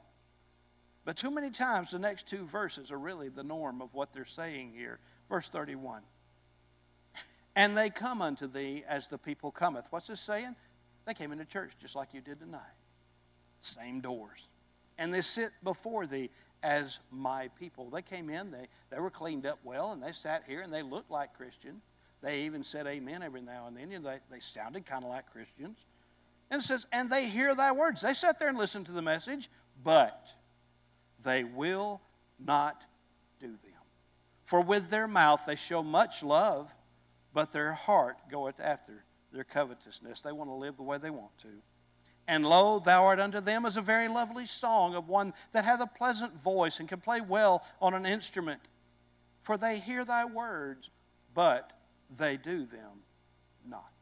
But 1.05 1.19
too 1.19 1.31
many 1.31 1.51
times, 1.51 1.91
the 1.91 1.99
next 1.99 2.27
two 2.27 2.47
verses 2.47 2.91
are 2.91 2.99
really 2.99 3.29
the 3.29 3.45
norm 3.45 3.83
of 3.83 3.93
what 3.93 4.15
they're 4.15 4.25
saying 4.25 4.73
here. 4.75 4.99
Verse 5.29 5.47
31 5.51 6.01
and 7.59 7.77
they 7.77 7.91
come 7.91 8.23
unto 8.23 8.47
thee 8.47 8.85
as 8.89 9.09
the 9.09 9.19
people 9.19 9.51
cometh. 9.51 9.85
What's 9.91 10.07
this 10.07 10.21
saying? 10.21 10.55
They 11.07 11.13
came 11.13 11.33
into 11.33 11.45
church 11.45 11.73
just 11.81 11.97
like 11.97 12.15
you 12.15 12.21
did 12.21 12.39
tonight. 12.39 12.61
Same 13.63 14.01
doors. 14.01 14.47
And 14.97 15.13
they 15.13 15.23
sit 15.23 15.51
before 15.65 16.07
thee 16.07 16.31
as 16.63 17.01
my 17.11 17.49
people. 17.59 17.91
They 17.91 18.03
came 18.03 18.31
in, 18.31 18.53
they, 18.53 18.69
they 18.91 19.01
were 19.01 19.11
cleaned 19.11 19.45
up 19.45 19.59
well, 19.65 19.91
and 19.91 20.01
they 20.01 20.13
sat 20.13 20.45
here 20.47 20.61
and 20.61 20.73
they 20.73 20.83
looked 20.83 21.11
like 21.11 21.35
Christians. 21.35 21.83
They 22.23 22.43
even 22.43 22.63
said 22.63 22.87
amen 22.87 23.25
every 23.25 23.41
now 23.41 23.67
and 23.67 23.77
then. 23.77 23.91
You 23.91 23.99
know, 23.99 24.09
they, 24.09 24.19
they 24.31 24.41
sounded 24.41 24.87
kind 24.87 25.03
of 25.03 25.11
like 25.11 25.29
Christians. 25.33 25.79
And 26.53 26.63
it 26.63 26.65
says, 26.65 26.87
and 26.93 27.11
they 27.11 27.29
hear 27.29 27.57
thy 27.57 27.73
words. 27.73 28.03
They 28.03 28.15
sat 28.15 28.39
there 28.39 28.49
and 28.49 28.57
listened 28.57 28.87
to 28.87 28.93
the 28.93 29.03
message, 29.03 29.51
but 29.83 30.29
they 31.25 31.43
will 31.43 32.01
not 32.39 32.85
do 33.41 33.49
them. 33.49 33.83
For 34.45 34.61
with 34.61 34.91
their 34.91 35.09
mouth 35.09 35.41
they 35.45 35.57
show 35.57 35.83
much 35.83 36.23
love, 36.23 36.73
but 37.33 37.53
their 37.53 37.73
heart 37.73 38.17
goeth 38.31 38.61
after 38.61 39.05
their 39.33 39.45
covetousness. 39.45 40.23
They 40.23 40.33
want 40.33 40.51
to 40.51 40.55
live 40.55 40.77
the 40.77 40.83
way 40.83 40.99
they 40.99 41.11
want 41.11 41.37
to. 41.43 41.49
And 42.27 42.45
lo, 42.45 42.79
thou 42.79 43.07
art 43.07 43.21
unto 43.21 43.41
them 43.41 43.65
as 43.65 43.77
a 43.77 43.83
very 43.83 44.09
lovely 44.09 44.45
song 44.45 44.95
of 44.95 45.09
one 45.09 45.33
that 45.53 45.65
hath 45.65 45.81
a 45.81 45.87
pleasant 45.87 46.41
voice 46.43 46.79
and 46.79 46.89
can 46.89 47.01
play 47.01 47.21
well 47.21 47.65
on 47.81 47.95
an 47.95 48.05
instrument. 48.05 48.61
For 49.43 49.57
they 49.57 49.79
hear 49.79 50.05
thy 50.05 50.27
words, 50.27 50.91
but 51.35 51.73
they 52.17 52.37
do 52.37 52.67
them 52.67 53.03
not. 53.67 53.93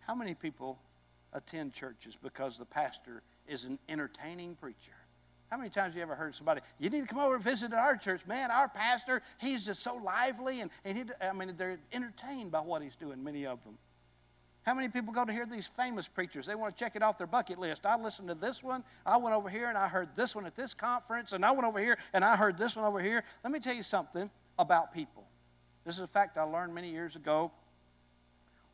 How 0.00 0.14
many 0.14 0.34
people 0.34 0.78
attend 1.32 1.72
churches 1.72 2.16
because 2.22 2.58
the 2.58 2.66
pastor 2.66 3.22
is 3.46 3.64
an 3.64 3.78
entertaining 3.88 4.54
preacher? 4.56 4.92
How 5.52 5.58
many 5.58 5.68
times 5.68 5.88
have 5.88 5.96
you 5.96 6.02
ever 6.02 6.14
heard 6.14 6.34
somebody, 6.34 6.62
you 6.78 6.88
need 6.88 7.02
to 7.02 7.06
come 7.06 7.18
over 7.18 7.34
and 7.34 7.44
visit 7.44 7.74
our 7.74 7.94
church? 7.94 8.22
Man, 8.26 8.50
our 8.50 8.68
pastor, 8.68 9.20
he's 9.36 9.66
just 9.66 9.82
so 9.82 9.96
lively. 9.96 10.62
And, 10.62 10.70
and 10.82 10.96
he, 10.96 11.04
I 11.20 11.34
mean, 11.34 11.52
they're 11.58 11.78
entertained 11.92 12.50
by 12.50 12.60
what 12.60 12.80
he's 12.80 12.96
doing, 12.96 13.22
many 13.22 13.44
of 13.44 13.62
them. 13.62 13.76
How 14.62 14.72
many 14.72 14.88
people 14.88 15.12
go 15.12 15.26
to 15.26 15.32
hear 15.32 15.44
these 15.44 15.66
famous 15.66 16.08
preachers? 16.08 16.46
They 16.46 16.54
want 16.54 16.74
to 16.74 16.82
check 16.82 16.96
it 16.96 17.02
off 17.02 17.18
their 17.18 17.26
bucket 17.26 17.58
list. 17.58 17.84
I 17.84 18.00
listened 18.00 18.28
to 18.28 18.34
this 18.34 18.62
one. 18.62 18.82
I 19.04 19.18
went 19.18 19.36
over 19.36 19.50
here 19.50 19.68
and 19.68 19.76
I 19.76 19.88
heard 19.88 20.08
this 20.16 20.34
one 20.34 20.46
at 20.46 20.56
this 20.56 20.72
conference. 20.72 21.34
And 21.34 21.44
I 21.44 21.50
went 21.50 21.66
over 21.66 21.78
here 21.78 21.98
and 22.14 22.24
I 22.24 22.34
heard 22.34 22.56
this 22.56 22.74
one 22.74 22.86
over 22.86 23.02
here. 23.02 23.22
Let 23.44 23.52
me 23.52 23.60
tell 23.60 23.74
you 23.74 23.82
something 23.82 24.30
about 24.58 24.94
people. 24.94 25.24
This 25.84 25.96
is 25.96 26.00
a 26.00 26.08
fact 26.08 26.38
I 26.38 26.44
learned 26.44 26.74
many 26.74 26.90
years 26.90 27.14
ago. 27.14 27.52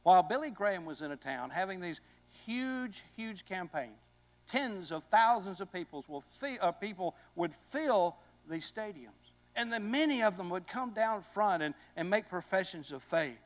While 0.04 0.22
Billy 0.22 0.52
Graham 0.52 0.84
was 0.84 1.02
in 1.02 1.10
a 1.10 1.16
town 1.16 1.50
having 1.50 1.80
these 1.80 2.00
huge, 2.46 3.02
huge 3.16 3.46
campaigns, 3.46 3.98
tens 4.48 4.90
of 4.90 5.04
thousands 5.04 5.60
of 5.60 5.72
people, 5.72 6.04
will 6.08 6.24
uh, 6.60 6.72
people 6.72 7.14
would 7.36 7.54
fill 7.54 8.16
these 8.50 8.70
stadiums. 8.70 9.12
And 9.54 9.72
then 9.72 9.90
many 9.90 10.22
of 10.22 10.36
them 10.36 10.50
would 10.50 10.66
come 10.66 10.90
down 10.90 11.22
front 11.22 11.62
and, 11.62 11.74
and 11.96 12.08
make 12.08 12.28
professions 12.28 12.92
of 12.92 13.02
faith. 13.02 13.38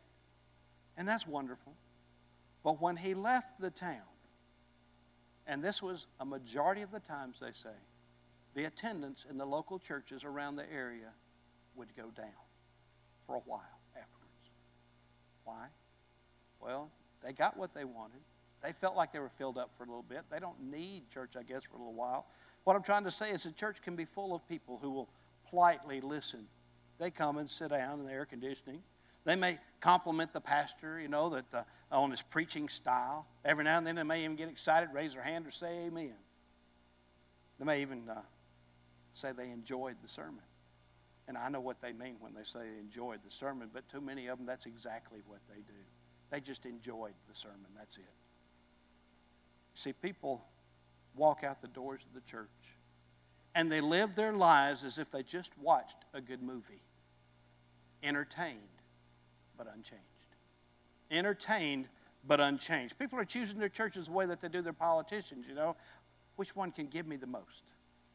And 0.96 1.08
that's 1.08 1.26
wonderful. 1.26 1.72
But 2.62 2.80
when 2.80 2.96
he 2.96 3.14
left 3.14 3.60
the 3.60 3.70
town, 3.70 4.02
and 5.46 5.62
this 5.62 5.82
was 5.82 6.06
a 6.20 6.24
majority 6.24 6.82
of 6.82 6.90
the 6.90 7.00
times, 7.00 7.38
they 7.40 7.52
say, 7.52 7.74
the 8.54 8.64
attendance 8.64 9.24
in 9.28 9.38
the 9.38 9.46
local 9.46 9.78
churches 9.78 10.22
around 10.24 10.56
the 10.56 10.70
area 10.72 11.08
would 11.74 11.88
go 11.96 12.10
down 12.14 12.28
for 13.26 13.36
a 13.36 13.40
while 13.40 13.80
afterwards. 13.96 14.50
Why? 15.44 15.66
Well, 16.60 16.90
they 17.24 17.32
got 17.32 17.56
what 17.56 17.74
they 17.74 17.84
wanted. 17.84 18.20
They 18.62 18.72
felt 18.72 18.96
like 18.96 19.12
they 19.12 19.18
were 19.18 19.30
filled 19.38 19.58
up 19.58 19.70
for 19.76 19.84
a 19.84 19.86
little 19.86 20.04
bit. 20.08 20.22
They 20.30 20.38
don't 20.38 20.70
need 20.70 21.10
church, 21.10 21.34
I 21.38 21.42
guess, 21.42 21.62
for 21.64 21.76
a 21.76 21.78
little 21.78 21.94
while. 21.94 22.26
What 22.64 22.76
I'm 22.76 22.82
trying 22.82 23.04
to 23.04 23.10
say 23.10 23.30
is 23.30 23.42
the 23.42 23.50
church 23.50 23.82
can 23.82 23.96
be 23.96 24.04
full 24.04 24.34
of 24.34 24.46
people 24.48 24.78
who 24.80 24.90
will 24.90 25.08
politely 25.50 26.00
listen. 26.00 26.46
They 26.98 27.10
come 27.10 27.38
and 27.38 27.50
sit 27.50 27.70
down 27.70 27.98
in 27.98 28.06
the 28.06 28.12
air 28.12 28.24
conditioning. 28.24 28.82
They 29.24 29.36
may 29.36 29.58
compliment 29.80 30.32
the 30.32 30.40
pastor, 30.40 31.00
you 31.00 31.08
know, 31.08 31.30
that 31.30 31.50
the, 31.50 31.64
on 31.90 32.10
his 32.10 32.22
preaching 32.22 32.68
style. 32.68 33.26
Every 33.44 33.64
now 33.64 33.78
and 33.78 33.86
then 33.86 33.96
they 33.96 34.02
may 34.02 34.24
even 34.24 34.36
get 34.36 34.48
excited, 34.48 34.90
raise 34.92 35.14
their 35.14 35.22
hand, 35.22 35.46
or 35.46 35.50
say 35.50 35.86
amen. 35.86 36.14
They 37.58 37.64
may 37.64 37.82
even 37.82 38.08
uh, 38.08 38.20
say 39.14 39.32
they 39.32 39.50
enjoyed 39.50 39.96
the 40.02 40.08
sermon. 40.08 40.42
And 41.28 41.38
I 41.38 41.48
know 41.48 41.60
what 41.60 41.80
they 41.80 41.92
mean 41.92 42.16
when 42.20 42.34
they 42.34 42.42
say 42.44 42.60
they 42.60 42.80
enjoyed 42.80 43.20
the 43.24 43.30
sermon, 43.30 43.70
but 43.72 43.88
too 43.88 44.00
many 44.00 44.26
of 44.26 44.38
them, 44.38 44.46
that's 44.46 44.66
exactly 44.66 45.20
what 45.26 45.38
they 45.48 45.60
do. 45.60 45.80
They 46.30 46.40
just 46.40 46.66
enjoyed 46.66 47.14
the 47.28 47.34
sermon. 47.34 47.66
That's 47.76 47.96
it. 47.96 48.04
See, 49.74 49.92
people 49.92 50.44
walk 51.16 51.44
out 51.44 51.60
the 51.62 51.68
doors 51.68 52.00
of 52.06 52.14
the 52.14 52.30
church 52.30 52.48
and 53.54 53.70
they 53.70 53.80
live 53.80 54.14
their 54.14 54.32
lives 54.32 54.84
as 54.84 54.98
if 54.98 55.10
they 55.10 55.22
just 55.22 55.50
watched 55.58 56.04
a 56.14 56.20
good 56.20 56.42
movie. 56.42 56.82
Entertained, 58.02 58.58
but 59.56 59.66
unchanged. 59.66 60.02
Entertained, 61.10 61.88
but 62.26 62.40
unchanged. 62.40 62.98
People 62.98 63.18
are 63.18 63.24
choosing 63.24 63.58
their 63.58 63.68
churches 63.68 64.06
the 64.06 64.12
way 64.12 64.26
that 64.26 64.40
they 64.40 64.48
do 64.48 64.62
their 64.62 64.72
politicians, 64.72 65.44
you 65.48 65.54
know. 65.54 65.76
Which 66.36 66.56
one 66.56 66.72
can 66.72 66.86
give 66.86 67.06
me 67.06 67.16
the 67.16 67.26
most? 67.26 67.62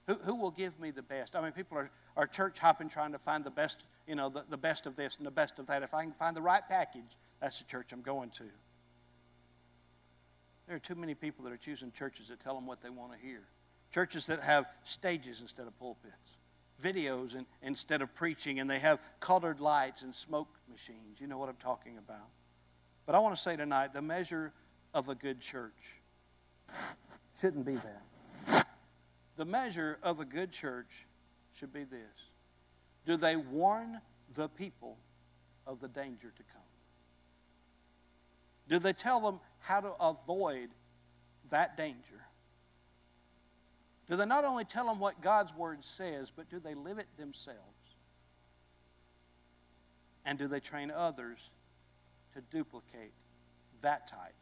Who, 0.08 0.16
who 0.16 0.36
will 0.36 0.52
give 0.52 0.80
me 0.80 0.92
the 0.92 1.04
best? 1.04 1.36
I 1.36 1.42
mean, 1.42 1.52
people 1.52 1.78
are, 1.78 1.92
are 2.16 2.26
church 2.26 2.58
hopping 2.58 2.90
trying 2.90 3.12
to 3.12 3.20
find 3.20 3.44
the 3.44 3.52
best, 3.52 3.84
you 4.08 4.16
know, 4.16 4.30
the, 4.30 4.44
the 4.50 4.58
best 4.58 4.86
of 4.86 4.96
this 4.96 5.18
and 5.18 5.26
the 5.26 5.32
best 5.32 5.60
of 5.60 5.68
that. 5.68 5.84
If 5.84 5.94
I 5.94 6.04
can 6.04 6.14
find 6.14 6.36
the 6.36 6.42
right 6.42 6.68
package, 6.68 7.18
that's 7.40 7.60
the 7.60 7.66
church 7.66 7.92
I'm 7.92 8.02
going 8.02 8.32
to. 8.32 8.46
There 10.68 10.76
are 10.76 10.80
too 10.80 10.96
many 10.96 11.16
people 11.16 11.46
that 11.46 11.54
are 11.54 11.58
choosing 11.58 11.92
churches 11.92 12.28
that 12.28 12.42
tell 12.42 12.56
them 12.56 12.68
what 12.68 12.82
they 12.82 12.90
want 12.90 13.14
to 13.14 13.18
hear. 13.26 13.42
Churches 13.94 14.26
that 14.26 14.42
have 14.42 14.66
stages 14.84 15.40
instead 15.42 15.66
of 15.66 15.80
pulpits, 15.80 16.38
videos 16.84 17.36
in, 17.36 17.46
instead 17.62 18.02
of 18.02 18.14
preaching, 18.14 18.60
and 18.60 18.70
they 18.70 18.80
have 18.80 19.00
colored 19.22 19.62
lights 19.62 20.02
and 20.02 20.14
smoke 20.14 20.50
machines. 20.70 21.20
You 21.20 21.28
know 21.28 21.38
what 21.38 21.48
I'm 21.48 21.56
talking 21.56 21.98
about. 21.98 22.28
But 23.06 23.16
I 23.16 23.20
want 23.20 23.34
to 23.36 23.42
say 23.42 23.56
tonight 23.56 23.94
the 23.94 24.02
measure 24.02 24.52
of 24.94 25.08
a 25.08 25.16
good 25.16 25.40
church 25.40 26.02
shouldn't 27.40 27.66
be 27.66 27.76
that. 27.76 28.68
The 29.38 29.46
measure 29.46 30.00
of 30.04 30.20
a 30.20 30.26
good 30.26 30.52
church 30.52 31.06
should 31.54 31.72
be 31.72 31.86
this 31.86 32.32
Do 33.06 33.16
they 33.16 33.38
warn 33.38 34.02
the 34.36 34.50
people 34.50 34.98
of 35.66 35.80
the 35.80 35.88
danger 35.88 36.34
to 36.36 36.44
come? 36.52 36.62
Do 38.68 38.80
they 38.80 38.94
tell 38.94 39.22
them 39.22 39.40
how 39.60 39.82
to 39.82 39.92
avoid 40.00 40.70
that 41.50 41.78
danger? 41.78 42.22
Do 44.10 44.16
they 44.16 44.26
not 44.26 44.46
only 44.46 44.64
tell 44.64 44.86
them 44.86 45.00
what 45.00 45.22
God's 45.22 45.54
Word 45.54 45.84
says, 45.84 46.32
but 46.34 46.50
do 46.50 46.60
they 46.60 46.76
live 46.76 46.98
it 46.98 47.08
themselves? 47.18 47.60
And 50.26 50.38
do 50.38 50.48
they 50.48 50.60
train 50.60 50.92
others 50.92 51.40
to 52.34 52.42
duplicate 52.52 53.14
that 53.82 54.08
type 54.08 54.36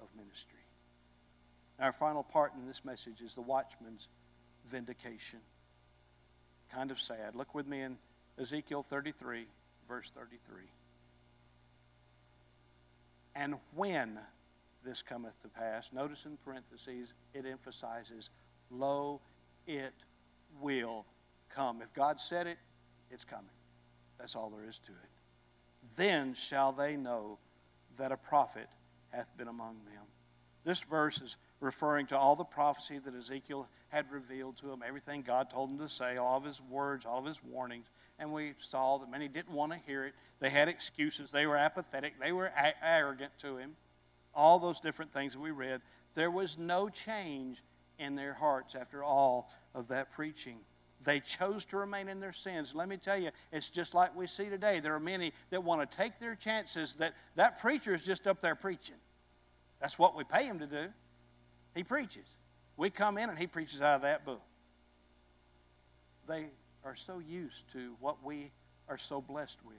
of 0.00 0.08
ministry? 0.16 0.58
Our 1.80 1.92
final 1.92 2.22
part 2.22 2.52
in 2.54 2.66
this 2.66 2.84
message 2.84 3.20
is 3.20 3.34
the 3.34 3.40
watchman's 3.40 4.06
vindication. 4.70 5.40
Kind 6.72 6.90
of 6.90 7.00
sad. 7.00 7.34
Look 7.34 7.54
with 7.54 7.66
me 7.66 7.80
in 7.80 7.98
Ezekiel 8.38 8.82
33, 8.82 9.46
verse 9.88 10.10
33. 10.14 10.62
And 13.34 13.56
when 13.74 14.18
this 14.84 15.02
cometh 15.02 15.40
to 15.42 15.48
pass, 15.48 15.90
notice 15.92 16.24
in 16.24 16.36
parentheses, 16.44 17.14
it 17.32 17.46
emphasizes, 17.46 18.30
lo, 18.70 19.20
it 19.66 19.94
will 20.60 21.04
come. 21.48 21.82
If 21.82 21.92
God 21.94 22.20
said 22.20 22.46
it, 22.46 22.58
it's 23.10 23.24
coming. 23.24 23.46
That's 24.18 24.36
all 24.36 24.50
there 24.50 24.68
is 24.68 24.78
to 24.86 24.92
it. 24.92 25.10
Then 25.96 26.34
shall 26.34 26.72
they 26.72 26.96
know 26.96 27.38
that 27.96 28.12
a 28.12 28.16
prophet 28.16 28.68
hath 29.10 29.28
been 29.36 29.48
among 29.48 29.76
them. 29.84 30.04
This 30.64 30.80
verse 30.80 31.20
is 31.20 31.36
referring 31.60 32.06
to 32.06 32.18
all 32.18 32.36
the 32.36 32.44
prophecy 32.44 32.98
that 32.98 33.14
Ezekiel 33.14 33.68
had 33.88 34.10
revealed 34.10 34.56
to 34.58 34.72
him, 34.72 34.82
everything 34.86 35.22
God 35.22 35.50
told 35.50 35.70
him 35.70 35.78
to 35.78 35.88
say, 35.88 36.16
all 36.16 36.38
of 36.38 36.44
his 36.44 36.60
words, 36.60 37.04
all 37.06 37.18
of 37.18 37.26
his 37.26 37.42
warnings. 37.44 37.86
And 38.18 38.32
we 38.32 38.54
saw 38.58 38.98
that 38.98 39.10
many 39.10 39.28
didn't 39.28 39.54
want 39.54 39.72
to 39.72 39.78
hear 39.86 40.04
it. 40.04 40.14
They 40.38 40.50
had 40.50 40.68
excuses. 40.68 41.30
They 41.30 41.46
were 41.46 41.56
apathetic. 41.56 42.20
They 42.20 42.32
were 42.32 42.46
a- 42.46 42.84
arrogant 42.84 43.32
to 43.40 43.56
him. 43.56 43.76
All 44.34 44.58
those 44.58 44.80
different 44.80 45.12
things 45.12 45.32
that 45.32 45.40
we 45.40 45.50
read. 45.50 45.80
There 46.14 46.30
was 46.30 46.56
no 46.56 46.88
change 46.88 47.62
in 47.98 48.14
their 48.14 48.34
hearts 48.34 48.74
after 48.74 49.02
all 49.02 49.50
of 49.74 49.88
that 49.88 50.12
preaching. 50.12 50.58
They 51.02 51.20
chose 51.20 51.64
to 51.66 51.76
remain 51.76 52.08
in 52.08 52.20
their 52.20 52.32
sins. 52.32 52.74
Let 52.74 52.88
me 52.88 52.96
tell 52.96 53.18
you, 53.18 53.30
it's 53.52 53.68
just 53.68 53.94
like 53.94 54.16
we 54.16 54.26
see 54.26 54.48
today. 54.48 54.80
There 54.80 54.94
are 54.94 55.00
many 55.00 55.32
that 55.50 55.62
want 55.62 55.88
to 55.88 55.96
take 55.96 56.18
their 56.18 56.34
chances 56.34 56.94
that 56.94 57.14
that 57.36 57.60
preacher 57.60 57.94
is 57.94 58.02
just 58.02 58.26
up 58.26 58.40
there 58.40 58.54
preaching. 58.54 58.96
That's 59.80 59.98
what 59.98 60.16
we 60.16 60.24
pay 60.24 60.44
him 60.44 60.60
to 60.60 60.66
do. 60.66 60.86
He 61.74 61.82
preaches. 61.82 62.26
We 62.76 62.90
come 62.90 63.18
in 63.18 63.28
and 63.28 63.38
he 63.38 63.46
preaches 63.46 63.82
out 63.82 63.96
of 63.96 64.02
that 64.02 64.24
book. 64.24 64.40
They 66.26 66.46
are 66.84 66.94
so 66.94 67.18
used 67.18 67.70
to 67.72 67.94
what 68.00 68.22
we 68.22 68.50
are 68.88 68.98
so 68.98 69.20
blessed 69.20 69.58
with, 69.64 69.76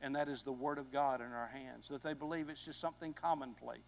and 0.00 0.14
that 0.14 0.28
is 0.28 0.42
the 0.42 0.52
Word 0.52 0.78
of 0.78 0.92
God 0.92 1.20
in 1.20 1.32
our 1.32 1.50
hands, 1.52 1.88
that 1.88 2.02
they 2.02 2.14
believe 2.14 2.48
it's 2.48 2.64
just 2.64 2.80
something 2.80 3.12
commonplace. 3.12 3.80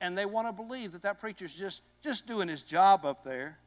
And 0.00 0.18
they 0.18 0.26
want 0.26 0.48
to 0.48 0.52
believe 0.52 0.92
that 0.92 1.02
that 1.02 1.20
preacher's 1.20 1.54
just, 1.54 1.82
just 2.02 2.26
doing 2.26 2.48
his 2.48 2.62
job 2.62 3.06
up 3.06 3.22
there, 3.22 3.58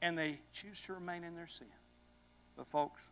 and 0.00 0.16
they 0.16 0.40
choose 0.52 0.80
to 0.82 0.94
remain 0.94 1.24
in 1.24 1.34
their 1.34 1.48
sin. 1.48 1.66
But, 2.56 2.68
folks, 2.68 3.02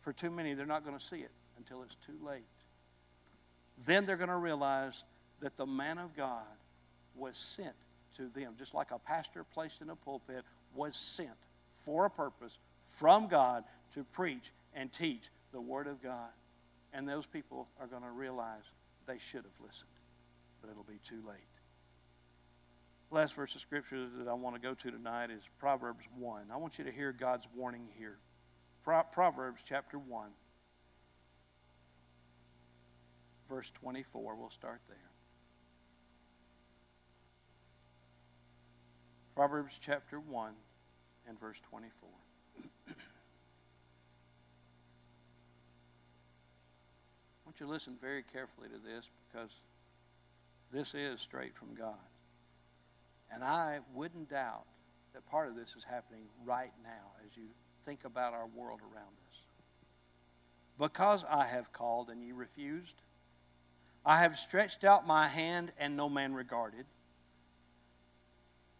for 0.00 0.12
too 0.12 0.30
many, 0.30 0.54
they're 0.54 0.66
not 0.66 0.84
going 0.84 0.96
to 0.96 1.04
see 1.04 1.16
it 1.16 1.32
until 1.58 1.82
it's 1.82 1.96
too 2.06 2.16
late. 2.24 2.44
Then 3.84 4.06
they're 4.06 4.16
going 4.16 4.28
to 4.28 4.36
realize 4.36 5.02
that 5.40 5.56
the 5.56 5.66
man 5.66 5.98
of 5.98 6.16
God 6.16 6.44
was 7.16 7.36
sent 7.36 7.74
to 8.16 8.28
them, 8.28 8.54
just 8.56 8.74
like 8.74 8.92
a 8.92 8.98
pastor 8.98 9.42
placed 9.42 9.80
in 9.80 9.90
a 9.90 9.96
pulpit 9.96 10.44
was 10.76 10.96
sent 10.96 11.30
for 11.84 12.06
a 12.06 12.10
purpose 12.10 12.58
from 12.88 13.28
God 13.28 13.64
to 13.94 14.04
preach 14.04 14.52
and 14.74 14.92
teach 14.92 15.30
the 15.52 15.60
Word 15.60 15.86
of 15.86 16.02
God. 16.02 16.30
And 16.92 17.08
those 17.08 17.26
people 17.26 17.68
are 17.80 17.86
going 17.86 18.02
to 18.02 18.10
realize 18.10 18.62
they 19.06 19.18
should 19.18 19.44
have 19.44 19.60
listened, 19.60 19.90
but 20.60 20.70
it'll 20.70 20.84
be 20.84 21.00
too 21.06 21.22
late. 21.26 21.36
Last 23.10 23.34
verse 23.34 23.54
of 23.54 23.60
Scripture 23.60 24.08
that 24.18 24.28
I 24.28 24.34
want 24.34 24.56
to 24.56 24.60
go 24.60 24.74
to 24.74 24.90
tonight 24.90 25.30
is 25.30 25.42
Proverbs 25.58 26.04
1. 26.18 26.46
I 26.52 26.56
want 26.56 26.78
you 26.78 26.84
to 26.84 26.92
hear 26.92 27.12
God's 27.12 27.46
warning 27.54 27.86
here. 27.96 28.18
Proverbs 28.82 29.62
chapter 29.66 29.98
1, 29.98 30.28
verse 33.48 33.70
24. 33.80 34.36
We'll 34.36 34.50
start 34.50 34.80
there. 34.88 34.98
Proverbs 39.34 39.74
chapter 39.80 40.20
1 40.20 40.52
and 41.28 41.38
verse 41.38 41.60
24. 41.70 42.08
I 42.58 42.62
want 47.46 47.60
you 47.60 47.66
to 47.66 47.72
listen 47.72 47.96
very 48.00 48.22
carefully 48.22 48.68
to 48.68 48.78
this 48.78 49.08
because 49.28 49.50
this 50.72 50.94
is 50.94 51.20
straight 51.20 51.56
from 51.56 51.74
God. 51.74 51.94
And 53.32 53.42
I 53.42 53.80
wouldn't 53.94 54.30
doubt 54.30 54.64
that 55.12 55.26
part 55.30 55.48
of 55.48 55.56
this 55.56 55.74
is 55.76 55.84
happening 55.84 56.24
right 56.44 56.72
now 56.82 57.12
as 57.24 57.36
you 57.36 57.44
think 57.84 58.04
about 58.04 58.32
our 58.32 58.46
world 58.46 58.80
around 58.80 59.14
us. 59.30 59.38
Because 60.78 61.24
I 61.30 61.44
have 61.46 61.72
called 61.72 62.10
and 62.10 62.22
ye 62.22 62.32
refused, 62.32 63.02
I 64.04 64.18
have 64.20 64.36
stretched 64.36 64.84
out 64.84 65.06
my 65.06 65.28
hand 65.28 65.72
and 65.78 65.96
no 65.96 66.08
man 66.08 66.34
regarded. 66.34 66.86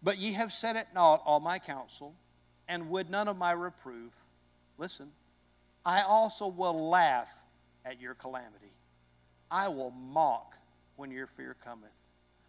But 0.03 0.19
ye 0.19 0.33
have 0.33 0.53
set 0.53 0.77
at 0.77 0.93
naught 0.93 1.23
all 1.25 1.41
my 1.41 1.59
counsel, 1.59 2.15
and 2.69 2.91
would 2.91 3.11
none 3.11 3.29
of 3.29 3.37
my 3.37 3.53
reproof. 3.53 4.13
Listen, 4.79 5.11
I 5.85 6.03
also 6.03 6.47
will 6.47 6.89
laugh 6.89 7.29
at 7.85 8.01
your 8.01 8.15
calamity. 8.15 8.73
I 9.51 9.69
will 9.69 9.91
mock 9.91 10.55
when 10.97 11.11
your 11.11 11.27
fear 11.27 11.57
cometh. 11.65 11.91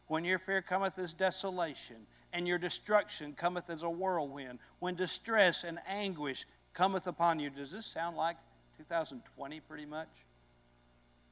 When 0.07 0.23
your 0.23 0.39
fear 0.39 0.61
cometh 0.61 0.97
as 0.99 1.13
desolation, 1.13 1.97
and 2.35 2.45
your 2.45 2.57
destruction 2.57 3.33
cometh 3.33 3.69
as 3.69 3.83
a 3.83 3.89
whirlwind, 3.89 4.59
when 4.79 4.93
distress 4.93 5.63
and 5.63 5.79
anguish 5.87 6.45
cometh 6.73 7.07
upon 7.07 7.39
you. 7.39 7.49
Does 7.49 7.71
this 7.71 7.85
sound 7.85 8.17
like 8.17 8.35
2020 8.77 9.61
pretty 9.61 9.85
much? 9.85 10.09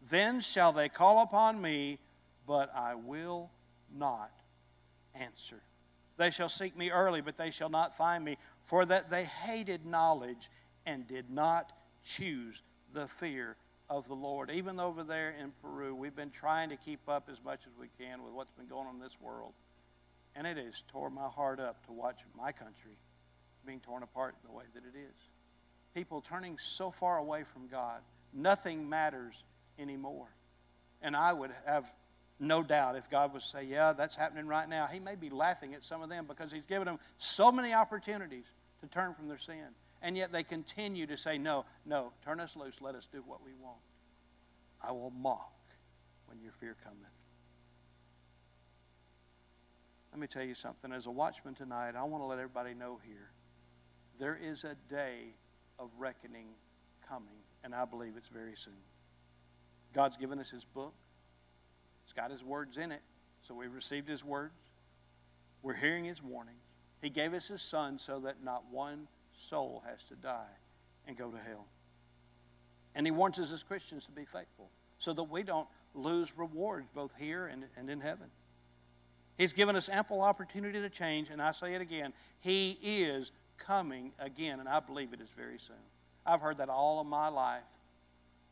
Then 0.10 0.40
shall 0.40 0.72
they 0.72 0.88
call 0.88 1.22
upon 1.22 1.62
me, 1.62 2.00
but 2.48 2.74
I 2.74 2.96
will 2.96 3.52
not 3.94 4.32
answer. 5.14 5.60
They 6.16 6.32
shall 6.32 6.48
seek 6.48 6.78
me 6.78 6.90
early, 6.90 7.20
but 7.20 7.38
they 7.38 7.52
shall 7.52 7.70
not 7.70 7.98
find 7.98 8.24
me, 8.24 8.38
for 8.66 8.86
that 8.86 9.10
they 9.10 9.26
hated 9.26 9.86
knowledge 9.86 10.50
and 10.86 11.08
did 11.08 11.30
not 11.30 11.72
choose 12.04 12.62
the 12.94 13.08
fear 13.08 13.56
of 13.90 14.08
the 14.08 14.16
Lord. 14.16 14.52
Even 14.52 14.80
over 14.80 15.04
there 15.04 15.36
in 15.40 15.52
Peru, 15.62 15.94
we've 15.96 16.16
been 16.16 16.32
trying 16.32 16.70
to 16.70 16.76
keep 16.76 17.08
up 17.08 17.30
as 17.32 17.38
much 17.44 17.62
as 17.68 17.74
we 17.80 17.88
can 18.00 18.24
with 18.24 18.34
what's 18.34 18.52
been 18.54 18.68
going 18.68 18.88
on 18.88 18.96
in 18.96 19.02
this 19.02 19.20
world. 19.22 19.54
And 20.36 20.48
it 20.48 20.58
has 20.58 20.84
tore 20.88 21.10
my 21.10 21.28
heart 21.28 21.60
up 21.60 21.86
to 21.86 21.92
watch 21.92 22.20
my 22.38 22.52
country 22.52 22.98
being 23.66 23.80
torn 23.80 24.04
apart 24.04 24.36
the 24.44 24.52
way 24.52 24.64
that 24.74 24.84
it 24.84 24.98
is. 24.98 25.16
People 25.94 26.22
turning 26.22 26.58
so 26.58 26.90
far 26.90 27.18
away 27.18 27.44
from 27.44 27.68
God, 27.68 28.02
nothing 28.34 28.90
matters 28.90 29.36
anymore. 29.78 30.28
And 31.02 31.16
I 31.16 31.34
would 31.34 31.52
have 31.66 31.92
no 32.40 32.64
doubt 32.64 32.96
if 32.96 33.10
God 33.10 33.34
would 33.34 33.44
say, 33.44 33.64
Yeah, 33.64 33.94
that's 33.94 34.16
happening 34.16 34.48
right 34.48 34.68
now, 34.68 34.88
He 34.88 35.00
may 35.00 35.16
be 35.16 35.30
laughing 35.30 35.74
at 35.74 35.84
some 35.84 36.02
of 36.02 36.10
them 36.10 36.26
because 36.28 36.52
He's 36.52 36.66
given 36.66 36.86
them 36.86 37.00
so 37.18 37.52
many 37.52 37.74
opportunities 37.74 38.46
to 38.82 38.88
turn 38.88 39.14
from 39.14 39.28
their 39.28 39.38
sin. 39.38 39.68
And 40.02 40.18
yet 40.18 40.34
they 40.34 40.44
continue 40.44 41.08
to 41.08 41.18
say, 41.18 41.38
No, 41.38 41.66
no, 41.86 42.12
turn 42.24 42.40
us 42.40 42.56
loose, 42.56 42.76
let 42.82 42.96
us 42.96 43.08
do 43.12 43.24
what 43.26 43.44
we 43.44 43.52
want. 43.62 43.80
I 44.82 44.92
will 44.92 45.12
mock 45.12 45.54
when 46.28 46.42
your 46.42 46.52
fear 46.60 46.76
cometh. 46.84 47.00
Let 50.12 50.20
me 50.20 50.28
tell 50.28 50.44
you 50.44 50.54
something. 50.54 50.92
As 50.92 51.08
a 51.08 51.12
watchman 51.12 51.56
tonight, 51.56 51.96
I 51.96 52.04
want 52.04 52.22
to 52.22 52.28
let 52.28 52.38
everybody 52.38 52.74
know 52.74 53.00
here 53.04 53.32
there 54.20 54.40
is 54.42 54.64
a 54.64 54.76
day 54.90 55.34
of 55.80 55.90
reckoning 55.98 56.48
coming, 57.08 57.42
and 57.64 57.74
I 57.74 57.86
believe 57.86 58.14
it's 58.16 58.28
very 58.28 58.56
soon. 58.56 58.74
God's 59.94 60.18
given 60.18 60.40
us 60.40 60.50
His 60.50 60.64
book, 60.64 60.94
it's 62.14 62.22
got 62.22 62.30
His 62.30 62.44
words 62.44 62.78
in 62.78 62.92
it, 62.92 63.02
so 63.48 63.56
we've 63.56 63.74
received 63.74 64.08
His 64.08 64.24
words. 64.24 64.54
We're 65.64 65.74
hearing 65.74 66.06
His 66.06 66.22
warnings. 66.22 66.62
He 67.02 67.10
gave 67.10 67.34
us 67.34 67.48
His 67.48 67.62
Son 67.62 67.98
so 67.98 68.20
that 68.20 68.44
not 68.44 68.66
one 68.70 69.08
soul 69.50 69.82
has 69.90 70.04
to 70.10 70.16
die 70.16 70.54
and 71.08 71.18
go 71.18 71.32
to 71.32 71.38
hell. 71.38 71.66
And 72.94 73.08
He 73.08 73.12
wants 73.12 73.40
us 73.40 73.52
as 73.52 73.64
Christians 73.64 74.06
to 74.06 74.12
be 74.12 74.26
faithful 74.26 74.70
so 75.00 75.12
that 75.14 75.24
we 75.24 75.42
don't 75.42 75.68
lose 75.96 76.30
rewards 76.38 76.88
both 76.94 77.12
here 77.18 77.48
and, 77.48 77.64
and 77.76 77.90
in 77.90 78.00
heaven. 78.00 78.28
He's 79.36 79.54
given 79.54 79.76
us 79.76 79.90
ample 79.90 80.22
opportunity 80.22 80.80
to 80.82 80.90
change, 80.92 81.32
and 81.32 81.42
I 81.42 81.52
say 81.52 81.74
it 81.74 81.82
again 81.82 82.14
He 82.42 82.78
is 82.84 83.32
coming 83.58 84.12
again, 84.20 84.60
and 84.60 84.70
I 84.70 84.80
believe 84.82 85.14
it 85.14 85.22
is 85.22 85.30
very 85.36 85.58
soon. 85.58 85.76
I've 86.28 86.42
heard 86.42 86.60
that 86.60 86.70
all 86.70 87.02
of 87.02 87.08
my 87.08 87.30
life, 87.30 87.64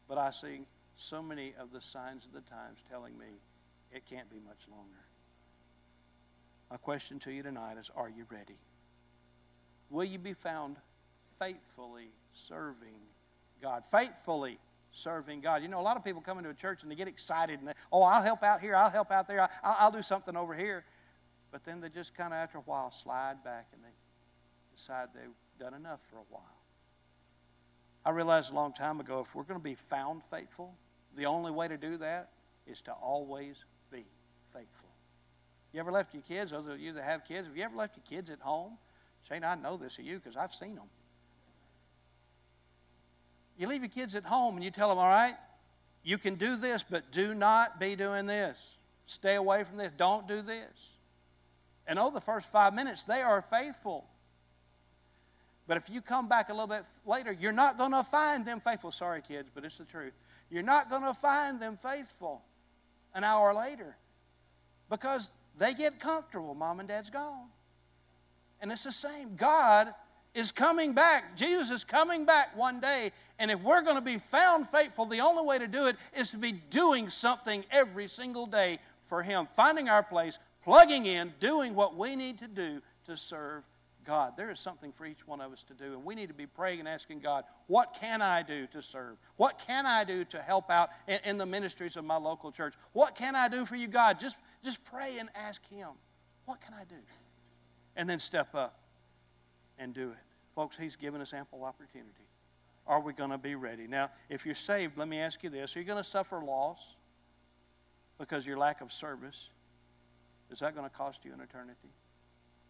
but 0.10 0.18
I 0.18 0.32
see 0.32 0.62
so 0.98 1.22
many 1.22 1.54
of 1.60 1.72
the 1.72 1.82
signs 1.82 2.26
of 2.26 2.34
the 2.34 2.42
times 2.50 2.80
telling 2.90 3.18
me 3.18 3.28
it 3.92 4.06
can't 4.06 4.30
be 4.30 4.40
much 4.40 4.68
longer. 4.70 5.06
My 6.70 6.78
question 6.78 7.20
to 7.20 7.32
you 7.32 7.44
tonight 7.44 7.78
is 7.80 7.90
Are 7.96 8.10
you 8.10 8.26
ready? 8.30 8.58
Will 9.90 10.06
you 10.06 10.20
be 10.20 10.34
found 10.34 10.78
faithfully 11.38 12.12
serving 12.34 13.02
God? 13.62 13.84
Faithfully 13.86 14.58
serving 14.92 15.42
God. 15.42 15.62
You 15.62 15.68
know, 15.68 15.80
a 15.80 15.84
lot 15.84 15.98
of 15.98 16.04
people 16.04 16.22
come 16.22 16.38
into 16.38 16.50
a 16.50 16.54
church 16.54 16.84
and 16.84 16.92
they 16.92 16.96
get 16.96 17.08
excited 17.08 17.60
and 17.60 17.68
they, 17.68 17.74
oh, 17.92 18.04
I'll 18.04 18.24
help 18.24 18.44
out 18.44 18.62
here, 18.62 18.76
I'll 18.76 18.90
help 18.90 19.12
out 19.12 19.28
there, 19.28 19.42
I'll, 19.42 19.76
I'll 19.80 19.92
do 19.92 20.02
something 20.02 20.36
over 20.36 20.54
here. 20.54 20.86
But 21.52 21.66
then 21.66 21.82
they 21.82 21.90
just 21.90 22.16
kind 22.16 22.34
of, 22.34 22.38
after 22.38 22.58
a 22.58 22.62
while, 22.62 22.92
slide 23.04 23.44
back 23.44 23.68
and 23.74 23.84
they 23.84 23.90
decide 24.76 25.10
they've 25.14 25.30
done 25.60 25.74
enough 25.74 26.00
for 26.10 26.18
a 26.18 26.26
while. 26.30 26.44
I 28.06 28.12
realized 28.12 28.52
a 28.52 28.56
long 28.56 28.74
time 28.74 29.00
ago 29.00 29.20
if 29.20 29.36
we're 29.36 29.44
going 29.44 29.60
to 29.60 29.64
be 29.64 29.76
found 29.76 30.22
faithful, 30.32 30.74
the 31.16 31.26
only 31.26 31.52
way 31.52 31.68
to 31.68 31.78
do 31.78 31.98
that 31.98 32.30
is 32.66 32.82
to 32.82 32.94
always 32.94 33.66
faithful. 34.54 34.90
You 35.74 35.80
ever 35.80 35.92
left 35.92 36.14
your 36.14 36.24
kids, 36.24 36.52
those 36.52 36.68
of 36.68 36.80
you 36.80 36.94
that 36.94 37.04
have 37.04 37.26
kids, 37.26 37.48
have 37.48 37.56
you 37.56 37.64
ever 37.64 37.76
left 37.76 37.98
your 37.98 38.04
kids 38.08 38.30
at 38.30 38.40
home? 38.40 38.78
Shane, 39.28 39.44
I 39.44 39.56
know 39.56 39.78
this 39.78 39.98
of 39.98 40.06
you 40.06 40.20
because 40.20 40.36
I've 40.36 40.54
seen 40.54 40.76
them. 40.76 40.90
You 43.58 43.68
leave 43.68 43.82
your 43.82 43.90
kids 43.90 44.16
at 44.16 44.26
home 44.26 44.56
and 44.56 44.64
you 44.64 44.72
tell 44.72 44.90
them, 44.90 44.98
all 44.98 45.10
right, 45.10 45.36
you 46.04 46.18
can 46.18 46.36
do 46.36 46.56
this, 46.56 46.84
but 46.90 47.12
do 47.12 47.34
not 47.34 47.80
be 47.80 47.96
doing 47.96 48.26
this. 48.26 48.60
Stay 49.06 49.36
away 49.36 49.64
from 49.64 49.78
this. 49.78 49.92
Don't 49.98 50.28
do 50.28 50.42
this. 50.42 50.72
And 51.88 52.00
oh, 52.00 52.10
the 52.10 52.22
first 52.22 52.52
five 52.52 52.74
minutes, 52.74 53.04
they 53.04 53.22
are 53.22 53.42
faithful. 53.42 54.06
But 55.68 55.78
if 55.78 55.90
you 55.90 56.02
come 56.02 56.28
back 56.28 56.50
a 56.50 56.54
little 56.54 56.68
bit 56.68 56.84
later, 57.06 57.32
you're 57.32 57.52
not 57.52 57.78
going 57.78 57.92
to 57.92 58.04
find 58.04 58.46
them 58.46 58.60
faithful. 58.60 58.92
Sorry, 58.92 59.22
kids, 59.22 59.50
but 59.54 59.64
it's 59.64 59.78
the 59.78 59.86
truth. 59.86 60.14
You're 60.50 60.64
not 60.64 60.90
going 60.90 61.04
to 61.04 61.14
find 61.14 61.62
them 61.62 61.78
faithful 61.82 62.42
an 63.14 63.24
hour 63.24 63.54
later 63.54 63.96
because 64.92 65.32
they 65.58 65.74
get 65.74 66.00
comfortable. 66.00 66.54
Mom 66.54 66.80
and 66.80 66.88
dad's 66.88 67.10
gone. 67.10 67.48
And 68.62 68.72
it's 68.72 68.84
the 68.84 68.92
same. 68.92 69.36
God 69.36 69.92
is 70.36 70.52
coming 70.52 70.94
back. 70.94 71.36
Jesus 71.36 71.72
is 71.72 71.84
coming 71.84 72.26
back 72.26 72.56
one 72.56 72.80
day. 72.80 73.12
And 73.40 73.50
if 73.50 73.60
we're 73.62 73.82
going 73.82 73.96
to 73.96 74.02
be 74.02 74.20
found 74.20 74.68
faithful, 74.68 75.06
the 75.06 75.22
only 75.22 75.44
way 75.44 75.58
to 75.58 75.68
do 75.68 75.88
it 75.88 75.96
is 76.16 76.30
to 76.32 76.38
be 76.38 76.52
doing 76.52 77.10
something 77.10 77.66
every 77.72 78.08
single 78.08 78.46
day 78.46 78.80
for 79.08 79.24
Him, 79.24 79.48
finding 79.48 79.90
our 79.90 80.04
place, 80.04 80.38
plugging 80.64 81.06
in, 81.06 81.34
doing 81.40 81.74
what 81.74 81.98
we 81.98 82.16
need 82.16 82.38
to 82.40 82.48
do 82.48 82.82
to 83.08 83.18
serve 83.18 83.64
God. 84.06 84.34
There 84.36 84.52
is 84.52 84.60
something 84.60 84.92
for 84.92 85.06
each 85.06 85.28
one 85.28 85.42
of 85.42 85.52
us 85.52 85.64
to 85.64 85.74
do, 85.74 85.94
and 85.94 86.04
we 86.04 86.16
need 86.16 86.28
to 86.28 86.34
be 86.34 86.46
praying 86.46 86.80
and 86.80 86.88
asking 86.88 87.20
God, 87.20 87.44
what 87.68 87.96
can 88.00 88.22
I 88.22 88.42
do 88.42 88.68
to 88.68 88.82
serve? 88.82 89.18
What 89.38 89.62
can 89.68 89.86
I 89.86 90.04
do 90.04 90.24
to 90.26 90.42
help 90.42 90.70
out 90.70 90.90
in, 91.08 91.20
in 91.24 91.38
the 91.38 91.46
ministries 91.46 91.96
of 91.96 92.06
my 92.06 92.18
local 92.18 92.52
church? 92.52 92.74
What 92.94 93.16
can 93.16 93.36
I 93.36 93.48
do 93.48 93.66
for 93.66 93.76
you, 93.76 93.88
God? 93.88 94.20
Just, 94.20 94.38
just 94.64 94.84
pray 94.86 95.18
and 95.20 95.30
ask 95.36 95.62
Him, 95.70 95.90
what 96.46 96.62
can 96.62 96.74
I 96.74 96.84
do? 96.84 96.96
And 97.96 98.10
then 98.10 98.20
step 98.20 98.56
up 98.56 98.80
and 99.78 99.94
do 99.94 100.10
it. 100.10 100.18
Folks, 100.56 100.78
He's 100.78 100.96
given 100.96 101.22
us 101.22 101.34
ample 101.34 101.64
opportunity. 101.64 102.28
Are 102.88 103.00
we 103.00 103.14
going 103.14 103.30
to 103.30 103.38
be 103.38 103.56
ready? 103.56 103.88
Now, 103.88 104.10
if 104.30 104.46
you're 104.46 104.56
saved, 104.56 104.98
let 104.98 105.08
me 105.08 105.20
ask 105.20 105.44
you 105.44 105.50
this 105.50 105.76
Are 105.76 105.80
you 105.80 105.86
going 105.86 106.02
to 106.02 106.10
suffer 106.10 106.42
loss 106.42 106.80
because 108.18 108.46
your 108.46 108.58
lack 108.58 108.82
of 108.82 108.92
service? 108.92 109.50
Is 110.52 110.60
that 110.60 110.76
going 110.76 110.90
to 110.90 110.96
cost 110.96 111.24
you 111.24 111.34
an 111.34 111.40
eternity? 111.40 111.94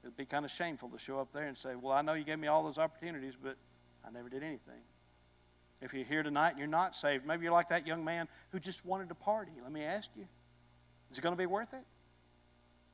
It'd 0.03 0.17
be 0.17 0.25
kind 0.25 0.45
of 0.45 0.51
shameful 0.51 0.89
to 0.89 0.99
show 0.99 1.19
up 1.19 1.31
there 1.31 1.47
and 1.47 1.57
say, 1.57 1.75
Well, 1.75 1.93
I 1.93 2.01
know 2.01 2.13
you 2.13 2.23
gave 2.23 2.39
me 2.39 2.47
all 2.47 2.63
those 2.63 2.77
opportunities, 2.77 3.33
but 3.41 3.55
I 4.05 4.11
never 4.11 4.29
did 4.29 4.43
anything. 4.43 4.81
If 5.81 5.93
you're 5.93 6.05
here 6.05 6.21
tonight 6.21 6.51
and 6.51 6.59
you're 6.59 6.67
not 6.67 6.95
saved, 6.95 7.25
maybe 7.25 7.43
you're 7.43 7.53
like 7.53 7.69
that 7.69 7.87
young 7.87 8.05
man 8.05 8.27
who 8.51 8.59
just 8.59 8.85
wanted 8.85 9.09
to 9.09 9.15
party. 9.15 9.51
Let 9.61 9.71
me 9.71 9.83
ask 9.83 10.09
you, 10.15 10.27
is 11.11 11.17
it 11.17 11.21
going 11.21 11.33
to 11.33 11.37
be 11.37 11.45
worth 11.45 11.73
it? 11.73 11.83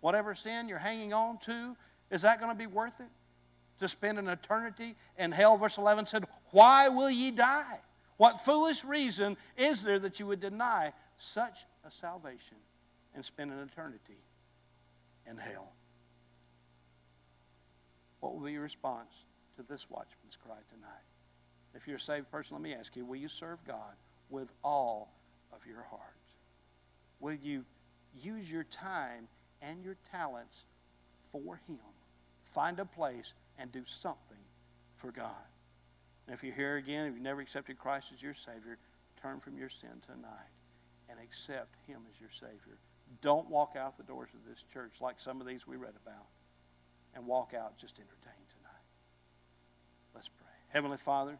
Whatever 0.01 0.35
sin 0.35 0.67
you're 0.67 0.79
hanging 0.79 1.13
on 1.13 1.37
to, 1.39 1.75
is 2.11 2.21
that 2.21 2.39
going 2.39 2.51
to 2.51 2.57
be 2.57 2.67
worth 2.67 2.99
it? 2.99 3.09
To 3.79 3.87
spend 3.87 4.17
an 4.17 4.27
eternity 4.27 4.95
in 5.17 5.31
hell? 5.31 5.57
Verse 5.57 5.77
11 5.77 6.07
said, 6.07 6.25
Why 6.51 6.89
will 6.89 7.09
ye 7.09 7.31
die? 7.31 7.79
What 8.17 8.41
foolish 8.41 8.83
reason 8.83 9.37
is 9.55 9.83
there 9.83 9.99
that 9.99 10.19
you 10.19 10.25
would 10.27 10.39
deny 10.39 10.93
such 11.19 11.65
a 11.85 11.91
salvation 11.91 12.57
and 13.13 13.23
spend 13.23 13.51
an 13.51 13.59
eternity 13.59 14.21
in 15.29 15.37
hell? 15.37 15.71
What 18.19 18.33
will 18.33 18.41
be 18.41 18.53
your 18.53 18.63
response 18.63 19.11
to 19.57 19.63
this 19.63 19.85
watchman's 19.89 20.37
cry 20.43 20.57
tonight? 20.69 21.05
If 21.75 21.87
you're 21.87 21.97
a 21.97 21.99
saved 21.99 22.31
person, 22.31 22.55
let 22.55 22.63
me 22.63 22.73
ask 22.73 22.95
you, 22.95 23.05
will 23.05 23.17
you 23.17 23.27
serve 23.27 23.59
God 23.67 23.93
with 24.29 24.47
all 24.63 25.13
of 25.53 25.59
your 25.67 25.83
heart? 25.83 26.01
Will 27.19 27.35
you 27.35 27.63
use 28.21 28.51
your 28.51 28.63
time 28.65 29.27
and 29.61 29.83
your 29.83 29.97
talents 30.11 30.65
for 31.31 31.59
Him? 31.67 31.79
Find 32.53 32.79
a 32.79 32.85
place 32.85 33.33
and 33.57 33.71
do 33.71 33.83
something 33.85 34.37
for 34.97 35.11
God. 35.11 35.33
And 36.25 36.33
if 36.33 36.43
you're 36.43 36.55
here 36.55 36.75
again, 36.77 37.05
if 37.05 37.13
you've 37.13 37.23
never 37.23 37.41
accepted 37.41 37.77
Christ 37.77 38.07
as 38.13 38.21
your 38.21 38.33
Savior, 38.33 38.77
turn 39.21 39.39
from 39.39 39.57
your 39.57 39.69
sin 39.69 40.01
tonight 40.05 40.51
and 41.09 41.19
accept 41.19 41.75
Him 41.87 42.01
as 42.13 42.19
your 42.19 42.31
Savior. 42.31 42.77
Don't 43.21 43.49
walk 43.49 43.75
out 43.77 43.97
the 43.97 44.03
doors 44.03 44.29
of 44.33 44.47
this 44.47 44.63
church 44.73 44.95
like 44.99 45.19
some 45.19 45.39
of 45.39 45.47
these 45.47 45.65
we 45.65 45.77
read 45.77 45.93
about 46.05 46.27
and 47.15 47.25
walk 47.25 47.53
out 47.53 47.77
just 47.77 47.95
entertained 47.97 48.47
tonight. 48.49 48.85
Let's 50.13 50.29
pray. 50.29 50.47
Heavenly 50.69 50.97
Father, 50.97 51.39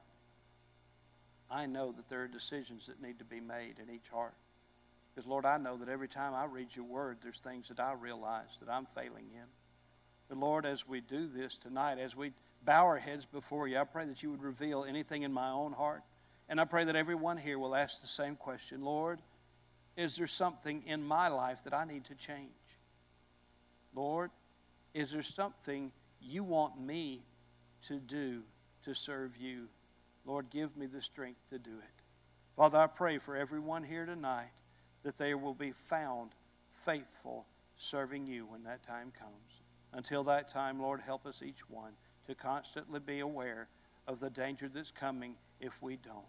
I 1.50 1.66
know 1.66 1.92
that 1.92 2.10
there 2.10 2.24
are 2.24 2.28
decisions 2.28 2.88
that 2.88 3.02
need 3.02 3.20
to 3.20 3.26
be 3.26 3.40
made 3.40 3.76
in 3.82 3.94
each 3.94 4.10
heart. 4.10 4.34
Because, 5.18 5.28
Lord, 5.28 5.48
I 5.48 5.58
know 5.58 5.78
that 5.78 5.90
every 5.90 6.08
time 6.08 6.36
I 6.36 6.46
read 6.46 6.76
your 6.76 6.86
word, 6.86 7.18
there's 7.24 7.40
things 7.40 7.70
that 7.70 7.80
I 7.80 7.94
realize 7.94 8.50
that 8.60 8.72
I'm 8.72 8.86
failing 8.86 9.26
in. 9.34 9.48
But, 10.30 10.38
Lord, 10.38 10.64
as 10.64 10.88
we 10.88 11.02
do 11.02 11.28
this 11.28 11.58
tonight, 11.58 11.98
as 11.98 12.16
we 12.16 12.34
bow 12.64 12.86
our 12.86 13.00
heads 13.00 13.26
before 13.26 13.68
you, 13.68 13.80
I 13.80 13.84
pray 13.84 14.06
that 14.06 14.22
you 14.22 14.30
would 14.30 14.44
reveal 14.44 14.86
anything 14.88 15.24
in 15.24 15.34
my 15.34 15.50
own 15.50 15.74
heart. 15.74 16.04
And 16.48 16.62
I 16.62 16.66
pray 16.66 16.84
that 16.84 16.96
everyone 16.96 17.38
here 17.38 17.58
will 17.58 17.74
ask 17.74 18.00
the 18.00 18.08
same 18.08 18.36
question 18.36 18.84
Lord, 18.84 19.20
is 19.96 20.18
there 20.18 20.28
something 20.28 20.84
in 20.86 21.02
my 21.02 21.30
life 21.30 21.64
that 21.64 21.74
I 21.74 21.84
need 21.84 22.06
to 22.06 22.14
change? 22.14 22.52
Lord, 23.96 24.30
is 24.94 25.10
there 25.10 25.24
something 25.24 25.92
you 26.22 26.44
want 26.44 26.80
me 26.80 27.24
to 27.88 27.96
do 27.96 28.44
to 28.84 28.94
serve 28.94 29.36
you? 29.36 29.68
Lord, 30.28 30.52
give 30.52 30.78
me 30.78 30.86
the 30.86 31.02
strength 31.02 31.40
to 31.50 31.58
do 31.58 31.72
it. 31.72 32.04
Father, 32.56 32.78
I 32.78 32.86
pray 32.86 33.18
for 33.18 33.36
everyone 33.36 33.84
here 33.84 34.06
tonight 34.06 34.52
that 35.04 35.18
they 35.18 35.34
will 35.34 35.54
be 35.54 35.72
found 35.72 36.32
faithful 36.86 37.46
serving 37.76 38.26
you 38.26 38.46
when 38.46 38.64
that 38.64 38.86
time 38.86 39.12
comes. 39.18 39.62
Until 39.94 40.24
that 40.26 40.50
time, 40.50 40.82
Lord, 40.82 41.02
help 41.02 41.26
us 41.26 41.42
each 41.46 41.70
one 41.70 41.94
to 42.28 42.36
constantly 42.36 43.00
be 43.00 43.20
aware 43.20 43.68
of 44.08 44.20
the 44.20 44.30
danger 44.30 44.70
that's 44.70 44.92
coming 44.92 45.36
if 45.60 45.82
we 45.82 45.98
don't. 45.98 46.26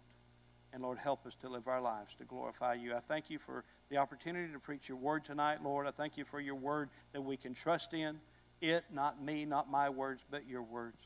And 0.71 0.83
Lord, 0.83 0.99
help 0.99 1.25
us 1.25 1.35
to 1.41 1.49
live 1.49 1.67
our 1.67 1.81
lives 1.81 2.13
to 2.19 2.25
glorify 2.25 2.75
you. 2.75 2.93
I 2.93 2.99
thank 2.99 3.29
you 3.29 3.39
for 3.39 3.63
the 3.89 3.97
opportunity 3.97 4.53
to 4.53 4.59
preach 4.59 4.87
your 4.87 4.97
word 4.97 5.25
tonight, 5.25 5.63
Lord. 5.63 5.87
I 5.87 5.91
thank 5.91 6.15
you 6.17 6.25
for 6.25 6.39
your 6.39 6.55
word 6.55 6.89
that 7.11 7.21
we 7.21 7.37
can 7.37 7.53
trust 7.53 7.93
in. 7.93 8.19
It, 8.61 8.83
not 8.93 9.23
me, 9.23 9.45
not 9.45 9.71
my 9.71 9.89
words, 9.89 10.21
but 10.29 10.47
your 10.47 10.61
words. 10.61 10.97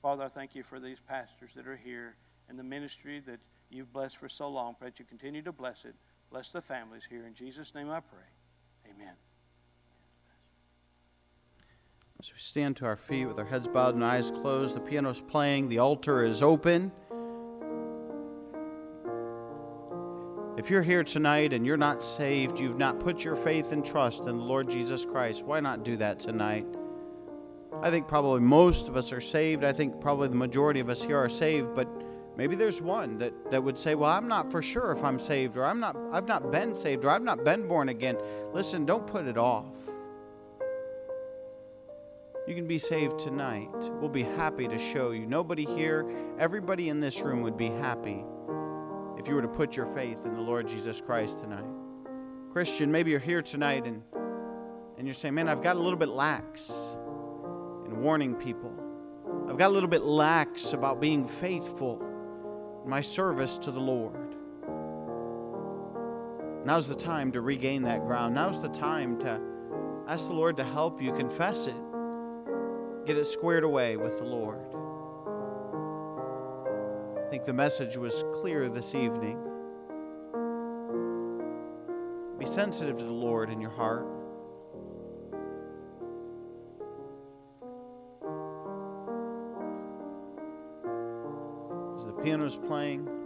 Father, 0.00 0.24
I 0.24 0.28
thank 0.28 0.54
you 0.54 0.62
for 0.62 0.78
these 0.78 0.98
pastors 1.06 1.50
that 1.56 1.66
are 1.66 1.76
here 1.76 2.14
and 2.48 2.58
the 2.58 2.62
ministry 2.62 3.20
that 3.26 3.40
you've 3.68 3.92
blessed 3.92 4.16
for 4.16 4.28
so 4.28 4.48
long. 4.48 4.76
Pray 4.78 4.88
that 4.88 4.98
you 4.98 5.04
continue 5.04 5.42
to 5.42 5.52
bless 5.52 5.84
it. 5.84 5.94
Bless 6.30 6.50
the 6.50 6.62
families 6.62 7.02
here. 7.10 7.26
In 7.26 7.34
Jesus' 7.34 7.74
name 7.74 7.90
I 7.90 8.00
pray. 8.00 8.18
Amen. 8.94 9.14
As 12.20 12.32
we 12.32 12.38
stand 12.38 12.76
to 12.76 12.84
our 12.84 12.96
feet 12.96 13.26
with 13.26 13.38
our 13.38 13.46
heads 13.46 13.66
bowed 13.66 13.94
and 13.94 14.04
eyes 14.04 14.30
closed, 14.30 14.76
the 14.76 14.80
piano 14.80 15.10
is 15.10 15.20
playing, 15.20 15.68
the 15.68 15.78
altar 15.78 16.24
is 16.24 16.42
open. 16.42 16.92
If 20.56 20.70
you're 20.70 20.82
here 20.82 21.02
tonight 21.02 21.52
and 21.52 21.66
you're 21.66 21.78
not 21.78 22.02
saved, 22.02 22.60
you've 22.60 22.78
not 22.78 23.00
put 23.00 23.24
your 23.24 23.34
faith 23.34 23.72
and 23.72 23.84
trust 23.84 24.26
in 24.26 24.36
the 24.36 24.44
Lord 24.44 24.68
Jesus 24.68 25.06
Christ, 25.06 25.44
why 25.44 25.60
not 25.60 25.82
do 25.82 25.96
that 25.96 26.20
tonight? 26.20 26.66
I 27.82 27.90
think 27.90 28.06
probably 28.06 28.40
most 28.40 28.86
of 28.86 28.96
us 28.96 29.12
are 29.12 29.20
saved. 29.20 29.64
I 29.64 29.72
think 29.72 30.00
probably 30.00 30.28
the 30.28 30.34
majority 30.34 30.80
of 30.80 30.90
us 30.90 31.02
here 31.02 31.16
are 31.16 31.28
saved, 31.30 31.74
but 31.74 31.88
maybe 32.36 32.56
there's 32.56 32.80
one 32.80 33.18
that, 33.18 33.50
that 33.50 33.62
would 33.62 33.78
say, 33.78 33.94
Well, 33.94 34.10
I'm 34.10 34.28
not 34.28 34.50
for 34.50 34.62
sure 34.62 34.92
if 34.92 35.02
I'm 35.02 35.18
saved, 35.18 35.56
or 35.56 35.64
I'm 35.64 35.80
not 35.80 35.96
I've 36.12 36.26
not 36.26 36.50
been 36.50 36.74
saved, 36.74 37.04
or 37.04 37.10
I've 37.10 37.22
not 37.22 37.44
been 37.44 37.68
born 37.68 37.88
again. 37.88 38.16
Listen, 38.52 38.86
don't 38.86 39.06
put 39.06 39.26
it 39.26 39.38
off. 39.38 39.76
You 42.48 42.54
can 42.54 42.66
be 42.66 42.78
saved 42.78 43.20
tonight. 43.20 43.70
We'll 44.00 44.08
be 44.08 44.24
happy 44.24 44.66
to 44.66 44.78
show 44.78 45.12
you. 45.12 45.26
Nobody 45.26 45.64
here, 45.64 46.04
everybody 46.38 46.88
in 46.88 46.98
this 46.98 47.20
room 47.20 47.42
would 47.42 47.56
be 47.56 47.68
happy 47.68 48.24
if 49.18 49.28
you 49.28 49.34
were 49.34 49.42
to 49.42 49.48
put 49.48 49.76
your 49.76 49.86
faith 49.86 50.24
in 50.24 50.34
the 50.34 50.40
Lord 50.40 50.66
Jesus 50.66 51.00
Christ 51.00 51.38
tonight. 51.38 51.64
Christian, 52.52 52.90
maybe 52.90 53.12
you're 53.12 53.20
here 53.20 53.42
tonight 53.42 53.86
and, 53.86 54.02
and 54.98 55.06
you're 55.06 55.14
saying, 55.14 55.34
Man, 55.34 55.48
I've 55.48 55.62
got 55.62 55.76
a 55.76 55.78
little 55.78 55.98
bit 55.98 56.08
lax 56.08 56.96
in 57.86 58.00
warning 58.00 58.34
people. 58.34 58.72
I've 59.48 59.56
got 59.56 59.68
a 59.68 59.74
little 59.74 59.88
bit 59.88 60.02
lax 60.02 60.72
about 60.72 61.00
being 61.00 61.28
faithful 61.28 62.02
my 62.86 63.00
service 63.00 63.58
to 63.58 63.70
the 63.70 63.80
Lord. 63.80 64.36
Now's 66.64 66.88
the 66.88 66.94
time 66.94 67.32
to 67.32 67.40
regain 67.40 67.82
that 67.82 68.04
ground. 68.04 68.34
Now's 68.34 68.60
the 68.60 68.68
time 68.68 69.18
to 69.20 69.40
ask 70.06 70.26
the 70.26 70.34
Lord 70.34 70.56
to 70.58 70.64
help 70.64 71.00
you 71.00 71.12
confess 71.12 71.66
it, 71.66 71.76
get 73.06 73.16
it 73.16 73.26
squared 73.26 73.64
away 73.64 73.96
with 73.96 74.18
the 74.18 74.24
Lord. 74.24 74.60
I 77.16 77.30
think 77.30 77.44
the 77.44 77.52
message 77.52 77.96
was 77.96 78.24
clear 78.34 78.68
this 78.68 78.94
evening. 78.94 79.38
Be 82.38 82.46
sensitive 82.46 82.98
to 82.98 83.04
the 83.04 83.12
Lord 83.12 83.50
in 83.50 83.60
your 83.60 83.70
heart. 83.70 84.06
As 92.20 92.24
the 92.24 92.28
piano 92.28 92.44
is 92.44 92.56
playing, 92.56 93.19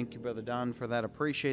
Thank 0.00 0.14
you, 0.14 0.20
Brother 0.20 0.40
Don, 0.40 0.72
for 0.72 0.86
that. 0.86 1.04
Appreciate 1.04 1.48